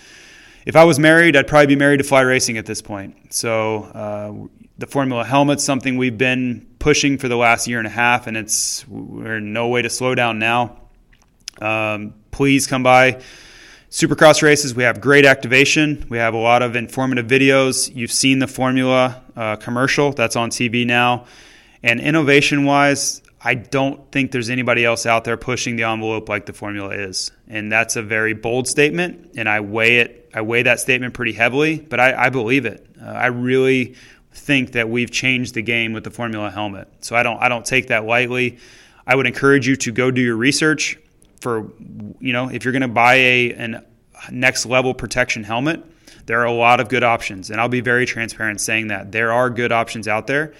If 0.68 0.76
I 0.76 0.84
was 0.84 1.00
married, 1.00 1.36
I'd 1.36 1.48
probably 1.48 1.66
be 1.66 1.76
married 1.76 1.98
to 1.98 2.04
Fly 2.04 2.22
Racing 2.22 2.60
at 2.60 2.68
this 2.68 2.84
point. 2.84 3.34
So 3.34 3.86
uh, 3.86 4.48
the 4.78 4.86
Formula 4.86 5.26
helmet's 5.26 5.64
something 5.64 5.98
we've 5.98 6.20
been 6.20 6.68
pushing 6.78 7.18
for 7.18 7.28
the 7.28 7.36
last 7.36 7.68
year 7.68 7.80
and 7.80 7.88
a 7.88 7.92
half, 7.92 8.28
and 8.28 8.38
it's 8.38 8.88
we're 8.88 9.38
in 9.38 9.52
no 9.54 9.70
way 9.70 9.82
to 9.82 9.90
slow 9.90 10.14
down 10.14 10.38
now. 10.38 10.82
Um, 11.60 12.14
please 12.30 12.68
come 12.68 12.84
by 12.84 13.24
Supercross 13.90 14.44
races, 14.44 14.76
we 14.76 14.84
have 14.84 15.02
great 15.02 15.26
activation. 15.26 16.06
We 16.10 16.20
have 16.20 16.36
a 16.36 16.38
lot 16.38 16.62
of 16.62 16.76
informative 16.76 17.26
videos. 17.26 17.94
You've 17.94 18.12
seen 18.12 18.38
the 18.38 18.46
Formula 18.46 19.24
uh, 19.36 19.56
commercial 19.56 20.12
that's 20.12 20.36
on 20.36 20.52
TV 20.52 20.86
now. 20.86 21.26
And 21.82 22.00
innovation 22.00 22.66
wise, 22.66 23.24
I 23.42 23.56
don't 23.56 24.12
think 24.12 24.32
there's 24.32 24.52
anybody 24.52 24.86
else 24.86 25.08
out 25.08 25.24
there 25.24 25.38
pushing 25.38 25.76
the 25.76 25.84
envelope 25.86 26.30
like 26.30 26.46
the 26.46 26.54
formula 26.54 26.90
is. 26.90 27.32
And 27.48 27.72
that's 27.72 27.96
a 27.96 28.04
very 28.04 28.34
bold 28.34 28.68
statement, 28.68 29.32
and 29.36 29.48
I 29.48 29.62
weigh 29.62 30.00
it. 30.00 30.30
I 30.34 30.42
weigh 30.42 30.64
that 30.64 30.80
statement 30.80 31.16
pretty 31.16 31.32
heavily, 31.32 31.80
but 31.80 32.00
I, 32.00 32.26
I 32.26 32.30
believe 32.30 32.66
it. 32.66 32.86
Uh, 33.02 33.06
I 33.06 33.28
really 33.28 33.96
think 34.34 34.74
that 34.74 34.90
we've 34.90 35.10
changed 35.10 35.56
the 35.56 35.62
game 35.64 35.94
with 35.94 36.04
the 36.04 36.12
formula 36.12 36.52
helmet. 36.52 36.90
So 37.02 37.16
I 37.16 37.24
don't 37.24 37.42
I 37.42 37.50
don't 37.50 37.66
take 37.66 37.88
that 37.88 38.06
lightly. 38.06 38.60
I 39.08 39.16
would 39.16 39.26
encourage 39.26 39.68
you 39.68 39.76
to 39.78 39.92
go 39.92 40.12
do 40.12 40.22
your 40.22 40.36
research 40.36 41.00
for 41.40 41.72
you 42.20 42.34
know 42.34 42.50
if 42.50 42.64
you're 42.64 42.72
going 42.72 42.82
to 42.82 42.88
buy 42.88 43.16
a 43.16 43.54
an 43.54 43.86
next 44.32 44.66
level 44.66 44.94
protection 44.94 45.44
helmet. 45.44 45.84
There 46.26 46.40
are 46.42 46.46
a 46.46 46.54
lot 46.54 46.80
of 46.80 46.90
good 46.90 47.04
options, 47.04 47.50
and 47.50 47.60
I'll 47.60 47.70
be 47.70 47.82
very 47.82 48.06
transparent 48.06 48.62
saying 48.62 48.90
that 48.90 49.12
there 49.12 49.32
are 49.32 49.50
good 49.50 49.72
options 49.72 50.08
out 50.08 50.28
there 50.28 50.54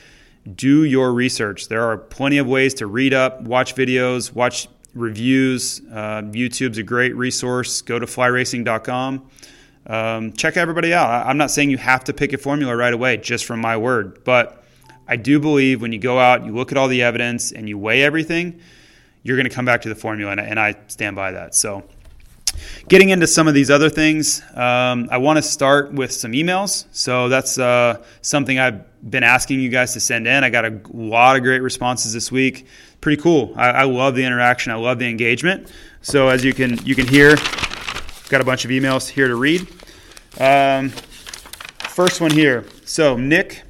do 0.56 0.84
your 0.84 1.14
research. 1.14 1.68
There 1.68 1.84
are 1.84 1.98
plenty 1.98 2.38
of 2.38 2.48
ways 2.48 2.74
to 2.76 2.88
read 2.88 3.14
up, 3.14 3.42
watch 3.42 3.76
videos, 3.76 4.34
watch 4.34 4.68
reviews. 4.94 5.82
Uh, 5.92 6.22
YouTube's 6.24 6.78
a 6.78 6.84
great 6.84 7.16
resource. 7.16 7.82
Go 7.82 8.00
to 8.00 8.06
flyracing.com. 8.06 9.30
Um, 9.88 10.34
check 10.34 10.58
everybody 10.58 10.94
out. 10.94 11.26
I'm 11.26 11.38
not 11.38 11.52
saying 11.52 11.70
you 11.70 11.78
have 11.78 12.04
to 12.06 12.14
pick 12.14 12.34
a 12.34 12.38
formula 12.38 12.76
right 12.76 12.94
away 12.94 13.18
just 13.18 13.46
from 13.46 13.60
my 13.60 13.78
word, 13.78 14.24
but 14.24 14.64
I 15.08 15.16
do 15.16 15.40
believe 15.40 15.82
when 15.82 15.92
you 15.92 16.00
go 16.00 16.20
out, 16.20 16.46
you 16.46 16.54
look 16.54 16.72
at 16.72 16.78
all 16.78 16.88
the 16.88 17.02
evidence, 17.02 17.52
and 17.52 17.68
you 17.68 17.78
weigh 17.78 18.04
everything, 18.04 18.60
you're 19.30 19.38
going 19.38 19.48
to 19.48 19.56
come 19.56 19.66
back 19.66 19.84
to 19.84 19.90
the 19.90 19.96
formula, 19.96 20.32
and, 20.32 20.42
and 20.42 20.60
I 20.60 20.76
stand 20.88 21.16
by 21.16 21.32
that. 21.32 21.56
So, 21.56 21.84
Getting 22.88 23.10
into 23.10 23.28
some 23.28 23.48
of 23.48 23.54
these 23.54 23.70
other 23.70 23.90
things, 23.90 24.42
um, 24.56 25.08
I 25.12 25.18
want 25.18 25.38
to 25.38 25.44
start 25.44 25.94
with 25.94 26.12
some 26.12 26.32
emails. 26.32 26.86
So 26.92 27.30
that's 27.30 27.58
uh, 27.60 28.04
something 28.22 28.58
I've 28.58 28.84
been 29.10 29.24
asking 29.24 29.60
you 29.60 29.70
guys 29.70 29.94
to 29.94 30.00
send 30.00 30.28
in. 30.28 30.44
I 30.44 30.50
got 30.50 30.66
a 30.66 30.82
lot 30.92 31.38
of 31.38 31.44
great 31.44 31.62
responses 31.62 32.14
this 32.14 32.32
week. 32.32 32.66
Pretty 33.02 33.22
cool. 33.22 33.54
I, 33.56 33.70
I 33.70 33.84
love 33.84 34.16
the 34.16 34.26
interaction. 34.26 34.72
I 34.72 34.76
love 34.76 35.00
the 35.00 35.08
engagement. 35.08 35.72
So 36.02 36.30
as 36.30 36.44
you 36.44 36.54
can 36.54 36.84
you 36.86 36.96
can 36.96 37.08
hear, 37.08 37.36
got 38.30 38.42
a 38.42 38.46
bunch 38.46 38.66
of 38.66 38.72
emails 38.72 39.08
here 39.08 39.28
to 39.28 39.36
read. 39.36 39.68
Um, 40.40 40.90
first 41.90 42.22
one 42.22 42.32
here. 42.32 42.66
So 42.86 43.18
Nick, 43.18 43.64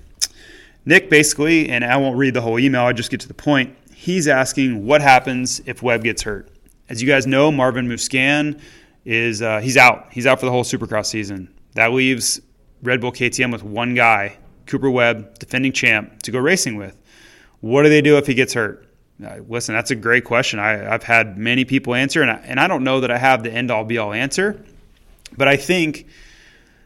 Nick 0.86 1.10
basically, 1.10 1.69
and 1.69 1.84
I 1.84 1.98
won't 1.98 2.17
read 2.17 2.34
the 2.34 2.41
whole 2.41 2.60
email. 2.60 2.82
I'll 2.82 2.93
just 2.93 3.12
get 3.12 3.19
to 3.22 3.28
the 3.28 3.34
point. 3.34 3.76
He's 3.99 4.29
asking 4.29 4.85
what 4.85 5.01
happens 5.01 5.62
if 5.65 5.83
Webb 5.83 6.05
gets 6.05 6.21
hurt. 6.21 6.47
As 6.88 7.01
you 7.01 7.07
guys 7.07 7.27
know, 7.27 7.51
Marvin 7.51 7.85
Musquin 7.85 8.57
is 9.03 9.41
uh, 9.41 9.59
he's 9.59 9.75
out. 9.75 10.07
He's 10.09 10.25
out 10.25 10.39
for 10.39 10.45
the 10.45 10.53
whole 10.53 10.63
Supercross 10.63 11.07
season. 11.07 11.53
That 11.73 11.91
leaves 11.91 12.39
Red 12.81 13.01
Bull 13.01 13.12
KTM 13.12 13.51
with 13.51 13.62
one 13.62 13.95
guy, 13.95 14.38
Cooper 14.67 14.89
Webb, 14.89 15.38
defending 15.38 15.73
champ, 15.73 16.21
to 16.21 16.31
go 16.31 16.39
racing 16.39 16.77
with. 16.77 16.95
What 17.59 17.83
do 17.83 17.89
they 17.89 18.01
do 18.01 18.17
if 18.17 18.25
he 18.25 18.33
gets 18.35 18.53
hurt? 18.53 18.88
Uh, 19.21 19.39
listen, 19.49 19.75
that's 19.75 19.91
a 19.91 19.95
great 19.95 20.23
question. 20.23 20.59
I, 20.59 20.77
have 20.77 21.03
had 21.03 21.38
many 21.38 21.65
people 21.65 21.93
answer, 21.93 22.21
and 22.21 22.31
I, 22.31 22.35
and 22.35 22.57
I 22.57 22.67
don't 22.67 22.85
know 22.85 23.01
that 23.01 23.12
I 23.12 23.17
have 23.17 23.43
the 23.43 23.51
end 23.51 23.69
all 23.69 23.83
be 23.83 23.97
all 23.97 24.13
answer, 24.13 24.63
but 25.35 25.49
I 25.49 25.57
think 25.57 26.07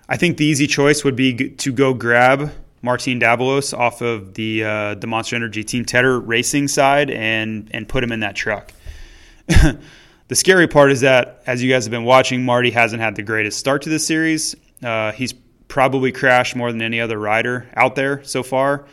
I 0.09 0.17
think 0.17 0.37
the 0.37 0.45
easy 0.45 0.65
choice 0.65 1.03
would 1.03 1.15
be 1.15 1.51
to 1.51 1.71
go 1.71 1.93
grab 1.93 2.51
Martin 2.83 3.17
Davalos 3.19 3.75
off 3.75 4.01
of 4.01 4.35
the 4.35 4.63
uh, 4.63 4.95
the 4.95 5.07
Monster 5.07 5.37
Energy 5.37 5.63
Team 5.63 5.85
Tedder 5.85 6.19
Racing 6.19 6.67
side 6.67 7.09
and 7.09 7.69
and 7.71 7.87
put 7.89 8.03
him 8.03 8.11
in 8.11 8.19
that 8.19 8.35
truck. 8.35 8.71
the 9.47 10.35
scary 10.35 10.67
part 10.67 10.91
is 10.91 11.01
that, 11.01 11.41
as 11.47 11.63
you 11.63 11.71
guys 11.71 11.85
have 11.85 11.91
been 11.91 12.03
watching, 12.03 12.43
Marty 12.43 12.71
hasn't 12.71 13.01
had 13.01 13.15
the 13.15 13.23
greatest 13.23 13.57
start 13.57 13.81
to 13.83 13.89
this 13.89 14.05
series. 14.05 14.55
Uh, 14.83 15.13
he's 15.13 15.33
probably 15.69 16.11
crashed 16.11 16.55
more 16.55 16.71
than 16.71 16.81
any 16.81 16.99
other 16.99 17.17
rider 17.17 17.67
out 17.75 17.95
there 17.95 18.21
so 18.25 18.43
far. 18.43 18.85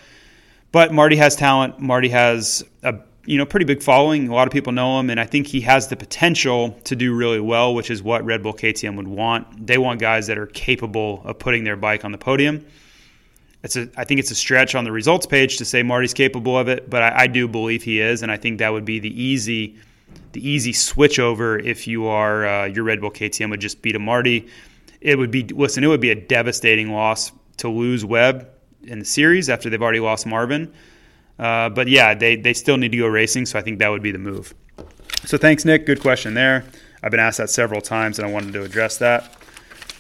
But 0.73 0.93
Marty 0.93 1.17
has 1.17 1.35
talent. 1.35 1.81
Marty 1.81 2.11
has 2.11 2.65
a 2.85 2.95
you 3.27 3.39
know 3.39 3.45
pretty 3.45 3.67
big 3.67 3.83
following. 3.83 4.29
A 4.29 4.35
lot 4.35 4.47
of 4.47 4.53
people 4.53 4.73
know 4.73 5.01
him, 5.01 5.11
and 5.11 5.19
I 5.19 5.25
think 5.25 5.49
he 5.49 5.63
has 5.63 5.89
the 5.89 5.97
potential 5.97 6.79
to 6.85 6.95
do 6.95 7.13
really 7.13 7.41
well, 7.41 7.75
which 7.75 7.91
is 7.91 8.05
what 8.05 8.25
Red 8.25 8.45
Bull 8.45 8.55
KTM 8.55 8.97
would 8.97 9.09
want. 9.09 9.67
They 9.67 9.79
want 9.79 9.99
guys 9.99 10.29
that 10.29 10.39
are 10.39 10.47
capable 10.47 11.23
of 11.25 11.41
putting 11.41 11.65
their 11.65 11.77
bike 11.77 12.05
on 12.05 12.13
the 12.13 12.19
podium. 12.19 12.65
It's 13.63 13.77
a, 13.77 13.89
I 13.97 14.05
think 14.05 14.21
it's 14.21 14.31
a 14.31 14.35
stretch 14.35 14.75
on 14.75 14.85
the 14.85 14.93
results 14.93 15.27
page 15.27 15.59
to 15.59 15.65
say 15.65 15.83
Marty's 15.83 16.15
capable 16.15 16.59
of 16.59 16.69
it, 16.69 16.89
but 16.89 17.03
I, 17.03 17.23
I 17.23 17.27
do 17.27 17.47
believe 17.47 17.83
he 17.83 18.01
is, 18.01 18.23
and 18.23 18.33
I 18.33 18.37
think 18.37 18.59
that 18.59 18.73
would 18.73 18.85
be 18.85 18.99
the 18.99 19.23
easy 19.23 19.77
the 20.33 20.49
easy 20.49 20.73
switch 20.73 21.19
over 21.19 21.59
if 21.59 21.87
you 21.87 22.07
are 22.07 22.47
uh, 22.47 22.65
your 22.67 22.85
Red 22.85 23.01
Bull 23.01 23.11
KTM 23.11 23.51
would 23.51 23.61
just 23.61 23.83
beat 23.83 23.97
a 23.97 23.99
Marty. 23.99 24.49
It 25.01 25.19
would 25.19 25.31
be 25.31 25.45
listen. 25.45 25.85
It 25.85 25.89
would 25.89 26.01
be 26.01 26.11
a 26.11 26.15
devastating 26.15 26.93
loss 26.93 27.33
to 27.59 27.69
lose 27.69 28.05
Webb 28.05 28.49
in 28.85 28.99
the 28.99 29.05
series 29.05 29.49
after 29.49 29.69
they've 29.69 29.83
already 29.83 30.01
lost 30.01 30.27
Marvin. 30.27 30.73
Uh, 31.39 31.69
but 31.69 31.89
yeah, 31.89 32.15
they 32.15 32.37
they 32.37 32.53
still 32.53 32.77
need 32.77 32.93
to 32.93 32.99
go 32.99 33.07
racing, 33.07 33.47
so 33.47 33.59
I 33.59 33.63
think 33.63 33.79
that 33.79 33.89
would 33.89 34.03
be 34.03 34.13
the 34.13 34.19
move. 34.19 34.55
So 35.25 35.37
thanks, 35.37 35.65
Nick. 35.65 35.87
Good 35.87 36.01
question 36.01 36.35
there. 36.35 36.65
I've 37.03 37.11
been 37.11 37.21
asked 37.21 37.39
that 37.39 37.51
several 37.51 37.81
times, 37.81 38.19
and 38.19 38.29
I 38.29 38.31
wanted 38.31 38.53
to 38.55 38.63
address 38.63 38.99
that. 38.99 39.37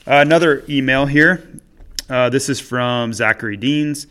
Uh, 0.06 0.16
another 0.16 0.64
email 0.68 1.06
here. 1.06 1.48
Uh, 2.10 2.28
this 2.28 2.48
is 2.48 2.58
from 2.58 3.12
Zachary 3.12 3.56
Deans. 3.56 4.08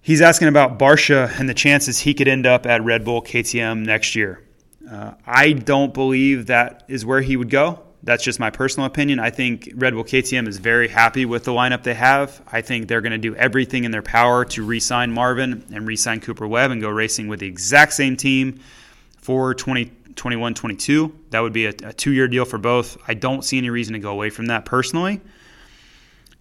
He's 0.00 0.22
asking 0.22 0.48
about 0.48 0.78
Barcia 0.78 1.38
and 1.38 1.46
the 1.46 1.54
chances 1.54 1.98
he 1.98 2.14
could 2.14 2.28
end 2.28 2.46
up 2.46 2.64
at 2.64 2.82
Red 2.82 3.04
Bull 3.04 3.20
KTM 3.20 3.84
next 3.84 4.16
year. 4.16 4.42
Uh, 4.90 5.12
I 5.26 5.52
don't 5.52 5.92
believe 5.92 6.46
that 6.46 6.84
is 6.88 7.04
where 7.04 7.20
he 7.20 7.36
would 7.36 7.50
go. 7.50 7.82
That's 8.02 8.24
just 8.24 8.40
my 8.40 8.48
personal 8.48 8.86
opinion. 8.86 9.20
I 9.20 9.28
think 9.28 9.68
Red 9.74 9.92
Bull 9.92 10.04
KTM 10.04 10.48
is 10.48 10.56
very 10.56 10.88
happy 10.88 11.26
with 11.26 11.44
the 11.44 11.52
lineup 11.52 11.82
they 11.82 11.92
have. 11.92 12.40
I 12.50 12.62
think 12.62 12.88
they're 12.88 13.02
going 13.02 13.12
to 13.12 13.18
do 13.18 13.36
everything 13.36 13.84
in 13.84 13.90
their 13.90 14.00
power 14.00 14.46
to 14.46 14.64
re 14.64 14.80
sign 14.80 15.12
Marvin 15.12 15.66
and 15.70 15.86
re 15.86 15.96
sign 15.96 16.20
Cooper 16.20 16.48
Webb 16.48 16.70
and 16.70 16.80
go 16.80 16.88
racing 16.88 17.28
with 17.28 17.40
the 17.40 17.46
exact 17.46 17.92
same 17.92 18.16
team 18.16 18.60
for 19.18 19.52
2021 19.52 20.54
22. 20.54 21.14
That 21.28 21.40
would 21.40 21.52
be 21.52 21.66
a, 21.66 21.74
a 21.84 21.92
two 21.92 22.12
year 22.12 22.26
deal 22.26 22.46
for 22.46 22.56
both. 22.56 22.96
I 23.06 23.12
don't 23.12 23.44
see 23.44 23.58
any 23.58 23.68
reason 23.68 23.92
to 23.92 23.98
go 23.98 24.10
away 24.10 24.30
from 24.30 24.46
that 24.46 24.64
personally. 24.64 25.20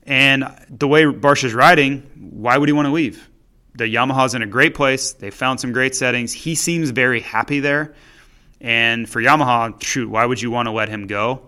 And 0.10 0.52
the 0.70 0.88
way 0.88 1.04
Barcia's 1.04 1.54
riding, 1.54 2.02
why 2.32 2.58
would 2.58 2.68
he 2.68 2.74
want 2.74 2.88
to 2.88 2.92
leave? 2.92 3.30
The 3.76 3.84
Yamaha's 3.84 4.34
in 4.34 4.42
a 4.42 4.48
great 4.48 4.74
place. 4.74 5.14
They 5.14 5.30
found 5.30 5.60
some 5.60 5.72
great 5.72 5.96
settings. 5.96 6.34
He 6.34 6.56
seems 6.56 6.90
very 6.90 7.22
happy 7.22 7.60
there. 7.60 7.94
And 8.60 9.08
for 9.08 9.22
Yamaha, 9.22 9.82
shoot, 9.84 10.10
why 10.10 10.26
would 10.26 10.42
you 10.42 10.50
want 10.50 10.66
to 10.66 10.72
let 10.72 10.90
him 10.90 11.06
go? 11.06 11.48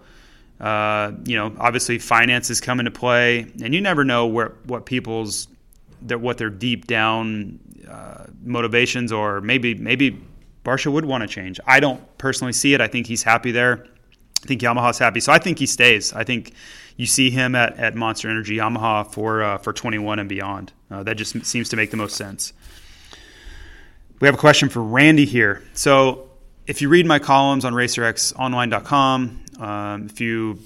Uh, 0.60 1.13
you 1.26 1.36
know, 1.36 1.54
obviously 1.60 1.97
finances 1.97 2.62
come 2.62 2.80
into 2.80 2.91
play, 2.91 3.52
and 3.63 3.74
you 3.74 3.82
never 3.82 4.04
know 4.06 4.28
where 4.28 4.54
what 4.65 4.86
people's 4.86 5.47
what 6.08 6.38
their 6.38 6.52
deep 6.52 6.86
down 6.86 7.60
uh, 7.89 8.26
motivations 8.43 9.12
or 9.12 9.41
maybe 9.41 9.74
maybe 9.74 10.24
Barcia 10.63 10.91
would 10.91 11.06
want 11.06 11.21
to 11.21 11.28
change. 11.28 11.60
I 11.65 11.80
don't 11.80 12.00
personally 12.19 12.54
see 12.54 12.76
it. 12.76 12.82
I 12.82 12.88
think 12.88 13.08
he's 13.08 13.24
happy 13.24 13.52
there. 13.52 13.88
I 14.43 14.47
think 14.47 14.62
Yamaha's 14.62 14.97
happy, 14.97 15.19
so 15.19 15.32
I 15.32 15.38
think 15.38 15.60
he 15.60 15.65
stays. 15.65 16.13
I 16.13 16.23
think 16.23 16.54
you 16.97 17.06
see 17.06 17.30
him 17.30 17.56
at, 17.56 17.77
at 17.77 17.95
Monster 17.95 18.30
Energy 18.30 18.58
Yamaha 18.58 19.12
for 19.12 19.43
uh, 19.43 19.58
for 19.58 19.73
21 19.73 20.19
and 20.19 20.30
beyond. 20.30 20.73
Uh, 20.89 21.04
that 21.04 21.15
just 21.15 21.45
seems 21.45 21.69
to 21.69 21.75
make 21.75 21.91
the 21.91 21.97
most 21.97 22.15
sense. 22.15 22.54
We 24.19 24.27
have 24.27 24.36
a 24.36 24.39
question 24.39 24.69
for 24.69 24.84
Randy 24.84 25.25
here. 25.25 25.63
So 25.73 26.30
if 26.67 26.82
you 26.82 26.89
read 26.89 27.06
my 27.06 27.19
columns 27.19 27.65
on 27.65 27.73
racerxonline.com, 27.73 29.45
um, 29.60 30.06
if 30.06 30.21
you 30.21 30.60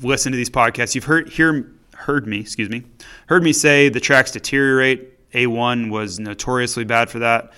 listen 0.00 0.32
to 0.32 0.36
these 0.36 0.50
podcasts, 0.50 0.94
you've 0.94 1.04
heard 1.04 1.28
hear, 1.28 1.70
heard 1.94 2.26
me, 2.26 2.40
excuse 2.40 2.70
me, 2.70 2.84
heard 3.26 3.42
me 3.42 3.52
say 3.52 3.88
the 3.88 4.00
tracks 4.00 4.30
deteriorate. 4.30 5.08
A1 5.32 5.90
was 5.90 6.18
notoriously 6.18 6.84
bad 6.84 7.08
for 7.08 7.20
that. 7.20 7.52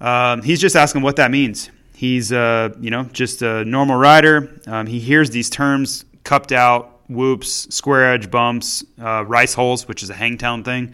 Um, 0.00 0.42
he's 0.42 0.60
just 0.60 0.74
asking 0.74 1.02
what 1.02 1.16
that 1.16 1.30
means. 1.30 1.70
He's 2.04 2.32
uh, 2.32 2.68
you 2.80 2.90
know 2.90 3.04
just 3.04 3.40
a 3.40 3.64
normal 3.64 3.96
rider. 3.96 4.60
Um, 4.66 4.86
he 4.86 5.00
hears 5.00 5.30
these 5.30 5.48
terms 5.48 6.04
cupped 6.22 6.52
out, 6.52 7.00
whoops, 7.08 7.74
square 7.74 8.12
edge 8.12 8.30
bumps, 8.30 8.84
uh, 9.00 9.24
rice 9.24 9.54
holes, 9.54 9.88
which 9.88 10.02
is 10.02 10.10
a 10.10 10.14
hangtown 10.14 10.64
thing, 10.64 10.92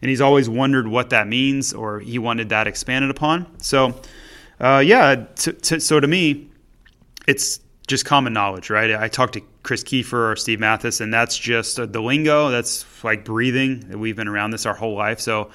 and 0.00 0.08
he's 0.08 0.20
always 0.20 0.48
wondered 0.48 0.86
what 0.86 1.10
that 1.10 1.26
means, 1.26 1.72
or 1.72 1.98
he 1.98 2.16
wanted 2.20 2.50
that 2.50 2.68
expanded 2.68 3.10
upon. 3.10 3.58
So 3.58 4.00
uh, 4.60 4.84
yeah, 4.86 5.26
to, 5.34 5.52
to, 5.52 5.80
so 5.80 5.98
to 5.98 6.06
me, 6.06 6.48
it's 7.26 7.58
just 7.88 8.04
common 8.04 8.32
knowledge, 8.32 8.70
right? 8.70 8.94
I 8.94 9.08
talked 9.08 9.32
to 9.32 9.42
Chris 9.64 9.82
Kiefer 9.82 10.30
or 10.30 10.36
Steve 10.36 10.60
Matthes, 10.60 11.00
and 11.00 11.12
that's 11.12 11.36
just 11.36 11.80
uh, 11.80 11.86
the 11.86 12.00
lingo. 12.00 12.50
That's 12.50 12.86
like 13.02 13.24
breathing. 13.24 13.98
We've 13.98 14.14
been 14.14 14.28
around 14.28 14.52
this 14.52 14.64
our 14.64 14.74
whole 14.74 14.94
life, 14.94 15.18
so 15.18 15.50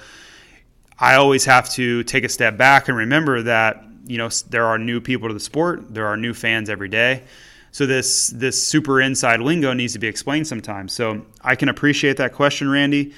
I 1.00 1.16
always 1.16 1.46
have 1.46 1.70
to 1.76 2.04
take 2.04 2.26
a 2.26 2.30
step 2.30 2.58
back 2.58 2.90
and 2.90 2.98
remember 2.98 3.44
that 3.44 3.87
you 4.08 4.18
know 4.18 4.30
there 4.50 4.66
are 4.66 4.78
new 4.78 5.00
people 5.00 5.28
to 5.28 5.34
the 5.34 5.40
sport. 5.40 5.94
There 5.94 6.08
are 6.08 6.18
new 6.18 6.34
fans 6.34 6.70
every 6.70 6.90
day. 6.90 7.24
So 7.72 7.86
this 7.86 8.30
this 8.30 8.62
super 8.62 9.02
inside 9.02 9.40
lingo 9.42 9.74
needs 9.74 9.94
to 9.94 10.00
be 10.00 10.08
explained 10.08 10.48
sometimes. 10.48 10.94
So 10.94 11.26
I 11.42 11.56
can 11.56 11.70
appreciate 11.70 12.18
that 12.18 12.34
question, 12.34 12.70
Randy. 12.70 13.14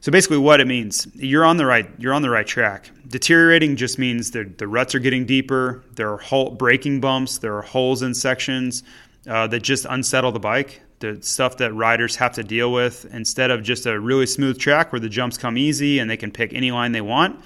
So 0.00 0.10
basically, 0.10 0.38
what 0.38 0.60
it 0.60 0.66
means, 0.66 1.06
you're 1.14 1.44
on 1.44 1.58
the 1.58 1.66
right 1.66 1.88
you're 1.98 2.14
on 2.14 2.22
the 2.22 2.30
right 2.30 2.46
track. 2.46 2.90
Deteriorating 3.06 3.76
just 3.76 3.98
means 3.98 4.30
the 4.30 4.44
the 4.44 4.66
ruts 4.66 4.94
are 4.94 4.98
getting 4.98 5.26
deeper. 5.26 5.84
There 5.94 6.18
are 6.18 6.50
braking 6.50 7.00
bumps. 7.00 7.38
There 7.38 7.56
are 7.56 7.62
holes 7.62 8.02
in 8.02 8.14
sections 8.14 8.82
uh, 9.28 9.46
that 9.48 9.60
just 9.60 9.86
unsettle 9.88 10.32
the 10.32 10.40
bike. 10.40 10.82
The 11.00 11.22
stuff 11.22 11.58
that 11.58 11.72
riders 11.72 12.16
have 12.16 12.32
to 12.34 12.42
deal 12.42 12.72
with 12.72 13.06
instead 13.12 13.50
of 13.50 13.62
just 13.62 13.86
a 13.86 13.98
really 13.98 14.26
smooth 14.26 14.58
track 14.58 14.92
where 14.92 15.00
the 15.00 15.08
jumps 15.08 15.38
come 15.38 15.56
easy 15.56 15.98
and 15.98 16.10
they 16.10 16.16
can 16.16 16.30
pick 16.30 16.52
any 16.52 16.70
line 16.70 16.92
they 16.92 17.00
want. 17.00 17.42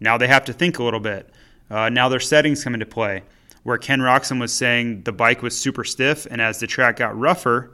Now 0.00 0.18
they 0.18 0.26
have 0.26 0.44
to 0.46 0.52
think 0.52 0.78
a 0.78 0.84
little 0.84 1.00
bit. 1.00 1.28
Uh, 1.70 1.88
now 1.88 2.08
their 2.08 2.20
settings 2.20 2.64
come 2.64 2.74
into 2.74 2.86
play. 2.86 3.22
Where 3.62 3.78
Ken 3.78 4.00
Roczen 4.00 4.40
was 4.40 4.52
saying 4.52 5.02
the 5.02 5.12
bike 5.12 5.42
was 5.42 5.58
super 5.58 5.84
stiff, 5.84 6.26
and 6.30 6.40
as 6.40 6.60
the 6.60 6.66
track 6.66 6.96
got 6.96 7.18
rougher, 7.18 7.70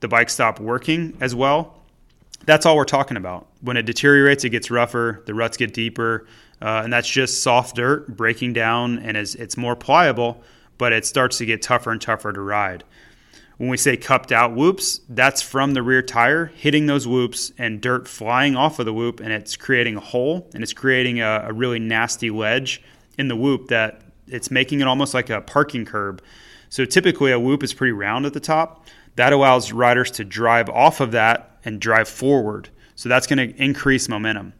the 0.00 0.08
bike 0.08 0.30
stopped 0.30 0.60
working 0.60 1.16
as 1.20 1.34
well. 1.34 1.80
That's 2.46 2.66
all 2.66 2.76
we're 2.76 2.84
talking 2.84 3.16
about. 3.16 3.48
When 3.62 3.76
it 3.76 3.86
deteriorates, 3.86 4.44
it 4.44 4.50
gets 4.50 4.70
rougher, 4.70 5.22
the 5.26 5.34
ruts 5.34 5.56
get 5.56 5.72
deeper, 5.72 6.26
uh, 6.60 6.82
and 6.84 6.92
that's 6.92 7.08
just 7.08 7.42
soft 7.42 7.76
dirt 7.76 8.16
breaking 8.16 8.52
down, 8.52 8.98
and 8.98 9.16
as 9.16 9.34
it's 9.34 9.56
more 9.56 9.74
pliable, 9.74 10.42
but 10.78 10.92
it 10.92 11.06
starts 11.06 11.38
to 11.38 11.46
get 11.46 11.62
tougher 11.62 11.90
and 11.90 12.00
tougher 12.00 12.32
to 12.32 12.40
ride. 12.40 12.84
When 13.56 13.68
we 13.68 13.76
say 13.76 13.96
cupped 13.96 14.32
out 14.32 14.54
whoops, 14.54 15.00
that's 15.08 15.40
from 15.40 15.74
the 15.74 15.82
rear 15.82 16.02
tire 16.02 16.46
hitting 16.46 16.86
those 16.86 17.06
whoops 17.06 17.52
and 17.56 17.80
dirt 17.80 18.08
flying 18.08 18.56
off 18.56 18.78
of 18.78 18.86
the 18.86 18.92
whoop, 18.92 19.20
and 19.20 19.32
it's 19.32 19.56
creating 19.56 19.96
a 19.96 20.00
hole 20.00 20.50
and 20.54 20.62
it's 20.62 20.72
creating 20.72 21.20
a, 21.20 21.46
a 21.48 21.52
really 21.52 21.78
nasty 21.78 22.30
ledge 22.30 22.82
in 23.18 23.28
the 23.28 23.36
whoop 23.36 23.68
that 23.68 24.02
it's 24.26 24.50
making 24.50 24.80
it 24.80 24.86
almost 24.86 25.14
like 25.14 25.30
a 25.30 25.40
parking 25.40 25.84
curb. 25.84 26.22
So 26.68 26.84
typically, 26.84 27.30
a 27.32 27.38
whoop 27.38 27.62
is 27.62 27.72
pretty 27.72 27.92
round 27.92 28.26
at 28.26 28.32
the 28.32 28.40
top. 28.40 28.86
That 29.16 29.32
allows 29.32 29.72
riders 29.72 30.10
to 30.12 30.24
drive 30.24 30.68
off 30.68 31.00
of 31.00 31.12
that 31.12 31.58
and 31.64 31.80
drive 31.80 32.08
forward. 32.08 32.68
So 32.96 33.08
that's 33.08 33.26
going 33.26 33.48
to 33.48 33.62
increase 33.62 34.08
momentum. 34.08 34.54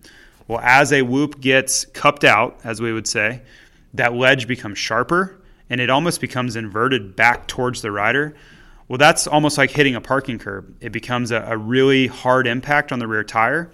Well, 0.47 0.61
as 0.63 0.93
a 0.93 1.03
whoop 1.03 1.41
gets 1.41 1.87
cupped 1.87 2.25
out, 2.25 2.61
as 2.65 2.81
we 2.81 2.93
would 2.93 3.07
say, 3.07 3.43
that 3.95 4.15
ledge 4.15 4.47
becomes 4.47 4.79
sharper 4.79 5.41
and 5.71 5.81
it 5.81 5.89
almost 5.89 6.21
becomes 6.21 6.57
inverted 6.57 7.17
back 7.17 7.47
towards 7.47 7.81
the 7.83 7.91
rider. 7.91 8.35
Well, 8.89 8.99
that's 8.99 9.27
almost 9.27 9.57
like 9.57 9.71
hitting 9.71 9.95
a 9.95 10.01
parking 10.01 10.39
curb. 10.39 10.77
It 10.81 10.93
becomes 10.93 11.31
a, 11.31 11.43
a, 11.49 11.57
really 11.57 12.07
hard 12.07 12.47
impact 12.47 12.93
on 12.93 12.99
the 12.99 13.07
rear 13.07 13.25
tire. 13.25 13.71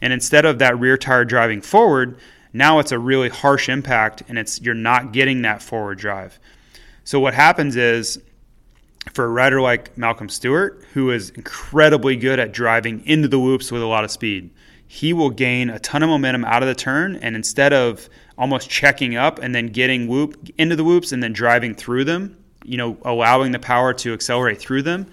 And 0.00 0.12
instead 0.12 0.46
of 0.46 0.58
that 0.60 0.78
rear 0.78 0.96
tire 0.96 1.24
driving 1.24 1.60
forward, 1.60 2.18
now 2.54 2.78
it's 2.78 2.92
a 2.92 2.98
really 2.98 3.28
harsh 3.28 3.68
impact 3.68 4.22
and 4.28 4.38
it's 4.38 4.60
you're 4.62 4.74
not 4.74 5.12
getting 5.12 5.42
that 5.42 5.60
forward 5.60 5.98
drive. 5.98 6.38
So 7.02 7.20
what 7.20 7.34
happens 7.34 7.76
is 7.76 8.22
for 9.12 9.24
a 9.24 9.28
rider 9.28 9.60
like 9.60 9.98
Malcolm 9.98 10.28
Stewart, 10.28 10.82
who 10.94 11.10
is 11.10 11.30
incredibly 11.30 12.16
good 12.16 12.38
at 12.38 12.52
driving 12.52 13.04
into 13.06 13.28
the 13.28 13.38
whoops 13.38 13.70
with 13.70 13.82
a 13.82 13.86
lot 13.86 14.04
of 14.04 14.10
speed, 14.10 14.50
he 14.86 15.12
will 15.12 15.30
gain 15.30 15.68
a 15.68 15.80
ton 15.80 16.04
of 16.04 16.08
momentum 16.08 16.44
out 16.44 16.62
of 16.62 16.68
the 16.68 16.74
turn 16.74 17.16
and 17.16 17.34
instead 17.34 17.72
of 17.72 18.08
almost 18.38 18.70
checking 18.70 19.16
up 19.16 19.40
and 19.40 19.52
then 19.52 19.66
getting 19.66 20.06
whoop 20.06 20.48
into 20.56 20.76
the 20.76 20.84
whoops 20.84 21.10
and 21.10 21.22
then 21.22 21.32
driving 21.32 21.74
through 21.74 22.04
them, 22.04 22.36
you 22.64 22.76
know, 22.76 22.96
allowing 23.04 23.50
the 23.50 23.58
power 23.58 23.92
to 23.92 24.12
accelerate 24.12 24.60
through 24.60 24.82
them. 24.82 25.06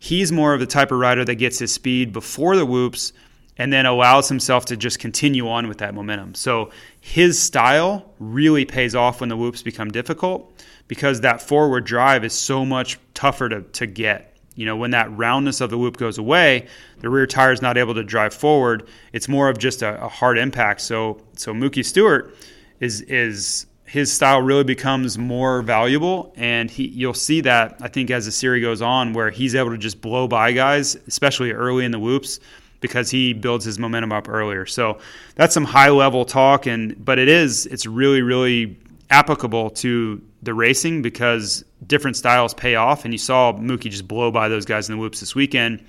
He's 0.00 0.32
more 0.32 0.52
of 0.52 0.58
the 0.58 0.66
type 0.66 0.90
of 0.90 0.98
rider 0.98 1.24
that 1.24 1.36
gets 1.36 1.60
his 1.60 1.72
speed 1.72 2.12
before 2.12 2.56
the 2.56 2.66
whoops 2.66 3.12
and 3.58 3.72
then 3.72 3.86
allows 3.86 4.28
himself 4.28 4.64
to 4.66 4.76
just 4.76 4.98
continue 4.98 5.48
on 5.48 5.68
with 5.68 5.78
that 5.78 5.94
momentum. 5.94 6.34
So 6.34 6.70
his 7.00 7.40
style 7.40 8.10
really 8.18 8.64
pays 8.64 8.94
off 8.94 9.20
when 9.20 9.28
the 9.28 9.36
whoops 9.36 9.62
become 9.62 9.90
difficult 9.90 10.52
because 10.88 11.20
that 11.20 11.42
forward 11.42 11.84
drive 11.84 12.24
is 12.24 12.32
so 12.32 12.64
much 12.64 12.98
tougher 13.14 13.48
to, 13.48 13.62
to 13.62 13.86
get. 13.86 14.36
You 14.54 14.66
know, 14.66 14.76
when 14.76 14.90
that 14.90 15.10
roundness 15.16 15.60
of 15.60 15.70
the 15.70 15.78
whoop 15.78 15.96
goes 15.96 16.18
away, 16.18 16.66
the 16.98 17.08
rear 17.08 17.26
tire 17.26 17.52
is 17.52 17.62
not 17.62 17.78
able 17.78 17.94
to 17.94 18.04
drive 18.04 18.34
forward. 18.34 18.86
It's 19.12 19.28
more 19.28 19.48
of 19.48 19.58
just 19.58 19.82
a, 19.82 20.04
a 20.04 20.08
hard 20.08 20.36
impact. 20.36 20.82
So, 20.82 21.22
so 21.36 21.54
Mookie 21.54 21.84
Stewart 21.84 22.36
is 22.80 23.00
is 23.02 23.66
his 23.86 24.12
style 24.12 24.40
really 24.40 24.64
becomes 24.64 25.16
more 25.18 25.62
valuable 25.62 26.32
and 26.36 26.70
he 26.70 26.88
you'll 26.88 27.14
see 27.14 27.42
that 27.42 27.76
I 27.80 27.88
think 27.88 28.10
as 28.10 28.24
the 28.24 28.32
series 28.32 28.62
goes 28.62 28.82
on 28.82 29.12
where 29.12 29.30
he's 29.30 29.54
able 29.54 29.70
to 29.70 29.78
just 29.78 30.00
blow 30.00 30.26
by 30.26 30.52
guys 30.52 30.96
especially 31.06 31.52
early 31.52 31.84
in 31.84 31.92
the 31.92 31.98
whoops 31.98 32.40
because 32.82 33.10
he 33.10 33.32
builds 33.32 33.64
his 33.64 33.78
momentum 33.78 34.12
up 34.12 34.28
earlier. 34.28 34.66
So 34.66 34.98
that's 35.34 35.54
some 35.54 35.64
high 35.64 35.88
level 35.88 36.26
talk 36.26 36.66
and 36.66 37.02
but 37.02 37.18
it 37.18 37.28
is 37.28 37.64
it's 37.66 37.86
really 37.86 38.20
really 38.20 38.78
applicable 39.08 39.70
to 39.70 40.22
the 40.42 40.52
racing 40.52 41.00
because 41.00 41.64
different 41.86 42.16
styles 42.16 42.52
pay 42.52 42.74
off 42.74 43.04
and 43.04 43.14
you 43.14 43.18
saw 43.18 43.52
Mookie 43.52 43.90
just 43.90 44.06
blow 44.06 44.30
by 44.30 44.48
those 44.48 44.66
guys 44.66 44.88
in 44.88 44.96
the 44.96 45.00
whoops 45.00 45.20
this 45.20 45.34
weekend. 45.34 45.82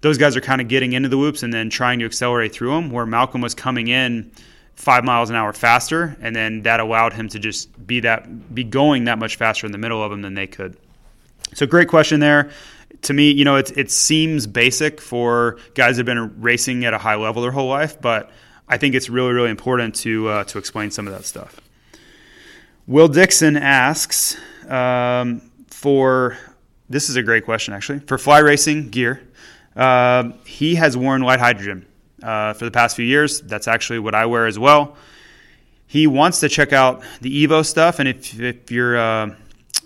Those 0.00 0.16
guys 0.18 0.36
are 0.36 0.40
kind 0.40 0.60
of 0.60 0.68
getting 0.68 0.92
into 0.92 1.08
the 1.08 1.18
whoops 1.18 1.42
and 1.42 1.52
then 1.52 1.68
trying 1.68 1.98
to 1.98 2.04
accelerate 2.04 2.52
through 2.52 2.70
them 2.70 2.90
where 2.90 3.06
Malcolm 3.06 3.40
was 3.40 3.54
coming 3.54 3.88
in 3.88 4.30
five 4.76 5.04
miles 5.04 5.30
an 5.30 5.36
hour 5.36 5.52
faster, 5.52 6.16
and 6.20 6.36
then 6.36 6.62
that 6.62 6.80
allowed 6.80 7.14
him 7.14 7.28
to 7.30 7.38
just 7.38 7.86
be 7.86 8.00
that 8.00 8.54
be 8.54 8.62
going 8.62 9.04
that 9.04 9.18
much 9.18 9.36
faster 9.36 9.66
in 9.66 9.72
the 9.72 9.78
middle 9.78 10.02
of 10.02 10.10
them 10.10 10.22
than 10.22 10.34
they 10.34 10.46
could. 10.46 10.76
So 11.54 11.66
great 11.66 11.88
question 11.88 12.20
there. 12.20 12.50
To 13.02 13.12
me, 13.12 13.30
you 13.30 13.44
know, 13.44 13.56
it, 13.56 13.76
it 13.76 13.90
seems 13.90 14.46
basic 14.46 15.00
for 15.00 15.58
guys 15.74 15.96
that 15.96 16.06
have 16.06 16.06
been 16.06 16.40
racing 16.40 16.84
at 16.84 16.94
a 16.94 16.98
high 16.98 17.14
level 17.14 17.42
their 17.42 17.52
whole 17.52 17.68
life, 17.68 18.00
but 18.00 18.30
I 18.68 18.78
think 18.78 18.94
it's 18.94 19.08
really, 19.08 19.32
really 19.32 19.50
important 19.50 19.94
to 19.96 20.28
uh, 20.28 20.44
to 20.44 20.58
explain 20.58 20.90
some 20.90 21.06
of 21.06 21.12
that 21.12 21.24
stuff. 21.24 21.60
Will 22.86 23.08
Dixon 23.08 23.56
asks 23.56 24.36
um, 24.68 25.50
for 25.68 26.36
this 26.88 27.08
is 27.08 27.16
a 27.16 27.22
great 27.22 27.44
question 27.44 27.74
actually 27.74 28.00
for 28.00 28.18
fly 28.18 28.38
racing 28.38 28.90
gear. 28.90 29.20
Uh, 29.74 30.32
he 30.44 30.76
has 30.76 30.96
worn 30.96 31.22
Lite 31.22 31.40
Hydrogen 31.40 31.86
uh, 32.22 32.54
for 32.54 32.64
the 32.64 32.70
past 32.70 32.96
few 32.96 33.04
years. 33.04 33.40
That's 33.42 33.68
actually 33.68 33.98
what 33.98 34.14
I 34.14 34.26
wear 34.26 34.46
as 34.46 34.58
well. 34.58 34.96
He 35.86 36.06
wants 36.06 36.40
to 36.40 36.48
check 36.48 36.72
out 36.72 37.04
the 37.20 37.46
Evo 37.46 37.64
stuff, 37.64 38.00
and 38.00 38.08
if, 38.08 38.40
if 38.40 38.70
you're 38.70 38.96
uh, 38.96 39.34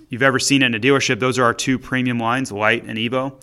you've 0.09 0.22
ever 0.22 0.38
seen 0.38 0.62
in 0.62 0.74
a 0.74 0.80
dealership, 0.80 1.20
those 1.20 1.38
are 1.38 1.45
our 1.45 1.55
two 1.55 1.78
premium 1.78 2.18
lines, 2.18 2.53
Lite 2.53 2.84
and 2.84 2.99
Evo. 2.99 3.34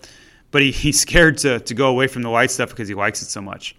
But 0.50 0.62
he, 0.62 0.70
he's 0.84 1.00
scared 1.00 1.38
to, 1.38 1.60
to 1.60 1.74
go 1.74 1.88
away 1.88 2.06
from 2.06 2.22
the 2.22 2.30
Lite 2.30 2.50
stuff 2.50 2.70
because 2.70 2.88
he 2.88 2.94
likes 2.94 3.22
it 3.22 3.26
so 3.26 3.40
much. 3.40 3.74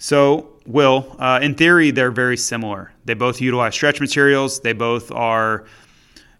So, 0.00 0.50
Will, 0.64 1.16
uh, 1.18 1.40
in 1.42 1.56
theory, 1.56 1.90
they're 1.90 2.12
very 2.12 2.36
similar. 2.36 2.92
They 3.04 3.14
both 3.14 3.40
utilize 3.40 3.74
stretch 3.74 4.00
materials. 4.00 4.60
They 4.60 4.72
both 4.72 5.10
are 5.10 5.64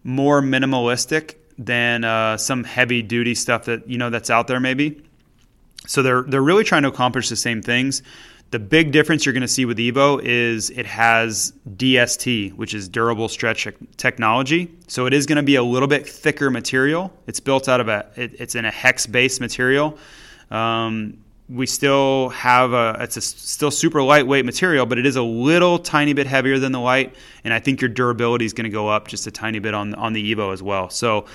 more 0.05 0.41
minimalistic 0.41 1.35
than 1.59 2.05
uh, 2.05 2.37
some 2.37 2.63
heavy 2.63 3.03
duty 3.03 3.35
stuff 3.35 3.65
that 3.65 3.89
you 3.89 3.99
know 3.99 4.11
that's 4.11 4.31
out 4.31 4.47
there, 4.47 4.61
maybe. 4.61 5.03
So 5.89 6.03
they're 6.03 6.23
they're 6.23 6.43
really 6.43 6.63
trying 6.63 6.83
to 6.83 6.89
accomplish 6.89 7.29
the 7.29 7.37
same 7.37 7.61
things. 7.63 8.03
The 8.51 8.59
big 8.59 8.93
difference 8.93 9.27
you're 9.27 9.35
going 9.35 9.43
to 9.43 9.49
see 9.49 9.67
with 9.67 9.77
Evo 9.77 10.23
is 10.23 10.71
it 10.71 10.87
has 10.87 11.53
DST, 11.77 12.55
which 12.55 12.73
is 12.73 12.89
durable 12.89 13.29
stretch 13.29 13.69
technology. 13.99 14.75
So 14.87 15.05
it 15.05 15.13
is 15.13 15.27
going 15.27 15.37
to 15.37 15.43
be 15.43 15.57
a 15.57 15.63
little 15.63 15.89
bit 15.89 16.09
thicker 16.09 16.51
material. 16.51 17.13
It's 17.27 17.41
built 17.41 17.69
out 17.69 17.81
of 17.81 17.89
a 17.89 18.07
it, 18.17 18.41
it's 18.41 18.55
in 18.55 18.65
a 18.65 18.71
hex 18.71 19.07
based 19.07 19.43
material. 19.43 19.99
Um, 20.51 21.19
we 21.51 21.67
still 21.67 22.31
have 22.31 22.73
a 22.73 22.97
it's 23.01 23.19
a 23.19 23.21
still 23.21 23.71
super 23.71 24.03
lightweight 24.03 24.47
material, 24.47 24.87
but 24.87 24.99
it 24.99 25.05
is 25.05 25.17
a 25.17 25.23
little 25.23 25.79
tiny 25.79 26.15
bit 26.15 26.27
heavier 26.27 26.59
than 26.59 26.73
the 26.73 26.81
light, 26.81 27.15
and 27.45 27.53
I 27.53 27.61
think 27.61 27.83
your 27.83 27.89
durability 27.89 28.47
is 28.47 28.55
going 28.55 28.65
to 28.65 28.71
go 28.71 28.89
up 28.89 29.09
just 29.09 29.27
a 29.27 29.31
tiny 29.31 29.59
bit 29.59 29.75
on 29.75 29.95
on 29.95 30.15
the 30.15 30.35
Evo 30.35 30.55
as 30.55 30.63
well. 30.63 30.89
So 30.89 31.27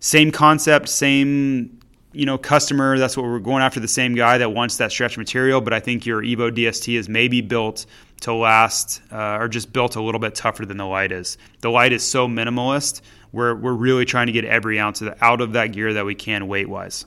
same 0.00 0.30
concept, 0.30 0.88
same 0.88 1.80
you 2.16 2.26
know, 2.26 2.38
customer. 2.38 2.98
That's 2.98 3.16
what 3.16 3.24
we're 3.24 3.38
going 3.38 3.62
after 3.62 3.80
the 3.80 3.88
same 3.88 4.14
guy 4.14 4.38
that 4.38 4.50
wants 4.50 4.78
that 4.78 4.90
stretch 4.90 5.18
material. 5.18 5.60
But 5.60 5.72
I 5.72 5.80
think 5.80 6.06
your 6.06 6.22
Evo 6.22 6.50
DST 6.50 6.98
is 6.98 7.08
maybe 7.08 7.40
built 7.40 7.86
to 8.20 8.32
last 8.32 9.02
uh, 9.12 9.38
or 9.38 9.48
just 9.48 9.72
built 9.72 9.96
a 9.96 10.02
little 10.02 10.18
bit 10.18 10.34
tougher 10.34 10.64
than 10.64 10.78
the 10.78 10.86
light 10.86 11.12
is. 11.12 11.36
The 11.60 11.70
light 11.70 11.92
is 11.92 12.02
so 12.02 12.26
minimalist. 12.26 13.02
We're, 13.32 13.54
we're 13.54 13.74
really 13.74 14.06
trying 14.06 14.28
to 14.28 14.32
get 14.32 14.44
every 14.44 14.80
ounce 14.80 15.02
of 15.02 15.08
the, 15.08 15.24
out 15.24 15.40
of 15.40 15.52
that 15.52 15.72
gear 15.72 15.92
that 15.92 16.06
we 16.06 16.14
can 16.14 16.48
weight 16.48 16.68
wise. 16.68 17.04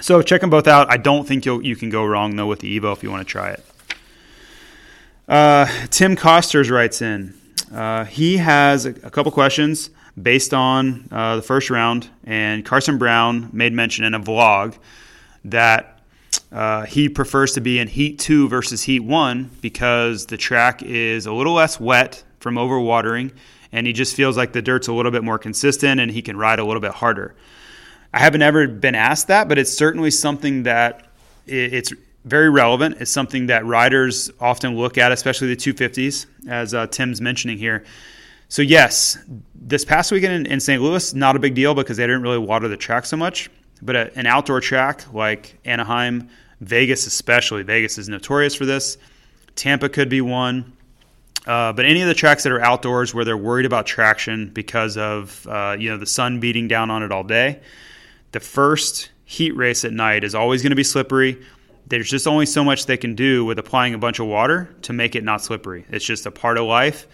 So 0.00 0.22
check 0.22 0.40
them 0.40 0.50
both 0.50 0.66
out. 0.66 0.90
I 0.90 0.96
don't 0.96 1.28
think 1.28 1.44
you 1.44 1.60
you 1.60 1.76
can 1.76 1.90
go 1.90 2.04
wrong 2.04 2.36
though 2.36 2.46
with 2.46 2.60
the 2.60 2.80
Evo 2.80 2.92
if 2.94 3.02
you 3.02 3.10
want 3.10 3.26
to 3.26 3.30
try 3.30 3.50
it. 3.50 3.64
Uh, 5.28 5.66
Tim 5.90 6.16
Costers 6.16 6.70
writes 6.70 7.02
in. 7.02 7.34
Uh, 7.72 8.04
he 8.04 8.38
has 8.38 8.86
a, 8.86 8.90
a 8.90 9.10
couple 9.10 9.30
questions 9.30 9.90
based 10.20 10.52
on 10.52 11.08
uh, 11.10 11.36
the 11.36 11.42
first 11.42 11.70
round. 11.70 12.08
And 12.24 12.64
Carson 12.64 12.98
Brown 12.98 13.50
made 13.52 13.72
mention 13.72 14.04
in 14.04 14.14
a 14.14 14.20
vlog 14.20 14.76
that 15.44 16.00
uh, 16.50 16.84
he 16.84 17.08
prefers 17.08 17.52
to 17.52 17.60
be 17.60 17.78
in 17.78 17.88
Heat 17.88 18.18
2 18.18 18.48
versus 18.48 18.82
Heat 18.82 19.00
1 19.00 19.50
because 19.60 20.26
the 20.26 20.36
track 20.36 20.82
is 20.82 21.26
a 21.26 21.32
little 21.32 21.54
less 21.54 21.80
wet 21.80 22.22
from 22.40 22.56
overwatering 22.56 23.32
and 23.72 23.86
he 23.86 23.92
just 23.92 24.14
feels 24.14 24.36
like 24.36 24.52
the 24.52 24.62
dirt's 24.62 24.88
a 24.88 24.92
little 24.92 25.12
bit 25.12 25.24
more 25.24 25.38
consistent 25.38 26.00
and 26.00 26.10
he 26.10 26.20
can 26.22 26.36
ride 26.36 26.58
a 26.58 26.64
little 26.64 26.80
bit 26.80 26.92
harder. 26.92 27.34
I 28.12 28.18
haven't 28.18 28.42
ever 28.42 28.68
been 28.68 28.94
asked 28.94 29.28
that, 29.28 29.48
but 29.48 29.58
it's 29.58 29.72
certainly 29.72 30.10
something 30.10 30.64
that 30.64 31.06
it's 31.46 31.92
very 32.24 32.50
relevant. 32.50 32.96
It's 33.00 33.10
something 33.10 33.46
that 33.46 33.64
riders 33.64 34.30
often 34.38 34.76
look 34.76 34.98
at, 34.98 35.10
especially 35.10 35.54
the 35.54 35.56
250s, 35.56 36.26
as 36.48 36.74
uh, 36.74 36.86
Tim's 36.88 37.20
mentioning 37.20 37.56
here. 37.56 37.84
So 38.48 38.60
yes, 38.60 39.16
this 39.64 39.84
past 39.84 40.10
weekend 40.10 40.46
in, 40.46 40.52
in, 40.52 40.60
St. 40.60 40.82
Louis, 40.82 41.14
not 41.14 41.36
a 41.36 41.38
big 41.38 41.54
deal 41.54 41.74
because 41.74 41.96
they 41.96 42.04
didn't 42.04 42.22
really 42.22 42.38
water 42.38 42.68
the 42.68 42.76
track 42.76 43.06
so 43.06 43.16
much. 43.16 43.48
But 43.80 43.96
a, 43.96 44.18
an 44.18 44.26
outdoor 44.26 44.60
track 44.60 45.12
like 45.12 45.58
Anaheim, 45.64 46.28
Vegas 46.60 47.06
especially, 47.06 47.62
Vegas 47.62 47.98
is 47.98 48.08
notorious 48.08 48.54
for 48.54 48.66
this. 48.66 48.98
Tampa 49.54 49.88
could 49.88 50.08
be 50.08 50.20
one. 50.20 50.72
Uh, 51.46 51.72
but 51.72 51.84
any 51.84 52.00
of 52.00 52.08
the 52.08 52.14
tracks 52.14 52.44
that 52.44 52.52
are 52.52 52.60
outdoors 52.60 53.12
where 53.12 53.24
they're 53.24 53.36
worried 53.36 53.66
about 53.66 53.84
traction 53.84 54.48
because 54.50 54.96
of 54.96 55.44
uh, 55.48 55.76
you 55.78 55.90
know 55.90 55.96
the 55.96 56.06
sun 56.06 56.38
beating 56.38 56.68
down 56.68 56.90
on 56.90 57.02
it 57.02 57.10
all 57.10 57.24
day, 57.24 57.60
the 58.30 58.40
first 58.40 59.10
heat 59.24 59.56
race 59.56 59.84
at 59.84 59.92
night 59.92 60.22
is 60.24 60.34
always 60.34 60.62
going 60.62 60.70
to 60.70 60.76
be 60.76 60.84
slippery. 60.84 61.42
there's 61.88 62.08
just 62.08 62.28
only 62.28 62.46
so 62.46 62.62
much 62.62 62.86
they 62.86 62.96
can 62.96 63.14
do 63.14 63.44
with 63.44 63.58
applying 63.58 63.92
a 63.92 63.98
bunch 63.98 64.20
of 64.20 64.26
water 64.26 64.72
to 64.82 64.92
make 64.92 65.16
it 65.16 65.24
not 65.24 65.42
slippery. 65.42 65.84
It's 65.90 66.04
just 66.04 66.26
a 66.26 66.30
part 66.30 66.58
of 66.58 66.66
life. 66.66 67.08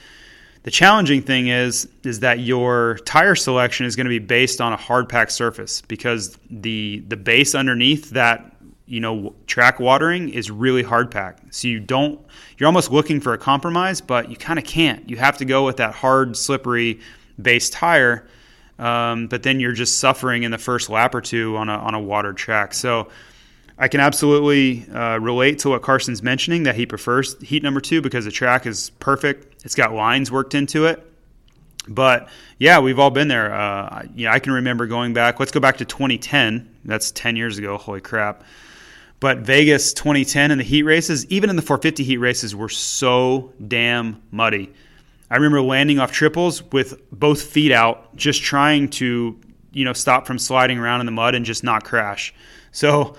The 0.65 0.71
challenging 0.71 1.23
thing 1.23 1.49
is 1.49 1.89
is 2.05 2.21
that 2.21 2.41
your 2.41 2.99
tire 3.05 3.35
selection 3.35 3.87
is 3.87 3.97
going 3.97 4.07
to 4.07 4.11
be 4.11 4.19
based 4.19 4.61
on 4.61 4.73
a 4.73 4.77
hard 4.77 5.09
pack 5.09 5.31
surface 5.31 5.83
because 5.83 6.39
the 6.51 7.05
the 7.09 7.17
base 7.17 7.55
underneath 7.55 8.11
that 8.11 8.57
you 8.87 9.01
know 9.01 9.35
track 9.47 9.79
watering 9.79 10.29
is 10.29 10.51
really 10.51 10.83
hard 10.83 11.11
pack. 11.11 11.39
So 11.51 11.69
you 11.69 11.81
don't 11.81 12.21
you're 12.59 12.67
almost 12.67 12.91
looking 12.91 13.21
for 13.21 13.35
a 13.35 13.39
compromise, 13.39 14.01
but 14.01 14.31
you 14.31 14.37
kind 14.37 14.59
of 14.59 14.65
can't. 14.65 15.09
You 15.09 15.17
have 15.17 15.39
to 15.39 15.45
go 15.45 15.65
with 15.65 15.77
that 15.77 15.95
hard 15.95 16.37
slippery 16.37 17.01
base 17.41 17.71
tire. 17.71 18.27
Um, 18.79 19.27
but 19.27 19.43
then 19.43 19.59
you're 19.59 19.73
just 19.73 19.99
suffering 19.99 20.45
in 20.45 20.53
the 20.53 20.59
first 20.59 20.89
lap 20.89 21.15
or 21.15 21.21
two 21.21 21.57
on 21.57 21.69
a 21.69 21.75
on 21.75 21.95
a 21.95 22.01
watered 22.01 22.37
track. 22.37 22.75
So 22.75 23.09
I 23.79 23.87
can 23.89 24.01
absolutely 24.01 24.89
uh, 24.91 25.19
relate 25.19 25.61
to 25.61 25.71
what 25.71 25.83
Carson's 25.83 26.23
mentioning 26.23 26.65
that 26.65 26.75
he 26.75 26.85
prefers 26.85 27.41
heat 27.41 27.63
number 27.63 27.81
two 27.81 28.03
because 28.03 28.25
the 28.25 28.33
track 28.33 28.67
is 28.67 28.91
perfect. 28.99 29.65
It's 29.65 29.77
got 29.77 29.93
lines 29.93 30.33
worked 30.33 30.55
into 30.55 30.87
it. 30.87 31.05
But 31.87 32.29
yeah, 32.59 32.81
we've 32.81 32.99
all 32.99 33.11
been 33.11 33.29
there. 33.29 33.55
Uh, 33.55 34.07
yeah, 34.15 34.33
I 34.33 34.41
can 34.41 34.53
remember 34.53 34.87
going 34.87 35.15
back. 35.15 35.39
Let's 35.39 35.53
go 35.53 35.61
back 35.61 35.79
to 35.79 35.85
2010. 35.85 36.77
That's 36.85 37.13
10 37.13 37.37
years 37.37 37.57
ago. 37.57 37.79
Holy 37.79 38.01
crap! 38.01 38.43
But 39.21 39.39
Vegas 39.39 39.93
2010 39.95 40.51
and 40.51 40.61
the 40.61 40.65
heat 40.65 40.83
races, 40.83 41.27
even 41.27 41.51
in 41.51 41.57
the 41.57 41.63
450 41.63 42.05
heat 42.05 42.19
races, 42.19 42.55
were 42.55 42.69
so 42.69 43.53
damn 43.67 44.23
muddy. 44.31 44.73
I 45.31 45.37
remember 45.37 45.61
landing 45.63 45.99
off 45.99 46.13
triples 46.13 46.63
with 46.73 47.01
both 47.11 47.43
feet 47.43 47.73
out, 47.73 48.15
just 48.17 48.43
trying 48.43 48.91
to 48.91 49.39
you 49.73 49.85
know 49.85 49.93
stop 49.93 50.27
from 50.27 50.39
sliding 50.39 50.79
around 50.79 51.01
in 51.01 51.07
the 51.07 51.13
mud 51.13 51.35
and 51.35 51.45
just 51.45 51.65
not 51.65 51.85
crash. 51.85 52.35
So 52.71 53.17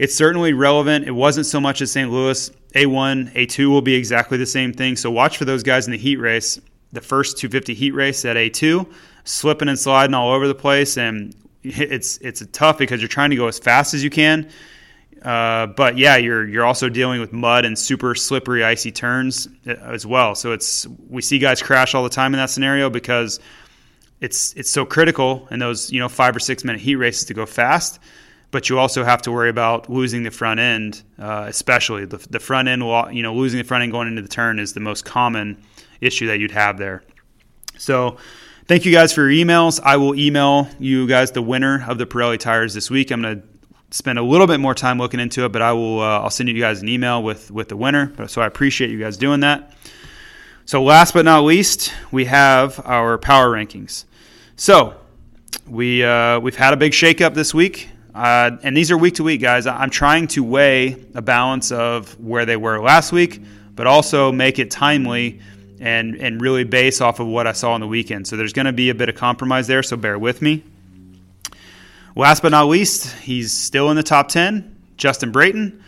it's 0.00 0.14
certainly 0.14 0.54
relevant. 0.54 1.06
It 1.06 1.10
wasn't 1.10 1.44
so 1.44 1.60
much 1.60 1.82
as 1.82 1.92
St. 1.92 2.10
Louis. 2.10 2.48
A1, 2.74 3.34
A2 3.34 3.68
will 3.68 3.82
be 3.82 3.94
exactly 3.94 4.38
the 4.38 4.46
same 4.46 4.72
thing. 4.72 4.96
So 4.96 5.10
watch 5.10 5.36
for 5.36 5.44
those 5.44 5.62
guys 5.62 5.86
in 5.86 5.92
the 5.92 5.98
heat 5.98 6.16
race. 6.16 6.58
The 6.94 7.02
first 7.02 7.36
250 7.36 7.74
heat 7.74 7.90
race 7.90 8.24
at 8.24 8.34
A2, 8.34 8.90
slipping 9.24 9.68
and 9.68 9.78
sliding 9.78 10.14
all 10.14 10.32
over 10.32 10.48
the 10.48 10.54
place, 10.54 10.96
and 10.96 11.34
it's 11.62 12.16
it's 12.16 12.42
tough 12.50 12.78
because 12.78 13.02
you're 13.02 13.08
trying 13.08 13.28
to 13.28 13.36
go 13.36 13.46
as 13.46 13.58
fast 13.58 13.92
as 13.92 14.02
you 14.02 14.08
can. 14.08 14.48
Uh, 15.22 15.66
but 15.66 15.98
yeah, 15.98 16.16
you're 16.16 16.48
you're 16.48 16.64
also 16.64 16.88
dealing 16.88 17.20
with 17.20 17.34
mud 17.34 17.66
and 17.66 17.78
super 17.78 18.14
slippery, 18.14 18.64
icy 18.64 18.90
turns 18.90 19.48
uh, 19.66 19.72
as 19.82 20.06
well. 20.06 20.34
So 20.34 20.52
it's 20.52 20.86
we 21.10 21.20
see 21.20 21.38
guys 21.38 21.60
crash 21.60 21.94
all 21.94 22.04
the 22.04 22.08
time 22.08 22.32
in 22.32 22.38
that 22.38 22.48
scenario 22.48 22.88
because 22.88 23.38
it's 24.22 24.54
it's 24.54 24.70
so 24.70 24.86
critical 24.86 25.46
in 25.50 25.58
those 25.58 25.92
you 25.92 26.00
know 26.00 26.08
five 26.08 26.34
or 26.34 26.40
six 26.40 26.64
minute 26.64 26.80
heat 26.80 26.96
races 26.96 27.26
to 27.26 27.34
go 27.34 27.44
fast 27.44 28.00
but 28.50 28.68
you 28.68 28.78
also 28.78 29.04
have 29.04 29.22
to 29.22 29.32
worry 29.32 29.48
about 29.48 29.88
losing 29.88 30.22
the 30.22 30.30
front 30.30 30.60
end, 30.60 31.02
uh, 31.18 31.44
especially 31.48 32.04
the, 32.04 32.18
the 32.30 32.40
front 32.40 32.68
end. 32.68 32.82
You 33.14 33.22
know, 33.22 33.34
losing 33.34 33.58
the 33.58 33.64
front 33.64 33.82
end 33.82 33.92
going 33.92 34.08
into 34.08 34.22
the 34.22 34.28
turn 34.28 34.58
is 34.58 34.72
the 34.72 34.80
most 34.80 35.04
common 35.04 35.62
issue 36.00 36.26
that 36.28 36.38
you'd 36.38 36.50
have 36.50 36.78
there. 36.78 37.02
So, 37.78 38.16
thank 38.66 38.84
you 38.84 38.92
guys 38.92 39.12
for 39.12 39.28
your 39.30 39.44
emails. 39.44 39.80
I 39.82 39.96
will 39.96 40.14
email 40.14 40.68
you 40.78 41.06
guys 41.06 41.32
the 41.32 41.42
winner 41.42 41.84
of 41.86 41.98
the 41.98 42.06
Pirelli 42.06 42.38
tires 42.38 42.74
this 42.74 42.90
week. 42.90 43.10
I'm 43.10 43.22
going 43.22 43.40
to 43.40 43.46
spend 43.90 44.18
a 44.18 44.22
little 44.22 44.46
bit 44.46 44.60
more 44.60 44.74
time 44.74 44.98
looking 44.98 45.20
into 45.20 45.44
it, 45.44 45.52
but 45.52 45.62
I 45.62 45.72
will. 45.72 46.00
Uh, 46.00 46.20
I'll 46.20 46.30
send 46.30 46.48
you 46.48 46.60
guys 46.60 46.82
an 46.82 46.88
email 46.88 47.22
with 47.22 47.50
with 47.50 47.68
the 47.68 47.76
winner. 47.76 48.12
So 48.28 48.42
I 48.42 48.46
appreciate 48.46 48.90
you 48.90 48.98
guys 48.98 49.16
doing 49.16 49.40
that. 49.40 49.72
So 50.64 50.82
last 50.82 51.14
but 51.14 51.24
not 51.24 51.44
least, 51.44 51.92
we 52.12 52.26
have 52.26 52.80
our 52.84 53.18
power 53.18 53.50
rankings. 53.50 54.04
So 54.56 54.94
we 55.66 56.04
uh, 56.04 56.40
we've 56.40 56.56
had 56.56 56.72
a 56.72 56.76
big 56.76 56.92
shakeup 56.92 57.34
this 57.34 57.54
week. 57.54 57.88
Uh, 58.14 58.56
and 58.62 58.76
these 58.76 58.90
are 58.90 58.98
week 58.98 59.14
to 59.14 59.24
week, 59.24 59.40
guys. 59.40 59.66
I'm 59.66 59.90
trying 59.90 60.26
to 60.28 60.42
weigh 60.42 60.96
a 61.14 61.22
balance 61.22 61.70
of 61.70 62.18
where 62.20 62.44
they 62.44 62.56
were 62.56 62.80
last 62.80 63.12
week, 63.12 63.40
but 63.76 63.86
also 63.86 64.32
make 64.32 64.58
it 64.58 64.70
timely 64.70 65.40
and 65.80 66.16
and 66.16 66.40
really 66.40 66.64
base 66.64 67.00
off 67.00 67.20
of 67.20 67.26
what 67.26 67.46
I 67.46 67.52
saw 67.52 67.72
on 67.72 67.80
the 67.80 67.86
weekend. 67.86 68.26
So 68.26 68.36
there's 68.36 68.52
going 68.52 68.66
to 68.66 68.72
be 68.72 68.90
a 68.90 68.94
bit 68.94 69.08
of 69.08 69.14
compromise 69.14 69.66
there. 69.66 69.82
So 69.82 69.96
bear 69.96 70.18
with 70.18 70.42
me. 70.42 70.62
Last 72.16 72.42
but 72.42 72.50
not 72.50 72.66
least, 72.66 73.12
he's 73.18 73.52
still 73.52 73.90
in 73.90 73.96
the 73.96 74.02
top 74.02 74.28
ten. 74.28 74.76
Justin 74.96 75.32
Brayton. 75.32 75.82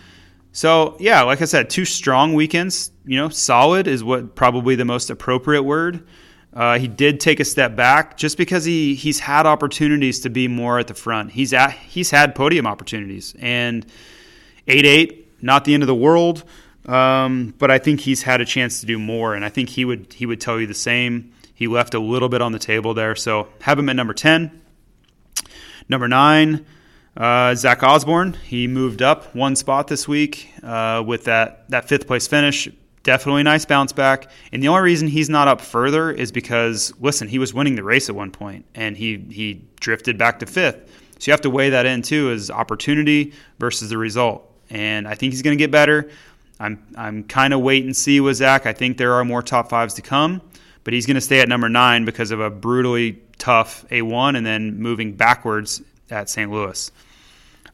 So 0.52 0.96
yeah, 1.00 1.22
like 1.22 1.42
I 1.42 1.44
said, 1.44 1.68
two 1.68 1.84
strong 1.84 2.34
weekends. 2.34 2.90
You 3.04 3.16
know, 3.16 3.28
solid 3.28 3.86
is 3.86 4.04
what 4.04 4.34
probably 4.34 4.76
the 4.76 4.84
most 4.84 5.10
appropriate 5.10 5.64
word. 5.64 6.06
Uh, 6.54 6.78
he 6.78 6.86
did 6.86 7.18
take 7.18 7.40
a 7.40 7.44
step 7.44 7.74
back 7.74 8.16
just 8.16 8.36
because 8.36 8.64
he 8.64 8.94
he's 8.94 9.20
had 9.20 9.46
opportunities 9.46 10.20
to 10.20 10.30
be 10.30 10.48
more 10.48 10.78
at 10.78 10.86
the 10.86 10.94
front. 10.94 11.32
He's 11.32 11.52
at 11.52 11.72
he's 11.72 12.10
had 12.10 12.34
podium 12.34 12.66
opportunities 12.66 13.34
and 13.38 13.86
eight 14.68 14.84
eight, 14.84 15.42
not 15.42 15.64
the 15.64 15.72
end 15.74 15.82
of 15.82 15.86
the 15.86 15.94
world. 15.94 16.44
Um, 16.86 17.54
but 17.58 17.70
I 17.70 17.78
think 17.78 18.00
he's 18.00 18.22
had 18.22 18.40
a 18.40 18.44
chance 18.44 18.80
to 18.80 18.86
do 18.86 18.98
more, 18.98 19.34
and 19.34 19.44
I 19.44 19.48
think 19.48 19.70
he 19.70 19.84
would 19.84 20.12
he 20.12 20.26
would 20.26 20.40
tell 20.40 20.60
you 20.60 20.66
the 20.66 20.74
same. 20.74 21.32
He 21.54 21.68
left 21.68 21.94
a 21.94 22.00
little 22.00 22.28
bit 22.28 22.42
on 22.42 22.52
the 22.52 22.58
table 22.58 22.92
there, 22.92 23.14
so 23.14 23.48
have 23.60 23.78
him 23.78 23.88
at 23.88 23.96
number 23.96 24.14
ten. 24.14 24.60
Number 25.88 26.08
nine, 26.08 26.66
uh, 27.16 27.54
Zach 27.54 27.82
Osborne. 27.82 28.34
He 28.44 28.66
moved 28.66 29.00
up 29.00 29.34
one 29.34 29.56
spot 29.56 29.86
this 29.88 30.06
week 30.08 30.52
uh, 30.62 31.02
with 31.06 31.24
that 31.24 31.70
that 31.70 31.88
fifth 31.88 32.06
place 32.06 32.26
finish 32.26 32.68
definitely 33.02 33.42
nice 33.42 33.64
bounce 33.64 33.92
back. 33.92 34.30
And 34.52 34.62
the 34.62 34.68
only 34.68 34.82
reason 34.82 35.08
he's 35.08 35.28
not 35.28 35.48
up 35.48 35.60
further 35.60 36.10
is 36.10 36.32
because 36.32 36.92
listen, 37.00 37.28
he 37.28 37.38
was 37.38 37.52
winning 37.54 37.74
the 37.74 37.84
race 37.84 38.08
at 38.08 38.14
one 38.14 38.30
point 38.30 38.64
and 38.74 38.96
he 38.96 39.18
he 39.30 39.64
drifted 39.80 40.18
back 40.18 40.38
to 40.40 40.46
fifth. 40.46 40.90
So 41.18 41.30
you 41.30 41.32
have 41.32 41.40
to 41.42 41.50
weigh 41.50 41.70
that 41.70 41.86
in 41.86 42.02
too 42.02 42.30
as 42.30 42.50
opportunity 42.50 43.32
versus 43.58 43.90
the 43.90 43.98
result. 43.98 44.48
And 44.70 45.06
I 45.06 45.14
think 45.14 45.32
he's 45.32 45.42
going 45.42 45.56
to 45.56 45.62
get 45.62 45.70
better. 45.70 46.10
I'm 46.58 46.82
I'm 46.96 47.24
kind 47.24 47.52
of 47.52 47.60
wait 47.60 47.84
and 47.84 47.96
see 47.96 48.20
with 48.20 48.36
Zach. 48.36 48.66
I 48.66 48.72
think 48.72 48.98
there 48.98 49.14
are 49.14 49.24
more 49.24 49.42
top 49.42 49.68
fives 49.68 49.94
to 49.94 50.02
come, 50.02 50.40
but 50.84 50.94
he's 50.94 51.06
going 51.06 51.16
to 51.16 51.20
stay 51.20 51.40
at 51.40 51.48
number 51.48 51.68
nine 51.68 52.04
because 52.04 52.30
of 52.30 52.40
a 52.40 52.50
brutally 52.50 53.20
tough 53.38 53.84
A1 53.90 54.36
and 54.36 54.46
then 54.46 54.78
moving 54.78 55.14
backwards 55.14 55.82
at 56.10 56.30
St. 56.30 56.50
Louis. 56.50 56.90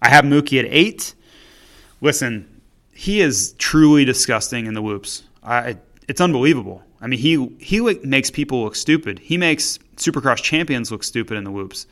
I 0.01 0.09
have 0.09 0.24
Mookie 0.24 0.59
at 0.59 0.66
eight. 0.68 1.14
Listen, 2.01 2.57
he 2.99 3.20
is 3.20 3.55
truly 3.59 4.05
disgusting 4.05 4.66
in 4.66 4.74
the 4.74 4.82
whoops. 4.82 5.22
I, 5.40 5.76
it's 6.09 6.20
unbelievable. 6.20 6.82
I 7.01 7.07
mean, 7.07 7.20
he 7.20 7.46
he 7.61 7.80
makes 8.03 8.28
people 8.28 8.64
look 8.64 8.74
stupid. 8.74 9.20
He 9.20 9.38
makes 9.38 9.78
Supercross 9.94 10.42
champions 10.42 10.90
look 10.90 11.05
stupid 11.05 11.36
in 11.36 11.44
the 11.44 11.53
whoops. 11.53 11.86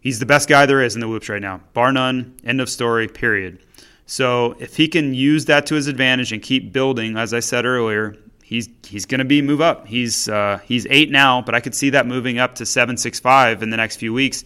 He's 0.00 0.20
the 0.20 0.26
best 0.26 0.48
guy 0.48 0.64
there 0.66 0.80
is 0.80 0.94
in 0.94 1.00
the 1.00 1.08
whoops 1.08 1.28
right 1.28 1.42
now, 1.42 1.62
bar 1.72 1.90
none. 1.90 2.36
End 2.44 2.60
of 2.60 2.70
story. 2.70 3.08
Period. 3.08 3.58
So 4.06 4.54
if 4.60 4.76
he 4.76 4.86
can 4.86 5.14
use 5.14 5.46
that 5.46 5.66
to 5.66 5.74
his 5.74 5.88
advantage 5.88 6.32
and 6.32 6.40
keep 6.40 6.72
building, 6.72 7.16
as 7.16 7.34
I 7.34 7.40
said 7.40 7.64
earlier, 7.66 8.14
he's 8.44 8.68
he's 8.86 9.04
going 9.04 9.18
to 9.18 9.24
be 9.24 9.42
move 9.42 9.60
up. 9.60 9.88
He's 9.88 10.28
uh, 10.28 10.60
he's 10.64 10.86
eight 10.90 11.10
now, 11.10 11.42
but 11.42 11.56
I 11.56 11.60
could 11.60 11.74
see 11.74 11.90
that 11.90 12.06
moving 12.06 12.38
up 12.38 12.54
to 12.54 12.66
seven 12.66 12.96
six 12.96 13.18
five 13.18 13.64
in 13.64 13.70
the 13.70 13.76
next 13.76 13.96
few 13.96 14.12
weeks. 14.12 14.44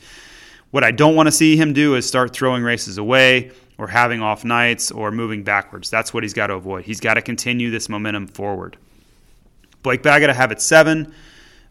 What 0.70 0.82
I 0.82 0.92
don't 0.92 1.14
want 1.14 1.26
to 1.26 1.32
see 1.32 1.58
him 1.58 1.74
do 1.74 1.94
is 1.94 2.08
start 2.08 2.32
throwing 2.32 2.62
races 2.62 2.96
away 2.96 3.52
or 3.78 3.86
having 3.86 4.22
off 4.22 4.44
nights 4.44 4.90
or 4.90 5.10
moving 5.10 5.42
backwards. 5.42 5.90
That's 5.90 6.14
what 6.14 6.22
he's 6.22 6.34
got 6.34 6.48
to 6.48 6.54
avoid. 6.54 6.84
He's 6.84 7.00
got 7.00 7.14
to 7.14 7.22
continue 7.22 7.70
this 7.70 7.88
momentum 7.88 8.26
forward. 8.26 8.76
Blake 9.82 10.02
Baggett, 10.02 10.30
I 10.30 10.32
have 10.32 10.50
it 10.52 10.60
seven. 10.60 11.12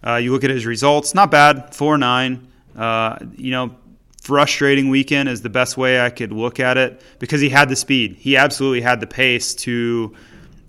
Uh, 0.06 0.16
you 0.16 0.32
look 0.32 0.44
at 0.44 0.50
his 0.50 0.66
results, 0.66 1.16
not 1.16 1.32
bad, 1.32 1.74
four 1.74 1.98
nine. 1.98 2.48
Uh, 2.76 3.18
you 3.36 3.52
know, 3.52 3.76
frustrating 4.22 4.90
weekend 4.90 5.30
is 5.30 5.42
the 5.42 5.50
best 5.50 5.78
way 5.78 6.00
I 6.00 6.10
could 6.10 6.32
look 6.32 6.60
at 6.60 6.78
it 6.78 7.02
because 7.20 7.42
he 7.42 7.50
had 7.50 7.70
the 7.70 7.76
speed. 7.76 8.16
He 8.16 8.38
absolutely 8.38 8.82
had 8.82 9.00
the 9.00 9.08
pace 9.08 9.56
to 9.56 10.16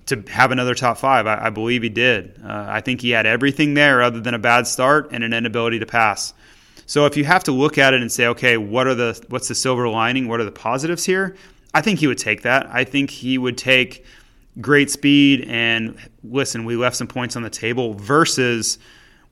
to 0.07 0.23
have 0.29 0.53
another 0.53 0.75
top 0.75 0.99
five. 0.99 1.27
I, 1.27 1.47
I 1.47 1.51
believe 1.51 1.83
he 1.83 1.89
did. 1.89 2.41
Uh, 2.43 2.67
I 2.69 2.81
think 2.81 3.01
he 3.01 3.11
had 3.11 3.27
everything 3.27 3.75
there 3.75 4.03
other 4.03 4.21
than 4.21 4.35
a 4.35 4.39
bad 4.39 4.67
start 4.67 5.09
and 5.11 5.25
an 5.25 5.33
inability 5.33 5.81
to 5.81 5.87
pass. 5.87 6.33
So 6.87 7.05
if 7.07 7.17
you 7.17 7.25
have 7.25 7.45
to 7.45 7.53
look 7.53 7.79
at 7.79 7.95
it 7.95 8.01
and 8.01 8.11
say, 8.11 8.27
okay, 8.29 8.57
what 8.57 8.87
are 8.87 8.95
the 8.95 9.21
what's 9.29 9.49
the 9.49 9.55
silver 9.55 9.89
lining? 9.89 10.29
What 10.29 10.41
are 10.41 10.45
the 10.45 10.53
positives 10.53 11.05
here? 11.05 11.37
I 11.75 11.83
think 11.83 11.99
he 11.99 12.07
would 12.07 12.19
take 12.19 12.43
that. 12.43 12.67
I 12.73 12.85
think 12.85 13.11
he 13.11 13.37
would 13.39 13.59
take 13.59 14.05
great 14.61 14.91
speed 14.91 15.45
and 15.49 15.99
listen, 16.25 16.65
we 16.65 16.77
left 16.77 16.97
some 16.97 17.07
points 17.07 17.37
on 17.37 17.43
the 17.43 17.51
table 17.51 17.95
versus 17.95 18.79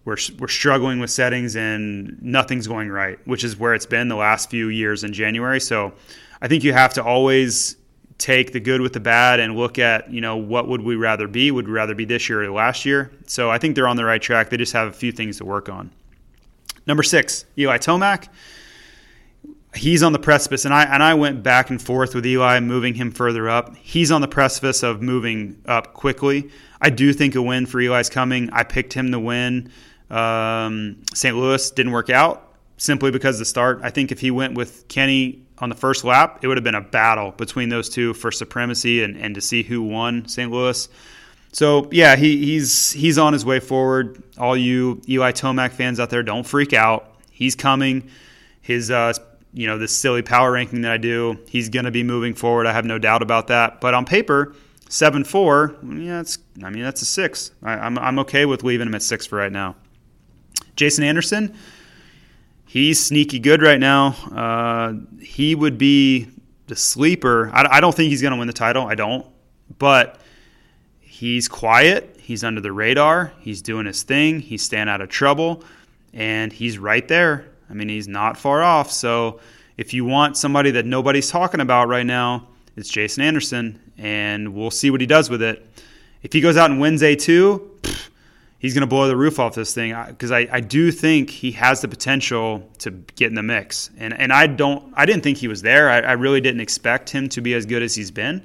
we're, 0.05 0.17
we're 0.39 0.49
struggling 0.49 1.01
with 1.01 1.11
settings 1.11 1.57
and 1.57 2.23
nothing's 2.23 2.67
going 2.67 2.91
right, 2.91 3.19
which 3.27 3.43
is 3.43 3.57
where 3.59 3.73
it's 3.73 3.87
been 3.87 4.09
the 4.09 4.17
last 4.17 4.51
few 4.51 4.69
years 4.69 5.03
in 5.03 5.13
January. 5.13 5.61
So 5.61 5.95
I 6.43 6.49
think 6.49 6.63
you 6.63 6.75
have 6.75 6.93
to 6.95 7.03
always 7.03 7.77
take 8.19 8.53
the 8.53 8.61
good 8.61 8.81
with 8.81 8.93
the 8.93 9.01
bad 9.01 9.41
and 9.41 9.57
look 9.57 9.79
at, 9.79 10.11
you 10.13 10.21
know, 10.21 10.37
what 10.37 10.69
would 10.69 10.83
we 10.83 10.97
rather 10.97 11.27
be? 11.27 11.51
Would 11.51 11.67
we 11.67 11.73
rather 11.73 11.95
be 11.95 12.05
this 12.05 12.29
year 12.29 12.45
or 12.45 12.51
last 12.51 12.85
year? 12.85 13.11
So 13.27 13.51
I 13.51 13.59
think 13.59 13.75
they're 13.75 13.89
on 13.89 13.97
the 13.97 14.05
right 14.05 14.21
track. 14.21 14.51
They 14.51 14.57
just 14.57 14.75
have 14.75 14.89
a 14.89 14.93
few 14.93 15.11
things 15.11 15.39
to 15.39 15.45
work 15.45 15.69
on. 15.69 15.91
Number 16.87 17.03
six, 17.03 17.45
Eli 17.59 17.79
Tomac. 17.79 18.29
He's 19.75 20.03
on 20.03 20.13
the 20.13 20.19
precipice, 20.19 20.65
and 20.65 20.73
I 20.73 20.85
and 20.85 21.03
I 21.03 21.15
went 21.15 21.43
back 21.43 21.69
and 21.69 21.83
forth 21.83 22.15
with 22.15 22.25
Eli, 22.25 22.61
moving 22.61 22.95
him 22.95 23.11
further 23.11 23.49
up. 23.49 23.75
He's 23.77 24.13
on 24.13 24.21
the 24.21 24.29
precipice 24.29 24.83
of 24.85 25.03
moving 25.03 25.61
up 25.67 25.95
quickly. 25.95 26.51
I 26.81 26.91
do 26.91 27.13
think 27.13 27.35
a 27.35 27.43
win 27.43 27.67
for 27.67 27.81
Eli's 27.81 28.09
coming. 28.09 28.51
I 28.53 28.63
picked 28.63 28.93
him 28.93 29.11
to 29.11 29.19
win. 29.19 29.71
Um, 30.11 31.03
St. 31.13 31.37
Louis 31.37 31.71
didn't 31.73 31.93
work 31.93 32.11
out 32.11 32.55
simply 32.77 33.11
because 33.11 33.39
the 33.39 33.45
start. 33.45 33.81
I 33.83 33.91
think 33.91 34.13
if 34.13 34.21
he 34.21 34.31
went 34.31 34.55
with 34.55 34.87
Kenny 34.89 35.43
on 35.59 35.69
the 35.71 35.75
first 35.75 36.05
lap, 36.05 36.41
it 36.43 36.49
would 36.49 36.57
have 36.57 36.65
been 36.65 36.75
a 36.75 36.81
battle 36.81 37.33
between 37.33 37.69
those 37.69 37.89
two 37.89 38.15
for 38.15 38.31
supremacy 38.31 39.03
and, 39.03 39.17
and 39.17 39.35
to 39.35 39.41
see 39.41 39.63
who 39.63 39.83
won 39.83 40.29
St. 40.29 40.51
Louis. 40.51 40.89
So 41.55 41.89
yeah, 41.93 42.17
he, 42.17 42.45
he's 42.45 42.91
he's 42.91 43.17
on 43.17 43.33
his 43.33 43.45
way 43.45 43.61
forward. 43.61 44.21
All 44.37 44.57
you 44.57 45.01
Eli 45.09 45.31
Tomac 45.31 45.71
fans 45.71 46.01
out 46.01 46.11
there, 46.11 46.25
don't 46.25 46.45
freak 46.45 46.73
out. 46.73 47.15
He's 47.31 47.55
coming. 47.55 48.11
His 48.61 48.91
uh, 48.91 49.13
you 49.53 49.69
know 49.69 49.79
this 49.79 49.97
silly 49.97 50.23
power 50.23 50.51
ranking 50.51 50.81
that 50.81 50.91
I 50.91 50.97
do, 50.97 51.39
he's 51.49 51.69
going 51.69 51.85
to 51.85 51.93
be 51.93 52.03
moving 52.03 52.35
forward. 52.35 52.67
I 52.67 52.73
have 52.73 52.85
no 52.85 52.99
doubt 52.99 53.23
about 53.23 53.47
that. 53.47 53.81
But 53.81 53.95
on 53.95 54.05
paper, 54.05 54.57
seven 54.89 55.23
four, 55.23 55.77
yeah, 55.85 56.21
it's 56.21 56.39
I 56.65 56.71
mean 56.71 56.83
that's 56.83 57.03
a 57.03 57.07
six. 57.07 57.53
I, 57.63 57.75
I'm 57.75 58.01
I'm 58.01 58.19
okay 58.21 58.47
with 58.47 58.65
leaving 58.65 58.89
him 58.89 58.95
at 58.97 59.03
six 59.03 59.25
for 59.25 59.37
right 59.37 59.53
now. 59.53 59.77
Jason 60.75 61.05
Anderson, 61.05 61.55
he's 62.67 62.99
sneaky 63.05 63.39
good 63.39 63.63
right 63.63 63.79
now. 63.79 64.17
Uh, 64.35 64.95
he 65.21 65.55
would 65.55 65.79
be 65.79 66.27
the 66.67 66.75
sleeper. 66.75 67.49
I, 67.53 67.77
I 67.77 67.81
don't 67.81 67.95
think 67.95 68.11
he's 68.11 68.23
going 68.23 68.33
to 68.33 68.39
win 68.39 68.49
the 68.49 68.53
title. 68.53 68.89
I 68.89 68.97
don't, 68.97 69.25
but 69.79 70.19
he's 71.15 71.47
quiet. 71.47 72.17
He's 72.21 72.43
under 72.43 72.61
the 72.61 72.73
radar. 72.73 73.33
He's 73.39 73.63
doing 73.63 73.87
his 73.87 74.03
thing. 74.03 74.41
He's 74.41 74.63
staying 74.63 74.89
out 74.89 75.01
of 75.01 75.09
trouble, 75.09 75.63
and 76.13 76.53
he's 76.53 76.77
right 76.77 77.07
there. 77.07 77.47
I 77.71 77.75
mean, 77.75 77.89
he's 77.89 78.09
not 78.09 78.37
far 78.37 78.65
off. 78.65 78.91
So 78.91 79.39
if 79.77 79.95
you 79.95 80.05
want 80.05 80.37
somebody 80.37 80.73
that 80.73 80.87
nobody's 80.87 81.31
talking 81.31 81.61
about 81.61 81.87
right 81.87 82.05
now, 82.05 82.49
it's 82.77 82.89
Jason 82.89 83.23
Anderson, 83.23 83.81
and 83.97 84.55
we'll 84.55 84.73
see 84.73 84.91
what 84.91 85.01
he 85.01 85.07
does 85.07 85.31
with 85.31 85.41
it. 85.41 85.65
If 86.25 86.33
he 86.33 86.41
goes 86.41 86.57
out 86.57 86.73
and 86.73 86.81
wins 86.81 87.01
A2, 87.01 87.63
he's 88.59 88.75
going 88.75 88.81
to 88.81 88.89
blow 88.89 89.07
the 89.07 89.17
roof 89.17 89.39
off 89.39 89.55
this 89.55 89.73
thing 89.73 89.95
because 90.09 90.33
I, 90.33 90.49
I 90.51 90.61
do 90.61 90.91
think 90.91 91.31
he 91.31 91.53
has 91.53 91.81
the 91.81 91.87
potential 91.87 92.69
to 92.79 92.91
get 92.91 93.29
in 93.29 93.37
the 93.37 93.43
mix. 93.43 93.91
And, 93.99 94.19
and 94.19 94.33
I 94.33 94.49
don't 94.49 94.93
I 94.97 95.07
didn't 95.07 95.23
think 95.23 95.39
he 95.39 95.47
was 95.47 95.63
there. 95.63 95.89
I, 95.89 96.01
I 96.01 96.13
really 96.13 96.41
didn't 96.41 96.61
expect 96.61 97.11
him 97.11 97.29
to 97.29 97.41
be 97.41 97.55
as 97.55 97.67
good 97.67 97.85
as 97.85 97.95
he's 97.95 98.11
been. 98.11 98.45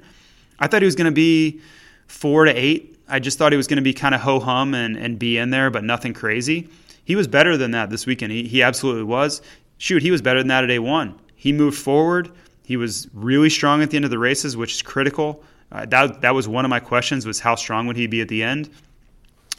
I 0.60 0.68
thought 0.68 0.82
he 0.82 0.86
was 0.86 0.94
going 0.94 1.06
to 1.06 1.10
be 1.10 1.62
four 2.10 2.44
to 2.44 2.52
eight. 2.52 2.98
I 3.08 3.18
just 3.18 3.38
thought 3.38 3.52
he 3.52 3.56
was 3.56 3.66
going 3.66 3.76
to 3.76 3.82
be 3.82 3.94
kind 3.94 4.14
of 4.14 4.20
ho 4.20 4.40
hum 4.40 4.74
and, 4.74 4.96
and 4.96 5.18
be 5.18 5.38
in 5.38 5.50
there, 5.50 5.70
but 5.70 5.84
nothing 5.84 6.12
crazy. 6.12 6.68
He 7.04 7.16
was 7.16 7.26
better 7.26 7.56
than 7.56 7.70
that 7.70 7.90
this 7.90 8.06
weekend. 8.06 8.32
He, 8.32 8.46
he 8.46 8.62
absolutely 8.62 9.04
was. 9.04 9.40
Shoot, 9.78 10.02
he 10.02 10.10
was 10.10 10.20
better 10.20 10.40
than 10.40 10.48
that 10.48 10.64
at 10.64 10.70
A1. 10.70 11.14
He 11.36 11.52
moved 11.52 11.78
forward. 11.78 12.30
He 12.64 12.76
was 12.76 13.08
really 13.14 13.48
strong 13.48 13.82
at 13.82 13.90
the 13.90 13.96
end 13.96 14.04
of 14.04 14.10
the 14.10 14.18
races, 14.18 14.56
which 14.56 14.74
is 14.74 14.82
critical. 14.82 15.42
Uh, 15.72 15.86
that, 15.86 16.20
that 16.20 16.34
was 16.34 16.46
one 16.46 16.64
of 16.64 16.68
my 16.68 16.80
questions 16.80 17.26
was 17.26 17.40
how 17.40 17.54
strong 17.54 17.86
would 17.86 17.96
he 17.96 18.06
be 18.06 18.20
at 18.20 18.28
the 18.28 18.42
end? 18.42 18.68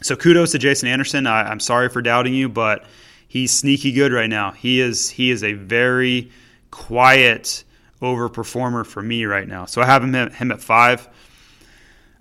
So 0.02 0.14
kudos 0.14 0.52
to 0.52 0.58
Jason 0.58 0.88
Anderson. 0.88 1.26
I, 1.26 1.42
I'm 1.42 1.60
sorry 1.60 1.88
for 1.88 2.02
doubting 2.02 2.34
you, 2.34 2.48
but 2.48 2.84
he's 3.28 3.50
sneaky 3.50 3.92
good 3.92 4.12
right 4.12 4.30
now. 4.30 4.52
He 4.52 4.80
is 4.80 5.08
he 5.10 5.30
is 5.30 5.42
a 5.42 5.54
very 5.54 6.30
quiet 6.70 7.64
overperformer 8.00 8.84
for 8.84 9.02
me 9.02 9.24
right 9.24 9.48
now. 9.48 9.64
So 9.64 9.80
I 9.80 9.86
have 9.86 10.02
him 10.02 10.12
him 10.14 10.52
at 10.52 10.60
five. 10.60 11.08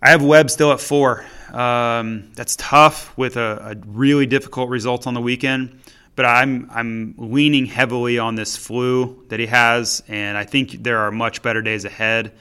I 0.03 0.09
have 0.09 0.23
Webb 0.23 0.49
still 0.49 0.71
at 0.71 0.79
four. 0.79 1.25
Um, 1.53 2.31
that's 2.33 2.55
tough 2.55 3.15
with 3.17 3.37
a, 3.37 3.71
a, 3.71 3.75
really 3.85 4.25
difficult 4.25 4.69
result 4.69 5.05
on 5.05 5.13
the 5.13 5.21
weekend, 5.21 5.79
but 6.15 6.25
I'm 6.25 6.69
I'm 6.73 7.13
leaning 7.17 7.67
heavily 7.67 8.17
on 8.17 8.35
this 8.35 8.57
flu 8.57 9.25
that 9.27 9.39
he 9.39 9.45
has, 9.47 10.01
and 10.07 10.37
I 10.37 10.45
think 10.45 10.83
there 10.83 10.99
are 10.99 11.11
much 11.11 11.43
better 11.43 11.61
days 11.61 11.85
ahead. 11.85 12.31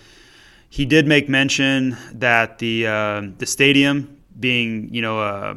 He 0.70 0.86
did 0.86 1.06
make 1.06 1.28
mention 1.28 1.98
that 2.14 2.60
the 2.60 2.86
uh, 2.86 3.22
the 3.36 3.46
stadium 3.46 4.22
being, 4.38 4.94
you 4.94 5.02
know, 5.02 5.20
uh, 5.20 5.54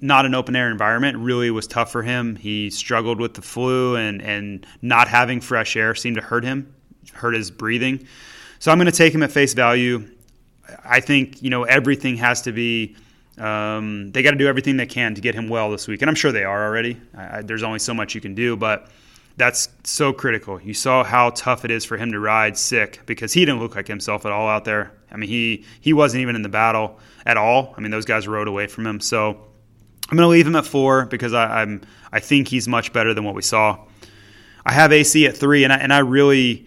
not 0.00 0.26
an 0.26 0.34
open 0.36 0.54
air 0.54 0.70
environment 0.70 1.18
really 1.18 1.50
was 1.50 1.66
tough 1.66 1.90
for 1.90 2.02
him. 2.02 2.36
He 2.36 2.70
struggled 2.70 3.18
with 3.18 3.34
the 3.34 3.42
flu, 3.42 3.96
and, 3.96 4.22
and 4.22 4.64
not 4.80 5.08
having 5.08 5.40
fresh 5.40 5.76
air 5.76 5.94
seemed 5.96 6.16
to 6.16 6.22
hurt 6.22 6.44
him, 6.44 6.72
hurt 7.14 7.34
his 7.34 7.50
breathing. 7.50 8.06
So 8.60 8.70
I'm 8.70 8.78
going 8.78 8.86
to 8.86 8.92
take 8.92 9.12
him 9.12 9.24
at 9.24 9.32
face 9.32 9.54
value. 9.54 10.08
I 10.84 11.00
think, 11.00 11.42
you 11.42 11.50
know, 11.50 11.64
everything 11.64 12.16
has 12.16 12.42
to 12.42 12.52
be. 12.52 12.96
Um, 13.38 14.12
they 14.12 14.22
got 14.22 14.32
to 14.32 14.36
do 14.36 14.46
everything 14.46 14.76
they 14.76 14.86
can 14.86 15.14
to 15.14 15.20
get 15.22 15.34
him 15.34 15.48
well 15.48 15.70
this 15.70 15.88
week, 15.88 16.02
and 16.02 16.08
I'm 16.08 16.14
sure 16.14 16.32
they 16.32 16.44
are 16.44 16.66
already. 16.66 17.00
I, 17.16 17.40
there's 17.40 17.62
only 17.62 17.78
so 17.78 17.94
much 17.94 18.14
you 18.14 18.20
can 18.20 18.34
do, 18.34 18.56
but 18.56 18.88
that's 19.36 19.70
so 19.84 20.12
critical. 20.12 20.60
You 20.60 20.74
saw 20.74 21.02
how 21.02 21.30
tough 21.30 21.64
it 21.64 21.70
is 21.70 21.84
for 21.84 21.96
him 21.96 22.12
to 22.12 22.20
ride 22.20 22.58
sick 22.58 23.00
because 23.06 23.32
he 23.32 23.40
didn't 23.44 23.60
look 23.60 23.74
like 23.74 23.88
himself 23.88 24.26
at 24.26 24.32
all 24.32 24.48
out 24.48 24.64
there. 24.64 24.92
I 25.10 25.16
mean, 25.16 25.28
he 25.28 25.64
he 25.80 25.92
wasn't 25.92 26.22
even 26.22 26.36
in 26.36 26.42
the 26.42 26.48
battle 26.48 26.98
at 27.24 27.36
all. 27.36 27.74
I 27.76 27.80
mean, 27.80 27.90
those 27.90 28.04
guys 28.04 28.28
rode 28.28 28.48
away 28.48 28.66
from 28.66 28.86
him. 28.86 29.00
So 29.00 29.30
I'm 30.10 30.16
going 30.16 30.26
to 30.26 30.30
leave 30.30 30.46
him 30.46 30.56
at 30.56 30.66
four 30.66 31.06
because 31.06 31.32
I, 31.32 31.62
am 31.62 31.80
I 32.12 32.20
think 32.20 32.48
he's 32.48 32.68
much 32.68 32.92
better 32.92 33.14
than 33.14 33.24
what 33.24 33.34
we 33.34 33.42
saw. 33.42 33.78
I 34.64 34.72
have 34.72 34.92
AC 34.92 35.26
at 35.26 35.36
three, 35.36 35.64
and 35.64 35.72
I, 35.72 35.76
and 35.76 35.92
I 35.92 35.98
really 36.00 36.66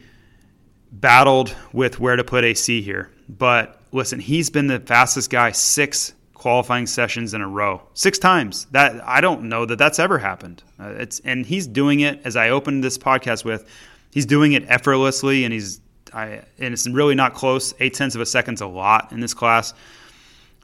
battled 0.91 1.55
with 1.71 1.99
where 1.99 2.15
to 2.15 2.23
put 2.23 2.43
AC 2.43 2.81
here. 2.81 3.11
But 3.29 3.81
listen, 3.95 4.19
he's 4.19 4.49
been 4.49 4.67
the 4.67 4.79
fastest 4.79 5.29
guy 5.29 5.51
six 5.51 6.13
qualifying 6.33 6.85
sessions 6.85 7.33
in 7.33 7.41
a 7.41 7.47
row, 7.47 7.81
six 7.93 8.19
times. 8.19 8.65
That 8.71 9.01
I 9.07 9.21
don't 9.21 9.43
know 9.43 9.65
that 9.65 9.77
that's 9.77 9.99
ever 9.99 10.19
happened. 10.19 10.61
Uh, 10.79 10.89
it's 10.97 11.19
and 11.21 11.45
he's 11.45 11.65
doing 11.65 12.01
it 12.01 12.21
as 12.25 12.35
I 12.35 12.49
opened 12.49 12.83
this 12.83 12.97
podcast 12.97 13.45
with. 13.45 13.67
He's 14.11 14.25
doing 14.25 14.53
it 14.53 14.63
effortlessly, 14.67 15.43
and 15.43 15.53
he's 15.53 15.81
I, 16.13 16.41
and 16.59 16.73
it's 16.73 16.87
really 16.87 17.15
not 17.15 17.33
close. 17.33 17.73
Eight 17.79 17.93
tenths 17.93 18.15
of 18.15 18.21
a 18.21 18.25
second's 18.25 18.61
a 18.61 18.67
lot 18.67 19.11
in 19.11 19.19
this 19.19 19.33
class. 19.33 19.73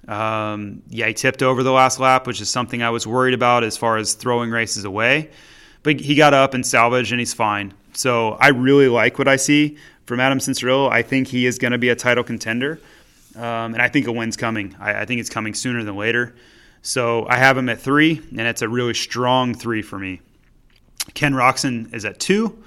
Um, 0.07 0.81
yeah, 0.89 1.07
he 1.07 1.13
tipped 1.13 1.43
over 1.43 1.63
the 1.63 1.71
last 1.71 1.99
lap, 1.99 2.27
which 2.27 2.41
is 2.41 2.49
something 2.49 2.81
I 2.81 2.89
was 2.89 3.05
worried 3.05 3.33
about 3.33 3.63
as 3.63 3.77
far 3.77 3.97
as 3.97 4.13
throwing 4.13 4.51
races 4.51 4.83
away. 4.83 5.29
But 5.83 5.99
he 5.99 6.15
got 6.15 6.33
up 6.33 6.53
and 6.53 6.65
salvaged, 6.65 7.11
and 7.11 7.19
he's 7.19 7.33
fine. 7.33 7.73
So 7.93 8.31
I 8.33 8.49
really 8.49 8.87
like 8.87 9.17
what 9.17 9.27
I 9.27 9.35
see 9.35 9.77
from 10.05 10.19
Adam 10.19 10.39
Cianciarulo. 10.39 10.91
I 10.91 11.01
think 11.01 11.27
he 11.27 11.45
is 11.45 11.57
going 11.57 11.71
to 11.71 11.77
be 11.77 11.89
a 11.89 11.95
title 11.95 12.23
contender, 12.23 12.79
um, 13.35 13.73
and 13.73 13.81
I 13.81 13.87
think 13.89 14.07
a 14.07 14.11
win's 14.11 14.37
coming. 14.37 14.75
I, 14.79 15.01
I 15.01 15.05
think 15.05 15.19
it's 15.19 15.29
coming 15.29 15.53
sooner 15.53 15.83
than 15.83 15.95
later. 15.95 16.35
So 16.81 17.27
I 17.27 17.37
have 17.37 17.57
him 17.57 17.69
at 17.69 17.79
three, 17.79 18.21
and 18.31 18.41
it's 18.41 18.61
a 18.61 18.69
really 18.69 18.93
strong 18.93 19.53
three 19.53 19.81
for 19.81 19.99
me. 19.99 20.21
Ken 21.13 21.33
Roczen 21.33 21.93
is 21.93 22.05
at 22.05 22.19
two, 22.19 22.63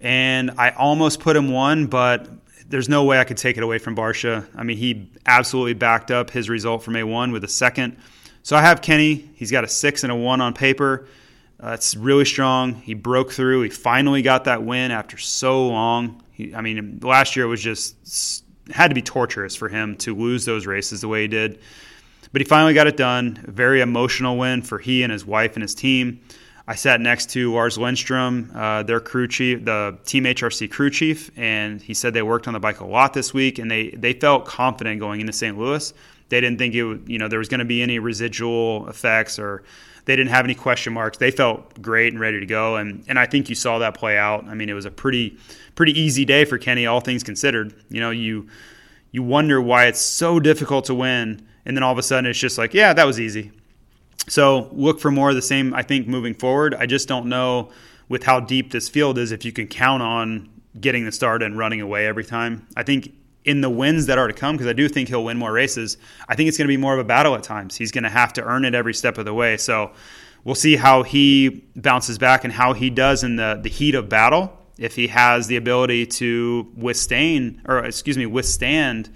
and 0.00 0.52
I 0.58 0.70
almost 0.70 1.20
put 1.20 1.36
him 1.36 1.50
one, 1.50 1.86
but 1.86 2.28
there's 2.68 2.88
no 2.88 3.04
way 3.04 3.18
I 3.18 3.24
could 3.24 3.36
take 3.36 3.56
it 3.56 3.62
away 3.62 3.78
from 3.78 3.94
Barcia. 3.94 4.46
I 4.56 4.62
mean, 4.62 4.76
he 4.76 5.10
absolutely 5.26 5.74
backed 5.74 6.10
up 6.10 6.30
his 6.30 6.48
result 6.48 6.82
from 6.82 6.94
A1 6.94 7.32
with 7.32 7.44
a 7.44 7.48
second. 7.48 7.96
So 8.42 8.56
I 8.56 8.62
have 8.62 8.82
Kenny. 8.82 9.30
He's 9.36 9.50
got 9.50 9.64
a 9.64 9.68
six 9.68 10.02
and 10.02 10.12
a 10.12 10.16
one 10.16 10.40
on 10.40 10.54
paper. 10.54 11.06
Uh, 11.60 11.76
really 11.96 12.24
strong. 12.24 12.74
He 12.74 12.94
broke 12.94 13.32
through. 13.32 13.62
He 13.62 13.70
finally 13.70 14.22
got 14.22 14.44
that 14.44 14.62
win 14.62 14.90
after 14.90 15.16
so 15.16 15.68
long. 15.68 16.22
He, 16.32 16.54
I 16.54 16.60
mean, 16.60 17.00
last 17.02 17.36
year 17.36 17.46
was 17.46 17.62
just 17.62 18.43
had 18.70 18.88
to 18.88 18.94
be 18.94 19.02
torturous 19.02 19.54
for 19.54 19.68
him 19.68 19.96
to 19.96 20.14
lose 20.14 20.44
those 20.44 20.66
races 20.66 21.00
the 21.00 21.08
way 21.08 21.22
he 21.22 21.28
did. 21.28 21.58
But 22.32 22.40
he 22.40 22.44
finally 22.46 22.74
got 22.74 22.86
it 22.86 22.96
done. 22.96 23.44
A 23.46 23.50
very 23.50 23.80
emotional 23.80 24.36
win 24.36 24.62
for 24.62 24.78
he 24.78 25.02
and 25.02 25.12
his 25.12 25.24
wife 25.24 25.54
and 25.54 25.62
his 25.62 25.74
team. 25.74 26.20
I 26.66 26.76
sat 26.76 27.00
next 27.00 27.30
to 27.30 27.52
Lars 27.52 27.76
Lindstrom, 27.76 28.50
uh, 28.54 28.82
their 28.84 29.00
crew 29.00 29.28
chief, 29.28 29.64
the 29.64 29.98
Team 30.06 30.24
HRC 30.24 30.70
crew 30.70 30.88
chief, 30.88 31.30
and 31.36 31.80
he 31.80 31.92
said 31.92 32.14
they 32.14 32.22
worked 32.22 32.48
on 32.48 32.54
the 32.54 32.60
bike 32.60 32.80
a 32.80 32.86
lot 32.86 33.12
this 33.12 33.34
week, 33.34 33.58
and 33.58 33.70
they 33.70 33.90
they 33.90 34.14
felt 34.14 34.46
confident 34.46 34.98
going 34.98 35.20
into 35.20 35.32
St. 35.32 35.58
Louis. 35.58 35.92
They 36.30 36.40
didn't 36.40 36.58
think 36.58 36.74
it, 36.74 37.00
you 37.06 37.18
know, 37.18 37.28
there 37.28 37.38
was 37.38 37.50
going 37.50 37.58
to 37.58 37.66
be 37.66 37.82
any 37.82 37.98
residual 37.98 38.88
effects, 38.88 39.38
or 39.38 39.62
they 40.06 40.16
didn't 40.16 40.30
have 40.30 40.46
any 40.46 40.54
question 40.54 40.94
marks. 40.94 41.18
They 41.18 41.30
felt 41.30 41.82
great 41.82 42.14
and 42.14 42.20
ready 42.20 42.40
to 42.40 42.46
go, 42.46 42.76
and 42.76 43.04
and 43.08 43.18
I 43.18 43.26
think 43.26 43.50
you 43.50 43.54
saw 43.54 43.78
that 43.80 43.92
play 43.92 44.16
out. 44.16 44.46
I 44.46 44.54
mean, 44.54 44.70
it 44.70 44.74
was 44.74 44.86
a 44.86 44.90
pretty 44.90 45.36
pretty 45.74 45.98
easy 46.00 46.24
day 46.24 46.46
for 46.46 46.56
Kenny, 46.56 46.86
all 46.86 47.00
things 47.00 47.22
considered. 47.22 47.74
You 47.90 48.00
know, 48.00 48.10
you 48.10 48.48
you 49.10 49.22
wonder 49.22 49.60
why 49.60 49.84
it's 49.84 50.00
so 50.00 50.40
difficult 50.40 50.86
to 50.86 50.94
win, 50.94 51.46
and 51.66 51.76
then 51.76 51.82
all 51.82 51.92
of 51.92 51.98
a 51.98 52.02
sudden 52.02 52.24
it's 52.24 52.38
just 52.38 52.56
like, 52.56 52.72
yeah, 52.72 52.94
that 52.94 53.06
was 53.06 53.20
easy 53.20 53.52
so 54.28 54.68
look 54.72 55.00
for 55.00 55.10
more 55.10 55.30
of 55.30 55.36
the 55.36 55.42
same, 55.42 55.74
I 55.74 55.82
think, 55.82 56.06
moving 56.06 56.34
forward. 56.34 56.74
I 56.74 56.86
just 56.86 57.08
don't 57.08 57.26
know 57.26 57.70
with 58.08 58.22
how 58.22 58.40
deep 58.40 58.72
this 58.72 58.88
field 58.88 59.18
is 59.18 59.32
if 59.32 59.44
you 59.44 59.52
can 59.52 59.66
count 59.66 60.02
on 60.02 60.50
getting 60.80 61.04
the 61.04 61.12
start 61.12 61.42
and 61.42 61.56
running 61.56 61.80
away 61.80 62.06
every 62.06 62.24
time. 62.24 62.66
I 62.76 62.82
think 62.82 63.14
in 63.44 63.60
the 63.60 63.70
wins 63.70 64.06
that 64.06 64.18
are 64.18 64.26
to 64.26 64.32
come, 64.32 64.56
because 64.56 64.66
I 64.66 64.72
do 64.72 64.88
think 64.88 65.08
he'll 65.08 65.24
win 65.24 65.36
more 65.36 65.52
races, 65.52 65.98
I 66.28 66.34
think 66.34 66.48
it's 66.48 66.56
going 66.56 66.66
to 66.66 66.72
be 66.72 66.76
more 66.76 66.94
of 66.94 66.98
a 66.98 67.04
battle 67.04 67.34
at 67.34 67.42
times. 67.42 67.76
He's 67.76 67.92
going 67.92 68.04
to 68.04 68.10
have 68.10 68.32
to 68.34 68.42
earn 68.42 68.64
it 68.64 68.74
every 68.74 68.94
step 68.94 69.18
of 69.18 69.24
the 69.24 69.34
way. 69.34 69.56
So 69.56 69.92
we'll 70.44 70.54
see 70.54 70.76
how 70.76 71.02
he 71.02 71.64
bounces 71.76 72.18
back 72.18 72.44
and 72.44 72.52
how 72.52 72.72
he 72.72 72.90
does 72.90 73.22
in 73.22 73.36
the, 73.36 73.60
the 73.62 73.68
heat 73.68 73.94
of 73.94 74.08
battle. 74.08 74.58
If 74.78 74.96
he 74.96 75.06
has 75.08 75.46
the 75.46 75.56
ability 75.56 76.06
to 76.06 76.72
withstand, 76.76 77.60
or 77.66 77.84
excuse 77.84 78.18
me, 78.18 78.26
withstand 78.26 79.10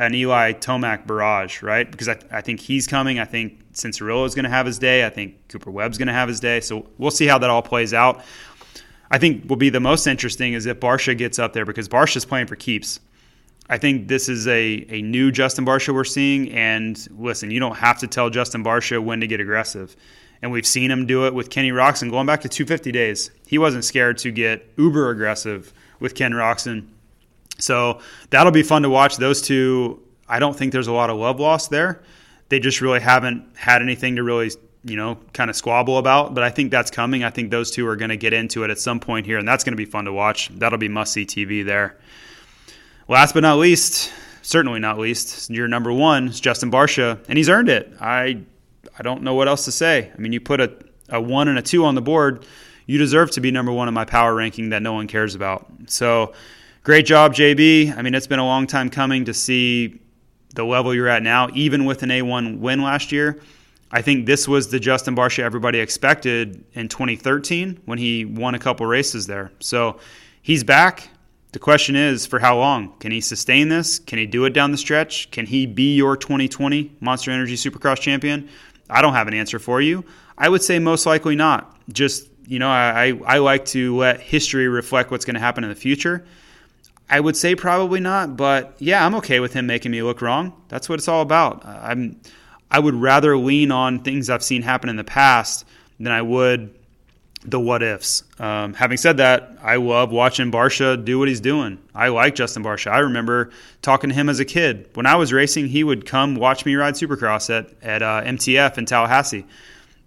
an 0.00 0.14
Eli 0.14 0.54
Tomac 0.54 1.06
barrage, 1.06 1.62
right? 1.62 1.88
Because 1.88 2.08
I, 2.08 2.16
I 2.32 2.40
think 2.40 2.58
he's 2.58 2.86
coming. 2.86 3.18
I 3.18 3.26
think 3.26 3.72
Cianciarulo 3.74 4.26
is 4.26 4.34
going 4.34 4.44
to 4.44 4.50
have 4.50 4.64
his 4.64 4.78
day. 4.78 5.04
I 5.04 5.10
think 5.10 5.46
Cooper 5.48 5.70
Webb's 5.70 5.98
going 5.98 6.08
to 6.08 6.14
have 6.14 6.26
his 6.26 6.40
day. 6.40 6.60
So 6.60 6.86
we'll 6.96 7.10
see 7.10 7.26
how 7.26 7.36
that 7.36 7.50
all 7.50 7.60
plays 7.60 7.92
out. 7.92 8.24
I 9.10 9.18
think 9.18 9.50
will 9.50 9.56
be 9.56 9.68
the 9.68 9.78
most 9.78 10.06
interesting 10.06 10.54
is 10.54 10.64
if 10.64 10.80
Barcia 10.80 11.16
gets 11.16 11.38
up 11.38 11.52
there 11.52 11.66
because 11.66 11.86
Barcia's 11.86 12.24
playing 12.24 12.46
for 12.46 12.56
keeps. 12.56 12.98
I 13.68 13.76
think 13.76 14.08
this 14.08 14.30
is 14.30 14.48
a, 14.48 14.86
a 14.88 15.02
new 15.02 15.30
Justin 15.30 15.66
Barcia 15.66 15.92
we're 15.92 16.04
seeing. 16.04 16.50
And 16.50 17.06
listen, 17.18 17.50
you 17.50 17.60
don't 17.60 17.76
have 17.76 17.98
to 17.98 18.06
tell 18.06 18.30
Justin 18.30 18.64
Barcia 18.64 19.04
when 19.04 19.20
to 19.20 19.26
get 19.26 19.38
aggressive. 19.38 19.94
And 20.40 20.50
we've 20.50 20.66
seen 20.66 20.90
him 20.90 21.04
do 21.04 21.26
it 21.26 21.34
with 21.34 21.50
Kenny 21.50 21.72
Roczen 21.72 22.10
going 22.10 22.26
back 22.26 22.40
to 22.40 22.48
250 22.48 22.90
days. 22.90 23.30
He 23.46 23.58
wasn't 23.58 23.84
scared 23.84 24.16
to 24.18 24.30
get 24.30 24.66
uber 24.78 25.10
aggressive 25.10 25.74
with 25.98 26.14
Ken 26.14 26.32
Roczen. 26.32 26.86
So 27.60 28.00
that'll 28.30 28.52
be 28.52 28.62
fun 28.62 28.82
to 28.82 28.90
watch. 28.90 29.16
Those 29.16 29.42
two, 29.42 30.02
I 30.28 30.38
don't 30.38 30.56
think 30.56 30.72
there's 30.72 30.86
a 30.86 30.92
lot 30.92 31.10
of 31.10 31.16
love 31.16 31.40
lost 31.40 31.70
there. 31.70 32.02
They 32.48 32.58
just 32.58 32.80
really 32.80 33.00
haven't 33.00 33.56
had 33.56 33.82
anything 33.82 34.16
to 34.16 34.22
really, 34.22 34.50
you 34.84 34.96
know, 34.96 35.18
kind 35.32 35.50
of 35.50 35.56
squabble 35.56 35.98
about. 35.98 36.34
But 36.34 36.42
I 36.42 36.50
think 36.50 36.70
that's 36.70 36.90
coming. 36.90 37.22
I 37.22 37.30
think 37.30 37.50
those 37.50 37.70
two 37.70 37.86
are 37.86 37.96
going 37.96 38.08
to 38.08 38.16
get 38.16 38.32
into 38.32 38.64
it 38.64 38.70
at 38.70 38.78
some 38.78 38.98
point 38.98 39.26
here, 39.26 39.38
and 39.38 39.46
that's 39.46 39.62
going 39.62 39.72
to 39.72 39.76
be 39.76 39.84
fun 39.84 40.06
to 40.06 40.12
watch. 40.12 40.48
That'll 40.48 40.78
be 40.78 40.88
must 40.88 41.12
see 41.12 41.24
TV 41.24 41.64
there. 41.64 41.96
Last 43.08 43.34
but 43.34 43.40
not 43.40 43.58
least, 43.58 44.12
certainly 44.42 44.80
not 44.80 44.98
least, 44.98 45.50
your 45.50 45.68
number 45.68 45.92
one 45.92 46.28
is 46.28 46.40
Justin 46.40 46.70
Barcia, 46.70 47.18
and 47.28 47.36
he's 47.36 47.48
earned 47.48 47.68
it. 47.68 47.92
I 48.00 48.42
I 48.98 49.02
don't 49.02 49.22
know 49.22 49.34
what 49.34 49.48
else 49.48 49.64
to 49.64 49.72
say. 49.72 50.12
I 50.14 50.18
mean, 50.20 50.32
you 50.32 50.40
put 50.40 50.60
a, 50.60 50.72
a 51.08 51.20
one 51.20 51.48
and 51.48 51.58
a 51.58 51.62
two 51.62 51.84
on 51.84 51.94
the 51.94 52.02
board, 52.02 52.44
you 52.86 52.98
deserve 52.98 53.30
to 53.32 53.40
be 53.40 53.50
number 53.50 53.72
one 53.72 53.88
in 53.88 53.94
my 53.94 54.04
power 54.04 54.34
ranking 54.34 54.70
that 54.70 54.82
no 54.82 54.92
one 54.92 55.06
cares 55.06 55.34
about. 55.34 55.66
So 55.86 56.34
great 56.82 57.06
job, 57.06 57.34
JB. 57.34 57.96
I 57.96 58.02
mean, 58.02 58.14
it's 58.14 58.26
been 58.26 58.38
a 58.38 58.44
long 58.44 58.66
time 58.66 58.90
coming 58.90 59.24
to 59.26 59.34
see 59.34 60.00
the 60.54 60.64
level 60.64 60.94
you're 60.94 61.08
at 61.08 61.22
now, 61.22 61.48
even 61.54 61.84
with 61.84 62.02
an 62.02 62.10
A1 62.10 62.58
win 62.58 62.82
last 62.82 63.12
year. 63.12 63.40
I 63.92 64.02
think 64.02 64.26
this 64.26 64.46
was 64.46 64.70
the 64.70 64.78
Justin 64.78 65.16
Barcia 65.16 65.42
everybody 65.42 65.80
expected 65.80 66.64
in 66.74 66.88
2013 66.88 67.80
when 67.86 67.98
he 67.98 68.24
won 68.24 68.54
a 68.54 68.58
couple 68.58 68.86
races 68.86 69.26
there. 69.26 69.50
So 69.58 69.98
he's 70.42 70.62
back. 70.62 71.08
The 71.52 71.58
question 71.58 71.96
is 71.96 72.26
for 72.26 72.38
how 72.38 72.56
long? 72.58 72.96
Can 73.00 73.10
he 73.10 73.20
sustain 73.20 73.68
this? 73.68 73.98
Can 73.98 74.18
he 74.18 74.26
do 74.26 74.44
it 74.44 74.52
down 74.52 74.70
the 74.70 74.78
stretch? 74.78 75.30
Can 75.32 75.46
he 75.46 75.66
be 75.66 75.96
your 75.96 76.16
2020 76.16 76.96
Monster 77.00 77.32
Energy 77.32 77.56
Supercross 77.56 77.98
champion? 77.98 78.48
I 78.88 79.02
don't 79.02 79.14
have 79.14 79.26
an 79.26 79.34
answer 79.34 79.58
for 79.58 79.80
you. 79.80 80.04
I 80.38 80.48
would 80.48 80.62
say 80.62 80.78
most 80.78 81.06
likely 81.06 81.34
not. 81.34 81.76
Just, 81.92 82.28
you 82.46 82.60
know, 82.60 82.68
I, 82.70 83.20
I 83.26 83.38
like 83.38 83.64
to 83.66 83.96
let 83.96 84.20
history 84.20 84.68
reflect 84.68 85.10
what's 85.10 85.24
going 85.24 85.34
to 85.34 85.40
happen 85.40 85.64
in 85.64 85.70
the 85.70 85.76
future. 85.76 86.24
I 87.10 87.18
would 87.18 87.36
say 87.36 87.56
probably 87.56 87.98
not, 87.98 88.36
but 88.36 88.74
yeah, 88.78 89.04
I'm 89.04 89.16
okay 89.16 89.40
with 89.40 89.52
him 89.52 89.66
making 89.66 89.90
me 89.90 90.02
look 90.02 90.22
wrong. 90.22 90.52
That's 90.68 90.88
what 90.88 91.00
it's 91.00 91.08
all 91.08 91.22
about. 91.22 91.66
I'm 91.66 92.20
I 92.70 92.78
would 92.78 92.94
rather 92.94 93.36
lean 93.36 93.72
on 93.72 93.98
things 93.98 94.30
I've 94.30 94.44
seen 94.44 94.62
happen 94.62 94.88
in 94.88 94.94
the 94.94 95.04
past 95.04 95.64
than 95.98 96.12
I 96.12 96.22
would 96.22 96.72
the 97.44 97.58
what 97.58 97.82
ifs. 97.82 98.22
Um, 98.38 98.74
having 98.74 98.96
said 98.96 99.16
that, 99.16 99.56
I 99.62 99.76
love 99.76 100.12
watching 100.12 100.52
Barcia 100.52 101.02
do 101.02 101.18
what 101.18 101.26
he's 101.26 101.40
doing. 101.40 101.78
I 101.94 102.08
like 102.08 102.34
Justin 102.34 102.62
Barcia. 102.62 102.92
I 102.92 102.98
remember 102.98 103.50
talking 103.82 104.10
to 104.10 104.14
him 104.14 104.28
as 104.28 104.40
a 104.40 104.44
kid. 104.44 104.88
When 104.94 105.06
I 105.06 105.16
was 105.16 105.32
racing, 105.32 105.68
he 105.68 105.82
would 105.82 106.06
come 106.06 106.36
watch 106.36 106.64
me 106.64 106.76
ride 106.76 106.94
Supercross 106.94 107.50
at 107.50 107.72
at 107.82 108.02
uh, 108.02 108.22
MTF 108.24 108.78
in 108.78 108.86
Tallahassee. 108.86 109.46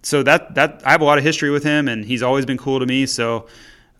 So 0.02 0.22
that 0.22 0.54
that 0.54 0.82
I 0.86 0.92
have 0.92 1.00
a 1.00 1.04
lot 1.04 1.18
of 1.18 1.24
history 1.24 1.50
with 1.50 1.64
him, 1.64 1.88
and 1.88 2.04
he's 2.04 2.22
always 2.22 2.46
been 2.46 2.58
cool 2.58 2.80
to 2.80 2.86
me. 2.86 3.04
So 3.04 3.46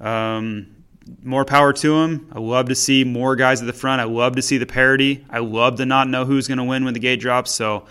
um, 0.01 0.74
more 1.23 1.45
power 1.45 1.73
to 1.73 1.97
him. 1.97 2.29
I 2.33 2.39
love 2.39 2.69
to 2.69 2.75
see 2.75 3.05
more 3.05 3.37
guys 3.37 3.61
at 3.61 3.67
the 3.67 3.73
front. 3.73 4.01
I 4.01 4.05
love 4.05 4.37
to 4.37 4.43
see 4.43 4.59
the 4.59 4.67
parity. 4.67 5.25
I 5.31 5.39
love 5.39 5.77
to 5.77 5.87
not 5.87 6.09
know 6.09 6.25
who's 6.25 6.49
going 6.49 6.59
to 6.59 6.65
win 6.65 6.85
when 6.85 6.95
the 6.95 7.01
gate 7.01 7.21
drops. 7.21 7.51
So, 7.51 7.87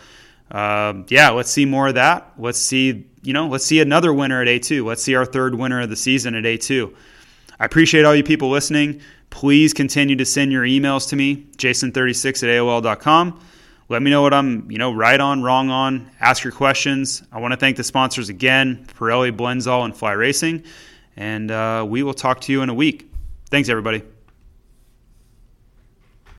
uh, 0.51 0.93
yeah, 1.07 1.29
let's 1.29 1.49
see 1.49 1.65
more 1.65 1.87
of 1.87 1.95
that. 1.95 2.33
Let's 2.37 2.59
see, 2.59 3.05
you 3.21 3.33
know, 3.33 3.47
let's 3.47 3.65
see 3.65 3.79
another 3.81 4.13
winner 4.13 4.41
at 4.41 4.47
A2. 4.47 4.85
Let's 4.85 5.03
see 5.03 5.15
our 5.15 5.25
third 5.25 5.55
winner 5.55 5.81
of 5.81 5.89
the 5.89 5.95
season 5.95 6.35
at 6.35 6.43
A2. 6.43 6.93
I 7.59 7.65
appreciate 7.65 8.05
all 8.05 8.15
you 8.15 8.23
people 8.23 8.49
listening. 8.49 9.01
Please 9.29 9.73
continue 9.73 10.15
to 10.15 10.25
send 10.25 10.51
your 10.51 10.63
emails 10.63 11.09
to 11.09 11.15
me, 11.15 11.47
jason36 11.57 12.43
at 12.43 12.49
AOL.com. 12.49 13.39
Let 13.89 14.01
me 14.01 14.11
know 14.11 14.21
what 14.21 14.33
I'm, 14.33 14.69
you 14.71 14.77
know, 14.77 14.93
right 14.93 15.19
on, 15.19 15.43
wrong 15.43 15.69
on. 15.69 16.09
Ask 16.19 16.43
your 16.43 16.53
questions. 16.53 17.23
I 17.31 17.39
want 17.39 17.51
to 17.51 17.57
thank 17.57 17.77
the 17.77 17.83
sponsors 17.83 18.29
again, 18.29 18.87
Pirelli, 18.97 19.35
Blendzall, 19.35 19.85
and 19.85 19.95
Fly 19.95 20.13
Racing 20.13 20.63
and 21.15 21.51
uh, 21.51 21.85
we 21.87 22.03
will 22.03 22.13
talk 22.13 22.41
to 22.41 22.51
you 22.51 22.61
in 22.61 22.69
a 22.69 22.73
week. 22.73 23.09
Thanks, 23.49 23.69
everybody. 23.69 24.03